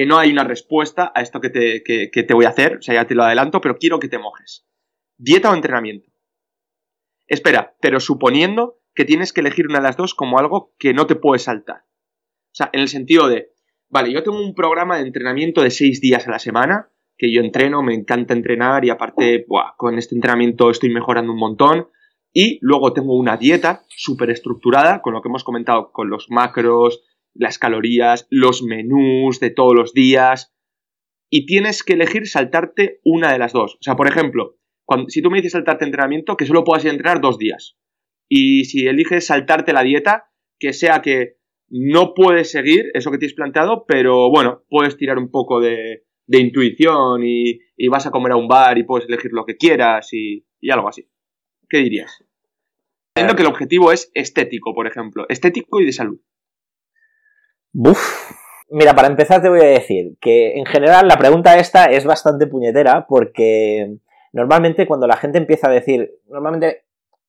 no 0.05 0.17
hay 0.17 0.31
una 0.31 0.43
respuesta 0.43 1.11
a 1.15 1.21
esto 1.21 1.39
que 1.39 1.49
te, 1.49 1.81
te 1.81 2.33
voy 2.33 2.45
a 2.45 2.49
hacer, 2.49 2.77
o 2.77 2.81
sea, 2.81 2.95
ya 2.95 3.07
te 3.07 3.15
lo 3.15 3.23
adelanto, 3.23 3.61
pero 3.61 3.77
quiero 3.77 3.99
que 3.99 4.09
te 4.09 4.19
mojes. 4.19 4.67
¿Dieta 5.17 5.49
o 5.49 5.55
entrenamiento? 5.55 6.11
Espera, 7.27 7.75
pero 7.79 8.01
suponiendo 8.01 8.81
que 8.93 9.05
tienes 9.05 9.31
que 9.31 9.41
elegir 9.41 9.67
una 9.67 9.79
de 9.79 9.83
las 9.83 9.97
dos 9.97 10.13
como 10.13 10.37
algo 10.37 10.73
que 10.77 10.93
no 10.93 11.07
te 11.07 11.15
puedes 11.15 11.43
saltar. 11.43 11.85
O 12.51 12.55
sea, 12.55 12.69
en 12.73 12.81
el 12.81 12.87
sentido 12.87 13.27
de, 13.27 13.51
vale, 13.89 14.11
yo 14.11 14.23
tengo 14.23 14.39
un 14.39 14.53
programa 14.55 14.97
de 14.97 15.03
entrenamiento 15.03 15.61
de 15.61 15.71
seis 15.71 16.01
días 16.01 16.27
a 16.27 16.31
la 16.31 16.39
semana, 16.39 16.89
que 17.17 17.33
yo 17.33 17.41
entreno, 17.41 17.81
me 17.81 17.93
encanta 17.93 18.33
entrenar 18.33 18.85
y 18.85 18.89
aparte, 18.89 19.45
con 19.77 19.97
este 19.97 20.15
entrenamiento 20.15 20.69
estoy 20.69 20.89
mejorando 20.89 21.31
un 21.31 21.39
montón. 21.39 21.87
Y 22.33 22.59
luego 22.61 22.91
tengo 22.91 23.17
una 23.17 23.37
dieta 23.37 23.83
súper 23.87 24.29
estructurada, 24.29 25.01
con 25.01 25.13
lo 25.13 25.21
que 25.21 25.29
hemos 25.29 25.45
comentado, 25.45 25.91
con 25.93 26.09
los 26.09 26.29
macros, 26.29 27.03
las 27.35 27.59
calorías, 27.59 28.27
los 28.29 28.63
menús 28.63 29.39
de 29.39 29.51
todos 29.51 29.75
los 29.75 29.93
días, 29.93 30.55
y 31.29 31.45
tienes 31.45 31.83
que 31.83 31.93
elegir 31.93 32.27
saltarte 32.27 33.01
una 33.03 33.31
de 33.31 33.39
las 33.39 33.53
dos. 33.53 33.75
O 33.75 33.83
sea, 33.83 33.95
por 33.95 34.07
ejemplo, 34.07 34.57
cuando, 34.85 35.09
si 35.09 35.21
tú 35.21 35.29
me 35.29 35.37
dices 35.37 35.51
saltarte 35.51 35.85
entrenamiento, 35.85 36.37
que 36.37 36.45
solo 36.45 36.63
puedas 36.63 36.85
entrenar 36.85 37.21
dos 37.21 37.37
días. 37.37 37.77
Y 38.29 38.65
si 38.65 38.87
eliges 38.87 39.27
saltarte 39.27 39.73
la 39.73 39.83
dieta, 39.83 40.31
que 40.59 40.73
sea 40.73 41.01
que 41.01 41.37
no 41.67 42.13
puedes 42.13 42.51
seguir 42.51 42.91
eso 42.93 43.11
que 43.11 43.17
tienes 43.17 43.35
planteado, 43.35 43.85
pero 43.87 44.29
bueno, 44.29 44.63
puedes 44.69 44.97
tirar 44.97 45.17
un 45.17 45.29
poco 45.29 45.59
de, 45.59 46.05
de 46.27 46.39
intuición 46.39 47.23
y, 47.23 47.59
y, 47.75 47.87
vas 47.87 48.05
a 48.05 48.11
comer 48.11 48.33
a 48.33 48.37
un 48.37 48.47
bar 48.47 48.77
y 48.77 48.83
puedes 48.83 49.07
elegir 49.07 49.31
lo 49.33 49.45
que 49.45 49.57
quieras 49.57 50.13
y, 50.13 50.45
y 50.61 50.69
algo 50.71 50.87
así. 50.87 51.09
¿Qué 51.67 51.79
dirías? 51.79 52.23
Entiendo 53.15 53.35
que 53.35 53.43
el 53.43 53.49
objetivo 53.49 53.91
es 53.91 54.11
estético, 54.13 54.73
por 54.73 54.87
ejemplo, 54.87 55.25
estético 55.29 55.81
y 55.81 55.85
de 55.85 55.93
salud. 55.93 56.19
Buf. 57.77 58.31
Mira, 58.69 58.93
para 58.93 59.09
empezar 59.09 59.41
te 59.41 59.49
voy 59.49 59.59
a 59.59 59.65
decir 59.65 60.15
que 60.21 60.57
en 60.57 60.65
general 60.65 61.09
la 61.09 61.17
pregunta 61.17 61.57
esta 61.57 61.87
es 61.87 62.05
bastante 62.05 62.47
puñetera 62.47 63.05
porque 63.05 63.97
normalmente 64.31 64.87
cuando 64.87 65.07
la 65.07 65.17
gente 65.17 65.39
empieza 65.39 65.67
a 65.67 65.71
decir, 65.71 66.09
normalmente 66.29 66.85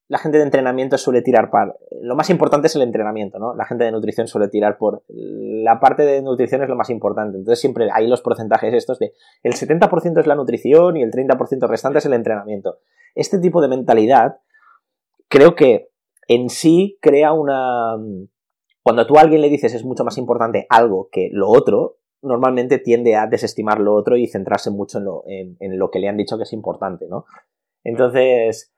la 0.07 0.19
gente 0.19 0.39
de 0.39 0.45
entrenamiento 0.45 0.99
suele 0.99 1.23
tirar 1.23 1.51
par. 1.51 1.77
Lo 2.01 2.15
más 2.15 2.31
importante 2.31 2.69
es 2.69 2.77
el 2.77 2.83
entrenamiento, 2.83 3.41
¿no? 3.41 3.57
La 3.57 3.65
gente 3.65 3.83
de 3.83 3.91
nutrición 3.91 4.29
suele 4.29 4.47
tirar 4.47 4.79
por. 4.79 5.03
La 5.09 5.81
parte 5.81 6.05
de 6.05 6.23
nutrición 6.23 6.63
es 6.63 6.69
lo 6.69 6.77
más 6.77 6.91
importante. 6.91 7.39
Entonces 7.39 7.61
siempre 7.61 7.89
hay 7.93 8.07
los 8.07 8.21
porcentajes 8.21 8.73
estos 8.73 9.01
de 9.01 9.15
el 9.43 9.55
70% 9.55 10.21
es 10.21 10.29
la 10.29 10.37
nutrición 10.37 10.97
y 10.97 11.03
el 11.03 11.11
30% 11.11 11.69
restante 11.69 11.99
es 11.99 12.07
el 12.07 12.13
entrenamiento. 12.13 12.79
Este 13.17 13.41
tipo 13.41 13.61
de 13.61 13.67
mentalidad 13.67 14.37
creo 15.27 15.57
que 15.57 15.89
en 16.29 16.51
sí 16.51 16.99
crea 17.01 17.33
una 17.33 17.97
cuando 18.87 19.05
tú 19.05 19.19
a 19.19 19.23
alguien 19.23 19.41
le 19.41 19.49
dices 19.49 19.75
es 19.75 19.85
mucho 19.85 20.05
más 20.05 20.17
importante 20.17 20.65
algo 20.71 21.09
que 21.11 21.29
lo 21.33 21.49
otro, 21.49 21.97
normalmente 22.23 22.79
tiende 22.79 23.17
a 23.17 23.27
desestimar 23.27 23.81
lo 23.81 23.93
otro 23.93 24.17
y 24.17 24.29
centrarse 24.29 24.71
mucho 24.71 24.99
en 25.27 25.77
lo, 25.77 25.91
que 25.91 25.99
le 25.99 26.09
han 26.09 26.17
dicho 26.17 26.37
que 26.37 26.45
es 26.45 26.53
importante, 26.53 27.09
¿no? 27.09 27.25
Entonces, 27.83 28.73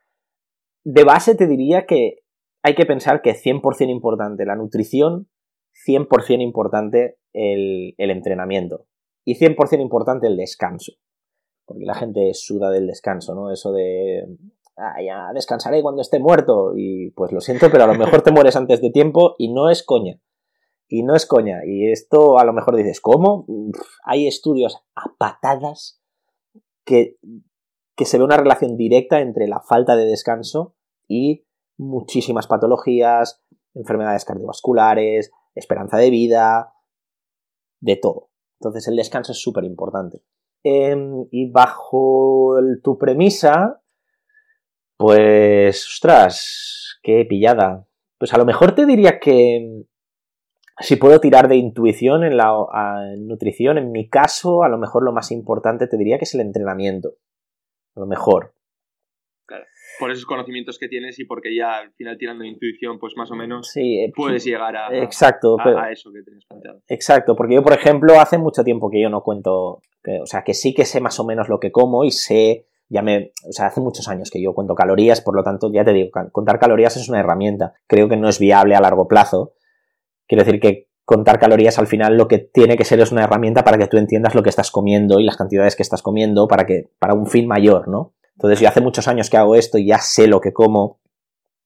de 0.83 1.05
base 1.05 1.35
te 1.35 1.47
diría 1.47 1.85
que 1.85 2.21
hay 2.62 2.75
que 2.75 2.87
pensar 2.87 3.21
que 3.21 3.35
100% 3.35 3.90
importante 3.90 4.47
la 4.47 4.57
nutrición, 4.57 5.29
100% 5.87 6.40
importante 6.40 7.18
el, 7.35 7.94
el 7.99 8.11
entrenamiento 8.11 8.87
y 9.27 9.35
100% 9.35 9.83
importante 9.83 10.27
el 10.27 10.38
descanso. 10.38 10.92
Porque 11.66 11.85
la 11.85 11.94
gente 11.94 12.33
suda 12.33 12.71
del 12.71 12.87
descanso, 12.87 13.35
¿no? 13.35 13.53
Eso 13.53 13.73
de 13.73 14.25
ah, 14.79 15.03
ya 15.03 15.33
descansaré 15.35 15.83
cuando 15.83 16.03
esté 16.03 16.19
muerto. 16.19 16.73
Y 16.77 17.11
pues 17.11 17.33
lo 17.33 17.41
siento, 17.41 17.71
pero 17.71 17.85
a 17.85 17.87
lo 17.87 17.95
mejor 17.95 18.23
te 18.23 18.33
mueres 18.33 18.57
antes 18.57 18.81
de 18.81 18.91
tiempo 18.91 19.35
y 19.38 19.53
no 19.53 19.71
es 19.71 19.83
coña. 19.83 20.21
Y 20.88 21.03
no 21.03 21.14
es 21.14 21.27
coña. 21.27 21.61
Y 21.67 21.91
esto 21.91 22.38
a 22.38 22.45
lo 22.45 22.53
mejor 22.53 22.77
dices, 22.77 23.01
¿cómo? 23.01 23.47
hay 24.05 24.27
estudios 24.27 24.77
a 24.95 25.14
patadas 25.19 26.03
que, 26.85 27.19
que 27.97 28.05
se 28.05 28.19
ve 28.19 28.25
una 28.25 28.37
relación 28.38 28.77
directa 28.77 29.21
entre 29.21 29.47
la 29.49 29.61
falta 29.61 29.97
de 29.97 30.07
descanso 30.07 30.75
y 31.07 31.47
muchísimas 31.77 32.47
patologías, 32.47 33.43
enfermedades 33.75 34.25
cardiovasculares, 34.25 35.31
esperanza 35.55 35.99
de 35.99 36.11
vida, 36.11 36.75
de 37.81 37.97
todo. 37.97 38.31
Entonces 38.61 38.88
el 38.88 38.97
descanso 38.97 39.33
es 39.33 39.41
súper 39.41 39.64
importante. 39.64 40.23
Em, 40.64 41.27
y 41.31 41.51
bajo 41.51 42.57
tu 42.83 42.99
premisa, 42.99 43.83
pues, 44.99 45.87
ostras, 45.87 46.99
qué 47.03 47.25
pillada. 47.25 47.87
Pues 48.19 48.35
a 48.35 48.39
lo 48.39 48.45
mejor 48.45 48.75
te 48.75 48.85
diría 48.85 49.21
que 49.21 49.85
si 50.81 50.97
puedo 50.97 51.21
tirar 51.21 51.49
de 51.49 51.57
intuición 51.57 52.25
en 52.25 52.37
la 52.37 52.53
nutrición, 53.17 53.79
en 53.79 53.93
mi 53.93 54.09
caso, 54.09 54.65
a 54.65 54.69
lo 54.69 54.77
mejor 54.77 55.05
lo 55.05 55.13
más 55.13 55.31
importante 55.31 55.87
te 55.87 55.97
diría 55.97 56.19
que 56.19 56.25
es 56.25 56.35
el 56.35 56.41
entrenamiento. 56.41 57.15
A 57.95 58.01
lo 58.01 58.07
mejor. 58.07 58.55
Claro. 59.47 59.65
Por 60.01 60.11
esos 60.11 60.27
conocimientos 60.27 60.79
que 60.79 60.89
tienes 60.89 61.19
y 61.21 61.25
porque 61.25 61.55
ya 61.55 61.79
al 61.79 61.93
final 61.93 62.19
tirando 62.19 62.43
de 62.43 62.51
intuición, 62.51 62.99
pues 62.99 63.15
más 63.17 63.31
o 63.31 63.37
menos 63.37 63.71
sí, 63.71 64.01
eh, 64.01 64.13
puedes 64.15 64.45
llegar 64.45 64.77
a, 64.77 64.97
exacto, 64.99 65.57
a, 65.61 65.93
eso 65.93 66.13
que 66.13 66.23
tienes 66.23 66.45
planteado. 66.45 66.83
Exacto, 66.89 67.37
porque 67.37 67.55
yo, 67.55 67.63
por 67.63 67.73
ejemplo, 67.73 68.21
hace 68.21 68.37
mucho 68.37 68.65
tiempo 68.65 68.91
que 68.91 69.01
yo 69.01 69.11
no 69.11 69.23
cuento, 69.23 69.81
o 70.23 70.27
sea, 70.27 70.43
que 70.43 70.55
sí 70.55 70.75
que 70.75 70.85
sé 70.85 71.01
más 71.01 71.20
o 71.20 71.25
menos 71.25 71.49
lo 71.49 71.61
que 71.61 71.70
como 71.70 72.05
y 72.05 72.11
sé 72.11 72.66
ya 72.89 73.03
me, 73.03 73.32
o 73.49 73.53
sea, 73.53 73.66
hace 73.66 73.80
muchos 73.80 74.09
años 74.09 74.30
que 74.30 74.43
yo 74.43 74.55
cuento 74.55 74.74
calorías, 74.74 75.20
por 75.20 75.36
lo 75.36 75.43
tanto, 75.43 75.70
ya 75.72 75.84
te 75.84 75.93
digo, 75.93 76.11
contar 76.32 76.59
calorías 76.59 76.97
es 76.97 77.09
una 77.09 77.20
herramienta. 77.20 77.74
Creo 77.86 78.09
que 78.09 78.16
no 78.16 78.28
es 78.28 78.39
viable 78.39 78.74
a 78.74 78.80
largo 78.80 79.09
plazo. 79.09 79.53
Quiero 80.26 80.45
decir 80.45 80.61
que 80.61 80.89
contar 81.05 81.39
calorías 81.39 81.78
al 81.78 81.86
final 81.86 82.16
lo 82.16 82.28
que 82.28 82.39
tiene 82.39 82.76
que 82.76 82.84
ser 82.84 83.01
es 83.01 83.12
una 83.12 83.24
herramienta 83.24 83.64
para 83.64 83.78
que 83.78 83.86
tú 83.86 83.97
entiendas 83.97 84.34
lo 84.34 84.43
que 84.43 84.51
estás 84.51 84.70
comiendo 84.70 85.20
y 85.20 85.24
las 85.24 85.36
cantidades 85.36 85.74
que 85.74 85.82
estás 85.82 86.03
comiendo 86.03 86.49
para 86.49 86.66
que, 86.66 86.91
para 86.99 87.14
un 87.14 87.26
fin 87.26 87.47
mayor, 87.47 87.89
¿no? 87.89 88.14
Entonces 88.36 88.61
yo 88.61 88.68
hace 88.68 88.80
muchos 88.80 89.09
años 89.09 89.30
que 89.30 89.36
hago 89.36 89.55
esto 89.55 89.78
y 89.78 89.86
ya 89.86 89.99
sé 89.99 90.26
lo 90.26 90.41
que 90.41 90.53
como, 90.53 91.01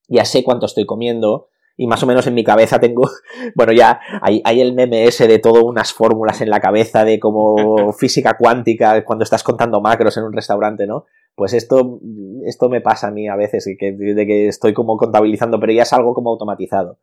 ya 0.08 0.24
sé 0.24 0.42
cuánto 0.44 0.66
estoy 0.66 0.86
comiendo, 0.86 1.48
y 1.76 1.86
más 1.86 2.02
o 2.02 2.06
menos 2.06 2.26
en 2.26 2.34
mi 2.34 2.44
cabeza 2.44 2.78
tengo, 2.78 3.02
bueno, 3.54 3.72
ya 3.72 4.00
hay, 4.20 4.40
hay 4.44 4.60
el 4.60 4.74
meme 4.74 5.04
ese 5.04 5.26
de 5.26 5.38
todo 5.38 5.64
unas 5.64 5.92
fórmulas 5.92 6.40
en 6.40 6.50
la 6.50 6.60
cabeza 6.60 7.04
de 7.04 7.18
como 7.18 7.92
física 7.98 8.36
cuántica 8.38 9.04
cuando 9.04 9.24
estás 9.24 9.42
contando 9.42 9.80
macros 9.80 10.16
en 10.16 10.24
un 10.24 10.32
restaurante, 10.32 10.86
¿no? 10.86 11.06
Pues 11.34 11.54
esto, 11.54 11.98
esto 12.44 12.68
me 12.68 12.82
pasa 12.82 13.08
a 13.08 13.10
mí 13.10 13.26
a 13.26 13.36
veces, 13.36 13.66
que, 13.78 13.92
de 13.92 14.26
que 14.26 14.48
estoy 14.48 14.74
como 14.74 14.98
contabilizando, 14.98 15.58
pero 15.58 15.72
ya 15.72 15.82
es 15.82 15.92
algo 15.94 16.12
como 16.12 16.30
automatizado. 16.30 16.98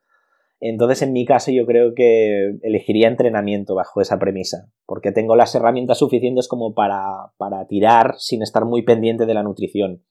Entonces, 0.61 1.01
en 1.01 1.13
mi 1.13 1.25
caso, 1.25 1.51
yo 1.51 1.65
creo 1.65 1.93
que 1.95 2.57
elegiría 2.61 3.07
entrenamiento 3.07 3.75
bajo 3.75 4.01
esa 4.01 4.19
premisa, 4.19 4.69
porque 4.85 5.11
tengo 5.11 5.35
las 5.35 5.55
herramientas 5.55 5.99
suficientes 5.99 6.47
como 6.47 6.73
para, 6.73 7.31
para 7.37 7.65
tirar 7.65 8.15
sin 8.17 8.43
estar 8.43 8.65
muy 8.65 8.83
pendiente 8.83 9.25
de 9.25 9.33
la 9.33 9.43
nutrición. 9.43 10.03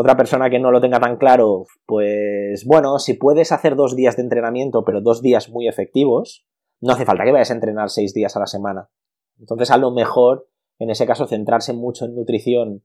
Otra 0.00 0.16
persona 0.16 0.48
que 0.48 0.60
no 0.60 0.70
lo 0.70 0.80
tenga 0.80 1.00
tan 1.00 1.16
claro, 1.16 1.66
pues 1.84 2.64
bueno, 2.64 3.00
si 3.00 3.14
puedes 3.14 3.50
hacer 3.50 3.74
dos 3.74 3.96
días 3.96 4.14
de 4.14 4.22
entrenamiento, 4.22 4.84
pero 4.84 5.00
dos 5.00 5.22
días 5.22 5.50
muy 5.50 5.66
efectivos, 5.66 6.46
no 6.80 6.92
hace 6.92 7.04
falta 7.04 7.24
que 7.24 7.32
vayas 7.32 7.50
a 7.50 7.54
entrenar 7.54 7.90
seis 7.90 8.14
días 8.14 8.36
a 8.36 8.38
la 8.38 8.46
semana. 8.46 8.90
Entonces, 9.40 9.72
a 9.72 9.76
lo 9.76 9.90
mejor, 9.90 10.46
en 10.78 10.90
ese 10.90 11.04
caso, 11.04 11.26
centrarse 11.26 11.72
mucho 11.72 12.04
en 12.04 12.14
nutrición 12.14 12.84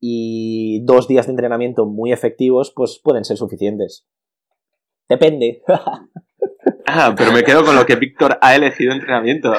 y 0.00 0.84
dos 0.84 1.06
días 1.06 1.26
de 1.26 1.34
entrenamiento 1.34 1.86
muy 1.86 2.10
efectivos, 2.10 2.72
pues 2.74 3.00
pueden 3.00 3.24
ser 3.24 3.36
suficientes. 3.36 4.04
Depende. 5.08 5.62
Ah, 6.86 7.14
pero 7.16 7.32
me 7.32 7.42
quedo 7.42 7.64
con 7.64 7.74
lo 7.74 7.86
que 7.86 7.96
Víctor 7.96 8.36
ha 8.42 8.54
elegido 8.54 8.92
entrenamiento. 8.92 9.54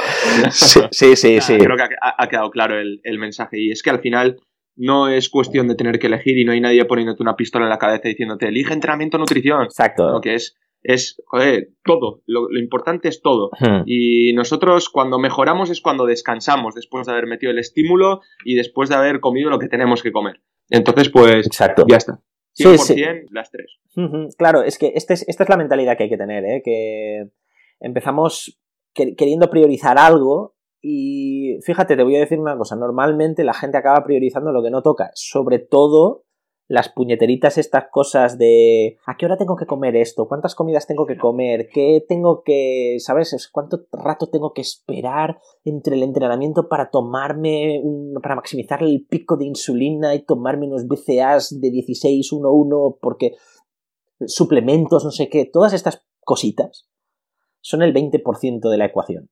Sí, 0.52 1.16
sí, 1.16 1.42
sí. 1.42 1.58
Creo 1.60 1.76
que 1.76 1.84
ha, 2.00 2.28
quedado 2.28 2.52
claro 2.52 2.80
el, 2.80 3.20
mensaje. 3.20 3.60
Y 3.60 3.72
es 3.72 3.82
que 3.82 3.90
al 3.90 4.00
final 4.00 4.40
no 4.76 5.08
es 5.08 5.30
cuestión 5.30 5.68
de 5.68 5.76
tener 5.76 6.00
que 6.00 6.08
elegir 6.08 6.38
y 6.38 6.46
no 6.46 6.52
hay 6.52 6.62
nadie 6.62 6.86
poniéndote 6.86 7.24
una 7.24 7.36
pistola 7.36 7.66
en 7.66 7.70
la 7.70 7.78
cabeza 7.78 8.08
diciéndote 8.08 8.48
elige 8.48 8.74
entrenamiento 8.74 9.18
o 9.18 9.20
nutrición. 9.20 9.64
Exacto. 9.64 10.10
Lo 10.10 10.22
que 10.22 10.36
es, 10.36 10.58
es 10.84 11.22
joder, 11.26 11.70
todo. 11.84 12.22
Lo, 12.26 12.48
importante 12.60 13.08
es 13.08 13.22
todo. 13.22 13.52
Y 13.86 14.34
nosotros 14.34 14.90
cuando 14.90 15.20
mejoramos 15.20 15.70
es 15.70 15.82
cuando 15.82 16.06
descansamos 16.06 16.76
después 16.76 17.08
de 17.08 17.14
haber 17.14 17.28
metido 17.28 17.52
el 17.52 17.60
estímulo 17.60 18.22
y 18.44 18.56
después 18.56 18.90
de 18.90 18.96
haber 18.96 19.20
comido 19.20 19.50
lo 19.50 19.60
que 19.60 19.68
tenemos 19.68 20.04
que 20.04 20.12
comer. 20.12 20.42
Entonces, 20.70 21.10
pues, 21.10 21.46
Exacto. 21.46 21.86
ya 21.88 21.98
está. 21.98 22.20
100% 22.58 22.78
sí, 22.78 23.04
las 23.32 23.52
tres. 23.52 23.80
Claro, 24.38 24.64
es 24.64 24.78
que 24.78 24.94
este 24.96 25.14
esta 25.14 25.44
es 25.44 25.50
la 25.50 25.58
mentalidad 25.58 25.98
que 25.98 26.04
hay 26.04 26.10
que 26.10 26.18
tener, 26.18 26.46
¿eh? 26.46 26.62
que 26.64 27.30
empezamos 27.80 28.60
queriendo 28.94 29.50
priorizar 29.50 29.98
algo 29.98 30.55
y 30.88 31.60
fíjate, 31.64 31.96
te 31.96 32.04
voy 32.04 32.16
a 32.16 32.20
decir 32.20 32.40
una 32.40 32.56
cosa, 32.56 32.76
normalmente 32.76 33.44
la 33.44 33.56
gente 33.56 33.78
acaba 33.78 34.04
priorizando 34.04 34.52
lo 34.52 34.62
que 34.62 34.70
no 34.70 34.84
toca, 34.84 35.10
sobre 35.16 35.58
todo 35.58 36.26
las 36.68 36.90
puñeteritas, 36.90 37.58
estas 37.58 37.86
cosas 37.92 38.38
de 38.38 38.98
¿a 39.08 39.18
qué 39.18 39.26
hora 39.26 39.38
tengo 39.38 39.56
que 39.56 39.66
comer 39.66 39.96
esto? 39.96 40.28
¿Cuántas 40.28 40.54
comidas 40.54 40.86
tengo 40.86 41.08
que 41.08 41.18
comer? 41.18 41.70
¿Qué 41.74 42.06
tengo 42.08 42.44
que, 42.44 42.98
sabes? 43.00 43.50
¿Cuánto 43.52 43.88
rato 43.92 44.30
tengo 44.30 44.54
que 44.54 44.62
esperar 44.62 45.40
entre 45.64 45.96
el 45.96 46.04
entrenamiento 46.04 46.70
para 46.70 46.92
tomarme, 46.92 47.82
un, 47.84 48.14
para 48.22 48.36
maximizar 48.36 48.84
el 48.84 49.08
pico 49.10 49.38
de 49.38 49.46
insulina 49.46 50.14
y 50.14 50.24
tomarme 50.24 50.68
unos 50.68 50.88
BCAs 50.88 51.60
de 51.60 51.72
16, 51.72 52.32
1, 52.32 52.52
1, 52.52 52.98
porque 53.02 53.34
suplementos, 54.28 55.04
no 55.04 55.12
sé 55.12 55.30
qué, 55.30 55.46
todas 55.46 55.74
estas 55.74 56.06
cositas 56.20 56.88
son 57.62 57.82
el 57.82 57.92
20% 57.92 58.70
de 58.70 58.78
la 58.78 58.86
ecuación. 58.86 59.30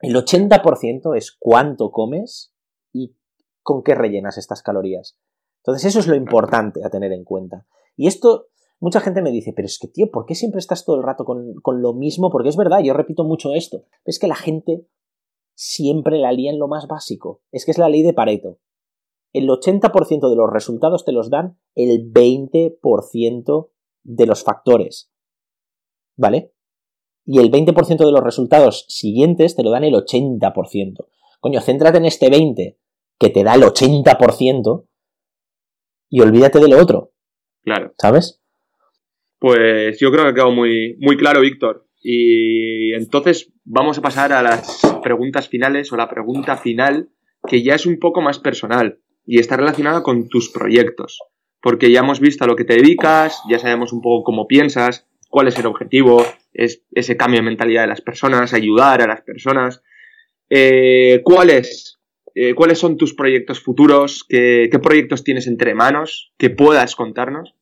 El 0.00 0.14
80% 0.14 1.16
es 1.16 1.36
cuánto 1.38 1.90
comes 1.90 2.54
y 2.92 3.16
con 3.62 3.82
qué 3.82 3.94
rellenas 3.94 4.38
estas 4.38 4.62
calorías. 4.62 5.18
Entonces 5.58 5.86
eso 5.86 5.98
es 5.98 6.06
lo 6.06 6.14
importante 6.14 6.84
a 6.84 6.90
tener 6.90 7.12
en 7.12 7.24
cuenta. 7.24 7.66
Y 7.96 8.06
esto, 8.06 8.46
mucha 8.80 9.00
gente 9.00 9.22
me 9.22 9.32
dice, 9.32 9.52
pero 9.54 9.66
es 9.66 9.78
que 9.78 9.88
tío, 9.88 10.10
¿por 10.10 10.24
qué 10.24 10.34
siempre 10.34 10.60
estás 10.60 10.84
todo 10.84 10.96
el 10.96 11.02
rato 11.02 11.24
con, 11.24 11.82
lo 11.82 11.94
mismo? 11.94 12.30
Porque 12.30 12.48
es 12.48 12.56
verdad, 12.56 12.78
yo 12.82 12.94
repito 12.94 13.24
mucho 13.24 13.54
esto. 13.54 13.84
Es 14.04 14.18
que 14.18 14.28
la 14.28 14.36
gente 14.36 14.86
siempre 15.54 16.18
la 16.18 16.32
lía 16.32 16.50
en 16.50 16.60
lo 16.60 16.68
más 16.68 16.86
básico. 16.86 17.42
Es 17.50 17.64
que 17.64 17.72
es 17.72 17.78
la 17.78 17.88
ley 17.88 18.02
de 18.02 18.14
Pareto. 18.14 18.60
El 19.32 19.48
80% 19.48 20.30
de 20.30 20.36
los 20.36 20.50
resultados 20.50 21.04
te 21.04 21.12
los 21.12 21.28
dan 21.28 21.58
el 21.74 22.10
20% 22.12 23.70
de 24.04 24.26
los 24.26 24.44
factores. 24.44 25.12
¿Vale? 26.16 26.54
Y 27.30 27.40
el 27.40 27.50
20% 27.50 27.98
de 27.98 28.10
los 28.10 28.24
resultados 28.24 28.86
siguientes 28.88 29.54
te 29.54 29.62
lo 29.62 29.70
dan 29.70 29.84
el 29.84 29.92
80%. 29.92 31.06
Coño, 31.40 31.60
céntrate 31.60 31.98
en 31.98 32.06
este 32.06 32.30
20% 32.30 32.76
que 33.18 33.28
te 33.28 33.44
da 33.44 33.54
el 33.54 33.64
80% 33.64 34.86
y 36.08 36.20
olvídate 36.22 36.58
de 36.58 36.68
lo 36.68 36.78
otro. 36.78 37.12
Claro. 37.62 37.92
¿Sabes? 38.00 38.40
Pues 39.38 40.00
yo 40.00 40.10
creo 40.10 40.24
que 40.24 40.30
ha 40.30 40.34
quedado 40.34 40.52
muy, 40.52 40.96
muy 41.00 41.18
claro, 41.18 41.42
Víctor. 41.42 41.86
Y 42.00 42.94
entonces 42.94 43.52
vamos 43.62 43.98
a 43.98 44.02
pasar 44.02 44.32
a 44.32 44.40
las 44.42 44.80
preguntas 45.02 45.48
finales 45.48 45.92
o 45.92 45.98
la 45.98 46.08
pregunta 46.08 46.56
final, 46.56 47.10
que 47.46 47.62
ya 47.62 47.74
es 47.74 47.84
un 47.84 47.98
poco 47.98 48.22
más 48.22 48.38
personal 48.38 49.00
y 49.26 49.38
está 49.38 49.58
relacionada 49.58 50.02
con 50.02 50.30
tus 50.30 50.48
proyectos. 50.48 51.18
Porque 51.60 51.90
ya 51.90 52.00
hemos 52.00 52.20
visto 52.20 52.44
a 52.44 52.46
lo 52.46 52.56
que 52.56 52.64
te 52.64 52.76
dedicas, 52.76 53.42
ya 53.50 53.58
sabemos 53.58 53.92
un 53.92 54.00
poco 54.00 54.24
cómo 54.24 54.46
piensas, 54.46 55.06
cuál 55.28 55.48
es 55.48 55.58
el 55.58 55.66
objetivo, 55.66 56.24
es 56.58 56.82
ese 56.92 57.16
cambio 57.16 57.40
de 57.40 57.46
mentalidad 57.46 57.82
de 57.82 57.88
las 57.88 58.02
personas, 58.02 58.52
ayudar 58.52 59.00
a 59.00 59.06
las 59.06 59.22
personas. 59.22 59.80
Eh, 60.50 61.22
¿Cuál 61.24 61.50
es 61.50 61.98
eh, 62.40 62.54
cuáles 62.54 62.78
son 62.78 62.96
tus 62.96 63.14
proyectos 63.14 63.60
futuros, 63.60 64.24
¿Qué, 64.28 64.70
proyectos 64.80 65.24
tienes 65.24 65.48
entre 65.48 65.74
manos 65.74 66.32
que 66.38 66.50
puedas 66.50 66.94
contarnos. 66.94 67.56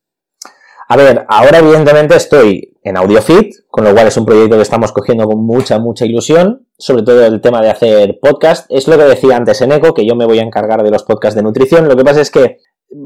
A 0.88 0.97
ver, 0.99 1.24
ahora 1.28 1.61
evidentemente 1.61 2.14
estoy 2.14 2.76
en 2.82 2.99
AudioFit, 2.99 3.55
con 3.68 3.84
lo 3.84 3.94
cual 3.94 4.09
es 4.09 4.16
un 4.18 4.26
proyecto 4.26 4.57
que 4.57 4.62
estamos 4.62 4.92
cogiendo 4.92 5.24
con 5.24 5.44
mucha, 5.47 5.78
mucha 5.78 6.05
ilusión, 6.05 6.68
sobre 6.76 7.05
todo 7.05 7.24
el 7.24 7.40
tema 7.40 7.62
de 7.62 7.70
hacer 7.70 8.18
podcast. 8.20 8.70
Es 8.70 8.86
lo 8.86 8.99
que 8.99 9.05
decía 9.05 9.38
antes 9.38 9.62
en 9.62 9.72
Eco, 9.72 9.94
que 9.94 10.05
yo 10.05 10.14
me 10.14 10.26
voy 10.26 10.40
a 10.40 10.42
encargar 10.42 10.82
de 10.82 10.90
los 10.90 11.05
podcasts 11.05 11.36
de 11.36 11.42
nutrición. 11.42 11.88
Lo 11.88 11.97
que 11.97 12.05
pasa 12.05 12.20
es 12.20 12.30
que 12.30 12.59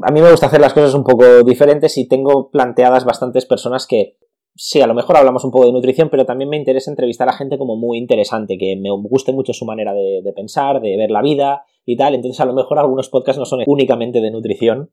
a 0.03 0.11
mí 0.11 0.21
me 0.21 0.29
gusta 0.29 0.47
hacer 0.47 0.59
las 0.59 0.73
cosas 0.73 0.93
un 0.93 1.05
poco 1.05 1.41
diferentes 1.43 1.97
y 1.97 2.05
tengo 2.05 2.51
planteadas 2.51 3.05
bastantes 3.05 3.45
personas 3.45 3.87
que 3.87 4.17
sí, 4.55 4.81
a 4.81 4.87
lo 4.87 4.93
mejor 4.93 5.17
hablamos 5.17 5.43
un 5.43 5.51
poco 5.51 5.65
de 5.65 5.71
nutrición, 5.71 6.09
pero 6.09 6.25
también 6.25 6.49
me 6.49 6.57
interesa 6.57 6.91
entrevistar 6.91 7.29
a 7.29 7.33
gente 7.33 7.57
como 7.57 7.75
muy 7.75 7.97
interesante, 7.97 8.57
que 8.57 8.75
me 8.75 8.89
guste 8.91 9.31
mucho 9.31 9.53
su 9.53 9.65
manera 9.65 9.93
de, 9.93 10.33
pensar, 10.35 10.81
de 10.81 10.97
ver 10.97 11.11
la 11.11 11.21
vida 11.21 11.63
y 11.85 11.97
tal. 11.97 12.15
Entonces, 12.15 12.39
a 12.39 12.45
lo 12.45 12.53
mejor 12.53 12.79
algunos 12.79 13.09
podcasts 13.09 13.39
no 13.39 13.45
son 13.45 13.63
únicamente 13.65 14.21
de 14.21 14.31
nutrición, 14.31 14.91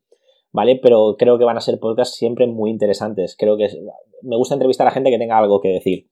¿vale? 0.52 0.76
Pero 0.82 1.16
creo 1.18 1.38
que 1.38 1.44
van 1.44 1.56
a 1.56 1.61
ser 1.61 1.78
podcasts 1.78 2.16
siempre 2.16 2.46
muy 2.46 2.70
interesantes. 2.70 3.36
Creo 3.38 3.56
que 3.56 3.68
me 4.22 4.36
gusta 4.36 4.54
entrevistar 4.54 4.86
a 4.86 4.92
gente 4.92 5.11
que 5.11 5.18
tenga 5.18 5.38
algo 5.38 5.61
que 5.61 5.68
decir. 5.68 6.09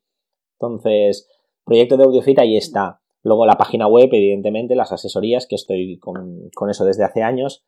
Entonces, 0.58 1.28
proyecto 1.64 1.96
de 1.96 2.04
AudioFit 2.04 2.38
ahí 2.38 2.56
está. 2.56 3.00
Luego 3.22 3.44
la 3.44 3.56
página 3.56 3.88
web, 3.88 4.08
evidentemente, 4.12 4.76
las 4.76 4.92
asesorías, 4.92 5.46
que 5.46 5.56
estoy 5.56 5.98
con, 5.98 6.50
con 6.54 6.70
eso 6.70 6.84
desde 6.84 7.04
hace 7.04 7.22
años. 7.22 7.64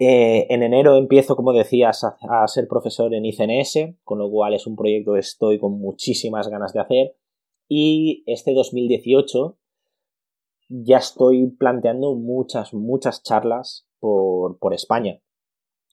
Eh, 0.00 0.46
en 0.50 0.62
enero 0.62 0.96
empiezo, 0.96 1.34
como 1.34 1.52
decías, 1.52 2.04
a, 2.04 2.46
ser 2.46 2.68
profesor 2.68 3.12
en 3.14 3.24
ICNS, 3.24 3.96
con 4.04 4.18
lo 4.18 4.30
cual 4.30 4.54
es 4.54 4.66
un 4.66 4.76
proyecto 4.76 5.14
que 5.14 5.20
estoy 5.20 5.58
con 5.58 5.78
muchísimas 5.78 6.48
ganas 6.48 6.72
de 6.72 6.80
hacer. 6.80 7.16
Y 7.68 8.22
este 8.26 8.54
2018 8.54 9.58
ya 10.68 10.98
estoy 10.98 11.48
planteando 11.50 12.14
muchas, 12.14 12.74
muchas 12.74 13.22
charlas 13.22 13.88
por, 13.98 14.56
España. 14.72 15.20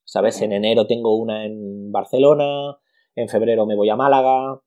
¿Sabes? 0.03 0.41
En 0.41 0.51
enero 0.51 0.85
tengo 0.85 1.17
una 1.17 1.45
en 1.45 1.91
Barcelona, 1.91 2.77
en 3.15 3.27
febrero 3.27 3.65
me 3.65 3.75
voy 3.75 3.89
a 3.89 3.95
Málaga, 3.95 4.61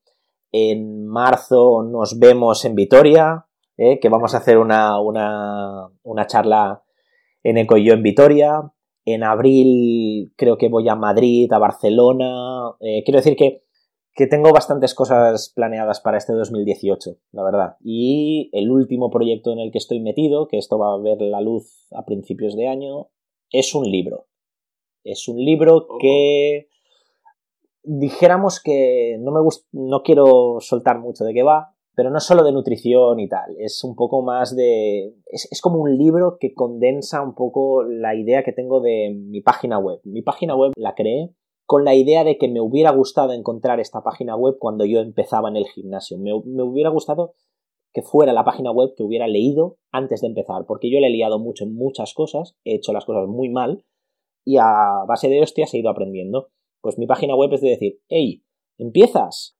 en 0.51 1.07
marzo 1.07 1.85
nos 1.85 2.19
vemos 2.19 2.65
en 2.65 2.75
Vitoria, 2.75 3.47
¿eh? 3.77 4.01
que 4.01 4.09
vamos 4.09 4.35
a 4.35 4.39
hacer 4.39 4.59
una, 4.59 5.01
una, 5.01 5.89
una 6.03 6.27
charla 6.27 6.83
en 7.45 7.59
Eco 7.59 7.77
y 7.77 7.85
yo 7.85 7.95
en 7.95 8.03
Vitoria. 8.03 8.73
En 9.15 9.25
abril 9.25 10.33
creo 10.37 10.59
que 10.59 10.69
voy 10.69 10.87
a 10.89 10.95
Madrid, 10.95 11.51
a 11.53 11.59
Barcelona. 11.59 12.73
Eh, 12.81 13.03
quiero 13.05 13.19
decir 13.19 13.37
que, 13.37 13.63
que 14.15 14.27
tengo 14.27 14.53
bastantes 14.53 14.95
cosas 14.95 15.51
planeadas 15.55 16.01
para 16.01 16.19
este 16.19 16.35
2018, 16.35 17.17
la 17.33 17.43
verdad. 17.43 17.77
Y 17.83 18.51
el 18.53 18.71
último 18.71 19.11
proyecto 19.11 19.53
en 19.53 19.61
el 19.61 19.73
que 19.73 19.79
estoy 19.79 20.01
metido, 20.01 20.47
que 20.47 20.59
esto 20.59 20.79
va 20.79 20.93
a 20.93 20.99
ver 20.99 21.23
la 21.23 21.41
luz 21.41 21.87
a 21.93 22.05
principios 22.05 22.55
de 22.55 22.69
año, 22.69 23.09
es 23.51 23.75
un 23.75 23.91
libro. 23.91 24.27
Es 25.05 25.27
un 25.27 25.43
libro 25.43 25.87
que 26.01 26.69
dijéramos 27.83 28.63
que 28.63 29.17
no 29.21 29.33
me 29.33 29.41
no 29.73 30.03
quiero 30.03 30.59
soltar 30.61 30.99
mucho 30.99 31.25
de 31.25 31.33
qué 31.33 31.43
va, 31.43 31.75
pero 31.99 32.11
no 32.11 32.21
solo 32.21 32.45
de 32.45 32.53
nutrición 32.53 33.19
y 33.19 33.29
tal, 33.29 33.57
es 33.59 33.83
un 33.83 33.97
poco 33.97 34.23
más 34.23 34.55
de... 34.55 35.17
Es, 35.27 35.61
como 35.61 35.81
un 35.81 35.99
libro 35.99 36.37
que 36.39 36.55
condensa 36.55 37.21
un 37.21 37.35
poco 37.35 37.83
la 37.83 38.15
idea 38.15 38.45
que 38.45 38.53
tengo 38.53 38.81
de 38.81 39.13
mi 39.13 39.41
página 39.41 39.81
web. 39.81 39.99
Mi 40.05 40.23
página 40.23 40.55
web 40.55 40.71
la 40.77 40.95
creé 40.95 41.35
con 41.67 41.85
la 41.85 41.97
idea 41.97 42.23
de 42.23 42.39
que 42.39 42.47
me 42.47 42.61
hubiera 42.61 42.93
gustado 42.93 43.33
encontrar 43.33 43.81
esta 43.81 44.05
página 44.05 44.37
web 44.37 44.59
cuando 44.61 44.85
yo 44.85 45.01
empezaba 45.01 45.49
en 45.49 45.57
el 45.57 45.67
gimnasio. 45.67 46.19
Me, 46.19 46.31
me 46.45 46.63
hubiera 46.63 46.89
gustado 46.89 47.35
que 47.93 48.03
fuera 48.03 48.33
la 48.33 48.45
página 48.45 48.71
web 48.71 48.91
que 48.97 49.03
hubiera 49.03 49.27
leído 49.27 49.79
antes 49.91 50.21
de 50.21 50.29
empezar, 50.29 50.67
porque 50.69 50.93
yo 50.93 51.01
le 51.01 51.09
he 51.09 51.11
liado 51.11 51.41
mucho 51.41 51.65
en 51.65 51.75
muchas 51.75 52.15
cosas, 52.15 52.55
he 52.63 52.77
hecho 52.77 52.93
las 52.93 53.07
cosas 53.07 53.27
muy 53.27 53.49
mal 53.49 53.85
y 54.45 54.59
a 54.59 55.03
base 55.09 55.29
de 55.29 55.43
hostias 55.43 55.75
he 55.75 55.79
ido 55.79 55.91
aprendiendo. 55.91 56.51
Pues 56.81 56.97
mi 56.97 57.09
página 57.09 57.35
web 57.35 57.53
es 57.55 57.61
de 57.61 57.71
decir, 57.71 57.99
hey, 58.07 58.45
empiezas, 58.79 59.59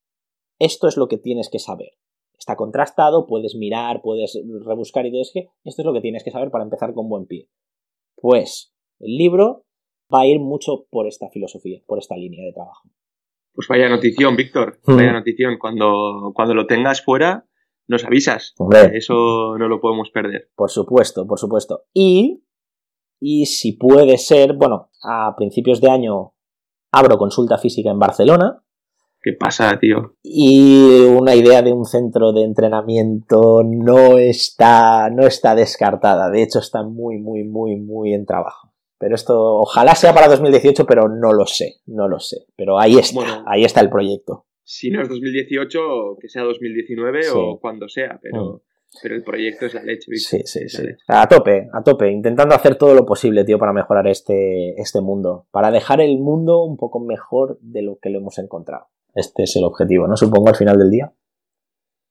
esto 0.61 0.87
es 0.87 0.97
lo 0.97 1.09
que 1.09 1.19
tienes 1.19 1.51
que 1.51 1.59
saber 1.59 1.98
está 2.39 2.57
contrastado, 2.57 3.27
puedes 3.27 3.55
mirar, 3.57 4.01
puedes 4.03 4.39
rebuscar 4.65 5.07
y 5.07 5.11
todo 5.11 5.23
es 5.23 5.31
que 5.33 5.49
esto 5.65 5.83
es 5.83 5.87
lo 5.87 5.93
que 5.93 6.01
tienes 6.01 6.23
que 6.25 6.31
saber 6.31 6.51
para 6.51 6.65
empezar 6.65 6.95
con 6.95 7.09
buen 7.09 7.27
pie. 7.27 7.49
Pues 8.17 8.73
el 9.01 9.17
libro 9.17 9.65
va 10.13 10.23
a 10.23 10.27
ir 10.27 10.41
mucho 10.41 10.87
por 10.91 11.07
esta 11.07 11.29
filosofía, 11.31 11.81
por 11.87 11.99
esta 11.99 12.17
línea 12.17 12.45
de 12.45 12.53
trabajo. 12.53 12.89
Pues 13.53 13.67
vaya 13.69 13.89
notición, 13.89 14.37
Víctor, 14.37 14.79
Mm. 14.87 14.97
vaya 14.97 15.13
notición. 15.13 15.59
Cuando, 15.59 16.33
cuando 16.35 16.55
lo 16.55 16.67
tengas 16.67 17.03
fuera, 17.03 17.47
nos 17.89 18.05
avisas. 18.05 18.55
Hombre. 18.59 18.97
Eso 18.97 19.57
no 19.59 19.69
lo 19.69 19.81
podemos 19.81 20.11
perder. 20.11 20.51
Por 20.55 20.71
supuesto, 20.71 21.27
por 21.27 21.39
supuesto. 21.39 21.85
Y, 21.93 22.45
y 23.21 23.47
si 23.47 23.73
puede 23.73 24.17
ser, 24.19 24.55
bueno, 24.55 24.91
a 25.03 25.35
principios 25.37 25.81
de 25.81 25.91
año 25.91 26.35
abro 26.93 27.19
consulta 27.19 27.59
física 27.59 27.91
en 27.91 27.99
Barcelona 27.99 28.63
¿Qué 29.29 29.35
pasa, 29.35 29.79
tío? 29.79 30.15
y 30.23 31.05
una 31.05 31.35
idea 31.35 31.61
de 31.61 31.71
un 31.73 31.85
centro 31.85 32.33
de 32.33 32.45
entrenamiento 32.45 33.63
no 33.63 34.17
está, 34.17 35.11
no 35.11 35.27
está 35.27 35.55
descartada. 35.55 36.31
De 36.31 36.43
hecho, 36.43 36.61
está 36.61 36.83
muy, 36.83 37.19
muy, 37.19 37.45
muy, 37.45 37.77
muy 37.77 38.15
en 38.15 38.25
trabajo. 38.25 38.73
Pero 38.99 39.15
esto 39.15 39.35
ojalá 39.57 39.95
sea 39.95 40.15
para 40.15 40.29
2018, 40.29 40.87
pero 40.87 41.09
no 41.11 41.35
lo 41.35 41.45
sé, 41.45 41.75
no 41.87 42.09
lo 42.09 42.19
sé. 42.21 42.47
Pero 42.57 42.79
ahí 42.81 42.97
está, 42.99 43.15
Bueno. 43.21 43.45
ahí 43.47 43.65
está 43.65 43.81
el 43.83 43.91
proyecto. 43.91 44.47
Si 44.65 44.91
no 44.91 45.03
es 45.03 45.09
2018, 45.11 45.79
que 46.21 46.29
sea 46.31 46.43
2019 46.45 47.23
Sí. 47.25 47.31
o 47.35 47.59
cuando 47.61 47.87
sea, 47.89 48.19
pero, 48.23 48.63
pero 49.03 49.15
el 49.15 49.23
proyecto 49.23 49.67
es 49.67 49.75
la 49.75 49.83
leche. 49.83 50.11
Sí, 50.17 50.41
sí, 50.45 50.69
sí. 50.69 50.83
A 51.07 51.29
tope, 51.29 51.69
a 51.73 51.83
tope, 51.83 52.11
intentando 52.11 52.55
hacer 52.55 52.77
todo 52.77 52.95
lo 52.95 53.05
posible, 53.07 53.45
tío, 53.45 53.59
para 53.59 53.73
mejorar 53.73 54.07
este, 54.09 54.71
este 54.81 55.01
mundo. 55.01 55.47
Para 55.51 55.71
dejar 55.71 56.01
el 56.01 56.19
mundo 56.19 56.65
un 56.65 56.77
poco 56.77 56.99
mejor 57.01 57.59
de 57.61 57.83
lo 57.83 57.99
que 58.01 58.11
lo 58.11 58.19
hemos 58.19 58.39
encontrado. 58.39 58.87
Este 59.15 59.45
es 59.45 59.57
el 59.57 59.65
objetivo, 59.65 60.07
¿no? 60.07 60.17
Supongo 60.17 60.49
al 60.49 60.57
final 60.57 60.79
del 60.79 60.91
día. 60.91 61.13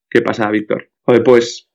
¿Qué 0.10 0.22
pasa, 0.22 0.50
Víctor? 0.50 0.90
Joder, 1.04 1.24
pues, 1.24 1.70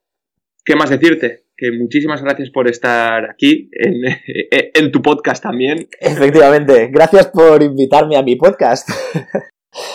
¿qué 0.64 0.76
más 0.76 0.90
decirte? 0.90 1.46
Que 1.56 1.70
muchísimas 1.70 2.22
gracias 2.22 2.50
por 2.50 2.68
estar 2.68 3.30
aquí 3.30 3.70
en, 3.72 4.02
en 4.74 4.92
tu 4.92 5.02
podcast 5.02 5.42
también. 5.42 5.88
Efectivamente, 6.00 6.88
gracias 6.92 7.28
por 7.28 7.62
invitarme 7.62 8.16
a 8.16 8.22
mi 8.22 8.36
podcast. 8.36 8.88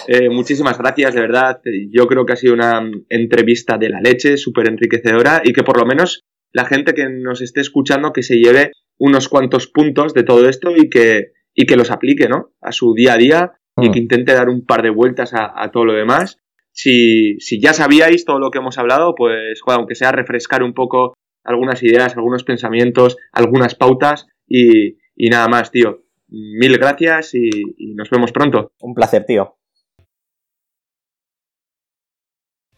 Eh, 0.08 0.30
muchísimas 0.30 0.78
gracias, 0.78 1.14
de 1.14 1.22
verdad. 1.22 1.62
Yo 1.92 2.08
creo 2.08 2.26
que 2.26 2.34
ha 2.34 2.38
sido 2.38 2.54
una 2.54 2.90
entrevista 3.10 3.78
de 3.78 3.90
la 3.90 4.02
leche, 4.02 4.38
súper 4.38 4.68
enriquecedora 4.68 5.42
y 5.44 5.54
que 5.54 5.64
por 5.64 5.78
lo 5.78 5.86
menos 5.86 6.26
la 6.52 6.66
gente 6.66 6.94
que 6.94 7.10
nos 7.10 7.42
esté 7.42 7.62
escuchando 7.62 8.14
que 8.14 8.24
se 8.24 8.38
lleve 8.38 8.72
unos 8.98 9.28
cuantos 9.30 9.68
puntos 9.68 10.14
de 10.14 10.24
todo 10.24 10.50
esto 10.50 10.76
y 10.76 10.90
que, 10.90 11.34
y 11.54 11.66
que 11.66 11.76
los 11.76 11.92
aplique, 11.92 12.28
¿no? 12.28 12.54
A 12.62 12.72
su 12.72 12.94
día 12.96 13.14
a 13.14 13.18
día 13.18 13.52
y 13.82 13.90
Mm. 13.90 13.92
que 13.92 14.00
intente 14.00 14.34
dar 14.34 14.50
un 14.50 14.66
par 14.66 14.82
de 14.82 14.90
vueltas 14.90 15.34
a, 15.34 15.52
a 15.56 15.72
todo 15.72 15.86
lo 15.86 15.94
demás. 15.94 16.38
Si, 16.72 17.40
si 17.40 17.60
ya 17.62 17.74
sabíais 17.74 18.24
todo 18.26 18.40
lo 18.40 18.52
que 18.52 18.60
hemos 18.60 18.78
hablado, 18.78 19.16
pues, 19.16 19.62
joder, 19.62 19.80
aunque 19.80 19.96
sea 19.96 20.12
refrescar 20.12 20.62
un 20.64 20.74
poco 20.74 21.16
algunas 21.44 21.82
ideas, 21.84 22.16
algunos 22.16 22.44
pensamientos, 22.44 23.18
algunas 23.32 23.74
pautas 23.76 24.28
y, 24.48 24.98
y 25.16 25.30
nada 25.30 25.48
más, 25.48 25.72
tío. 25.72 26.04
Mil 26.30 26.78
gracias 26.78 27.34
y- 27.34 27.50
y 27.78 27.94
nos 27.96 28.10
vemos 28.10 28.32
pronto. 28.32 28.74
Un 28.82 28.94
placer, 28.94 29.26
tío. 29.26 29.56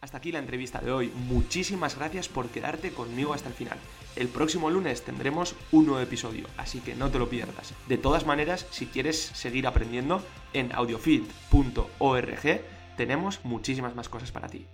Hasta 0.00 0.16
aquí 0.18 0.32
la 0.32 0.38
entrevista 0.38 0.80
de 0.80 0.92
hoy. 0.92 1.12
Muchísimas 1.28 1.98
gracias 1.98 2.28
por 2.28 2.48
quedarte 2.48 2.90
conmigo 2.92 3.34
hasta 3.34 3.48
el 3.48 3.54
final. 3.54 3.76
El 4.20 4.28
próximo 4.28 4.68
lunes 4.68 5.02
tendremos 5.02 5.54
un 5.72 5.86
nuevo 5.86 6.02
episodio, 6.02 6.46
así 6.58 6.80
que 6.80 6.94
no 6.94 7.10
te 7.10 7.18
lo 7.18 7.30
pierdas. 7.30 7.72
De 7.88 7.96
todas 7.96 8.26
maneras, 8.26 8.66
si 8.70 8.84
quieres 8.84 9.18
seguir 9.18 9.66
aprendiendo, 9.66 10.22
en 10.52 10.70
audiofit.org 10.74 12.60
tenemos 12.98 13.40
muchísimas 13.44 13.94
más 13.94 14.10
cosas 14.10 14.30
para 14.30 14.46
ti. 14.46 14.66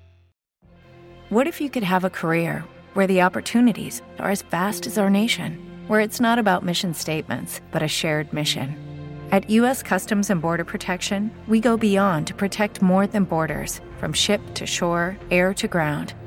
What 1.30 1.46
if 1.46 1.60
you 1.60 1.70
could 1.70 1.84
have 1.84 2.04
a 2.04 2.10
career 2.10 2.64
where 2.94 3.06
the 3.06 3.22
opportunities 3.22 4.02
are 4.18 4.32
as 4.32 4.42
vast 4.50 4.84
as 4.84 4.98
our 4.98 5.08
nation, 5.08 5.60
where 5.86 6.00
it's 6.00 6.20
not 6.20 6.40
about 6.40 6.64
mission 6.64 6.92
statements, 6.92 7.60
but 7.70 7.82
a 7.84 7.88
shared 7.88 8.32
mission? 8.32 8.74
At 9.30 9.48
U.S. 9.48 9.80
Customs 9.80 10.28
and 10.28 10.42
Border 10.42 10.64
Protection, 10.64 11.30
we 11.46 11.60
go 11.60 11.76
beyond 11.76 12.26
to 12.26 12.34
protect 12.34 12.82
more 12.82 13.06
than 13.06 13.22
borders 13.22 13.80
from 14.00 14.12
ship 14.12 14.40
to 14.54 14.66
shore, 14.66 15.16
air 15.30 15.54
to 15.54 15.68
ground, 15.68 16.14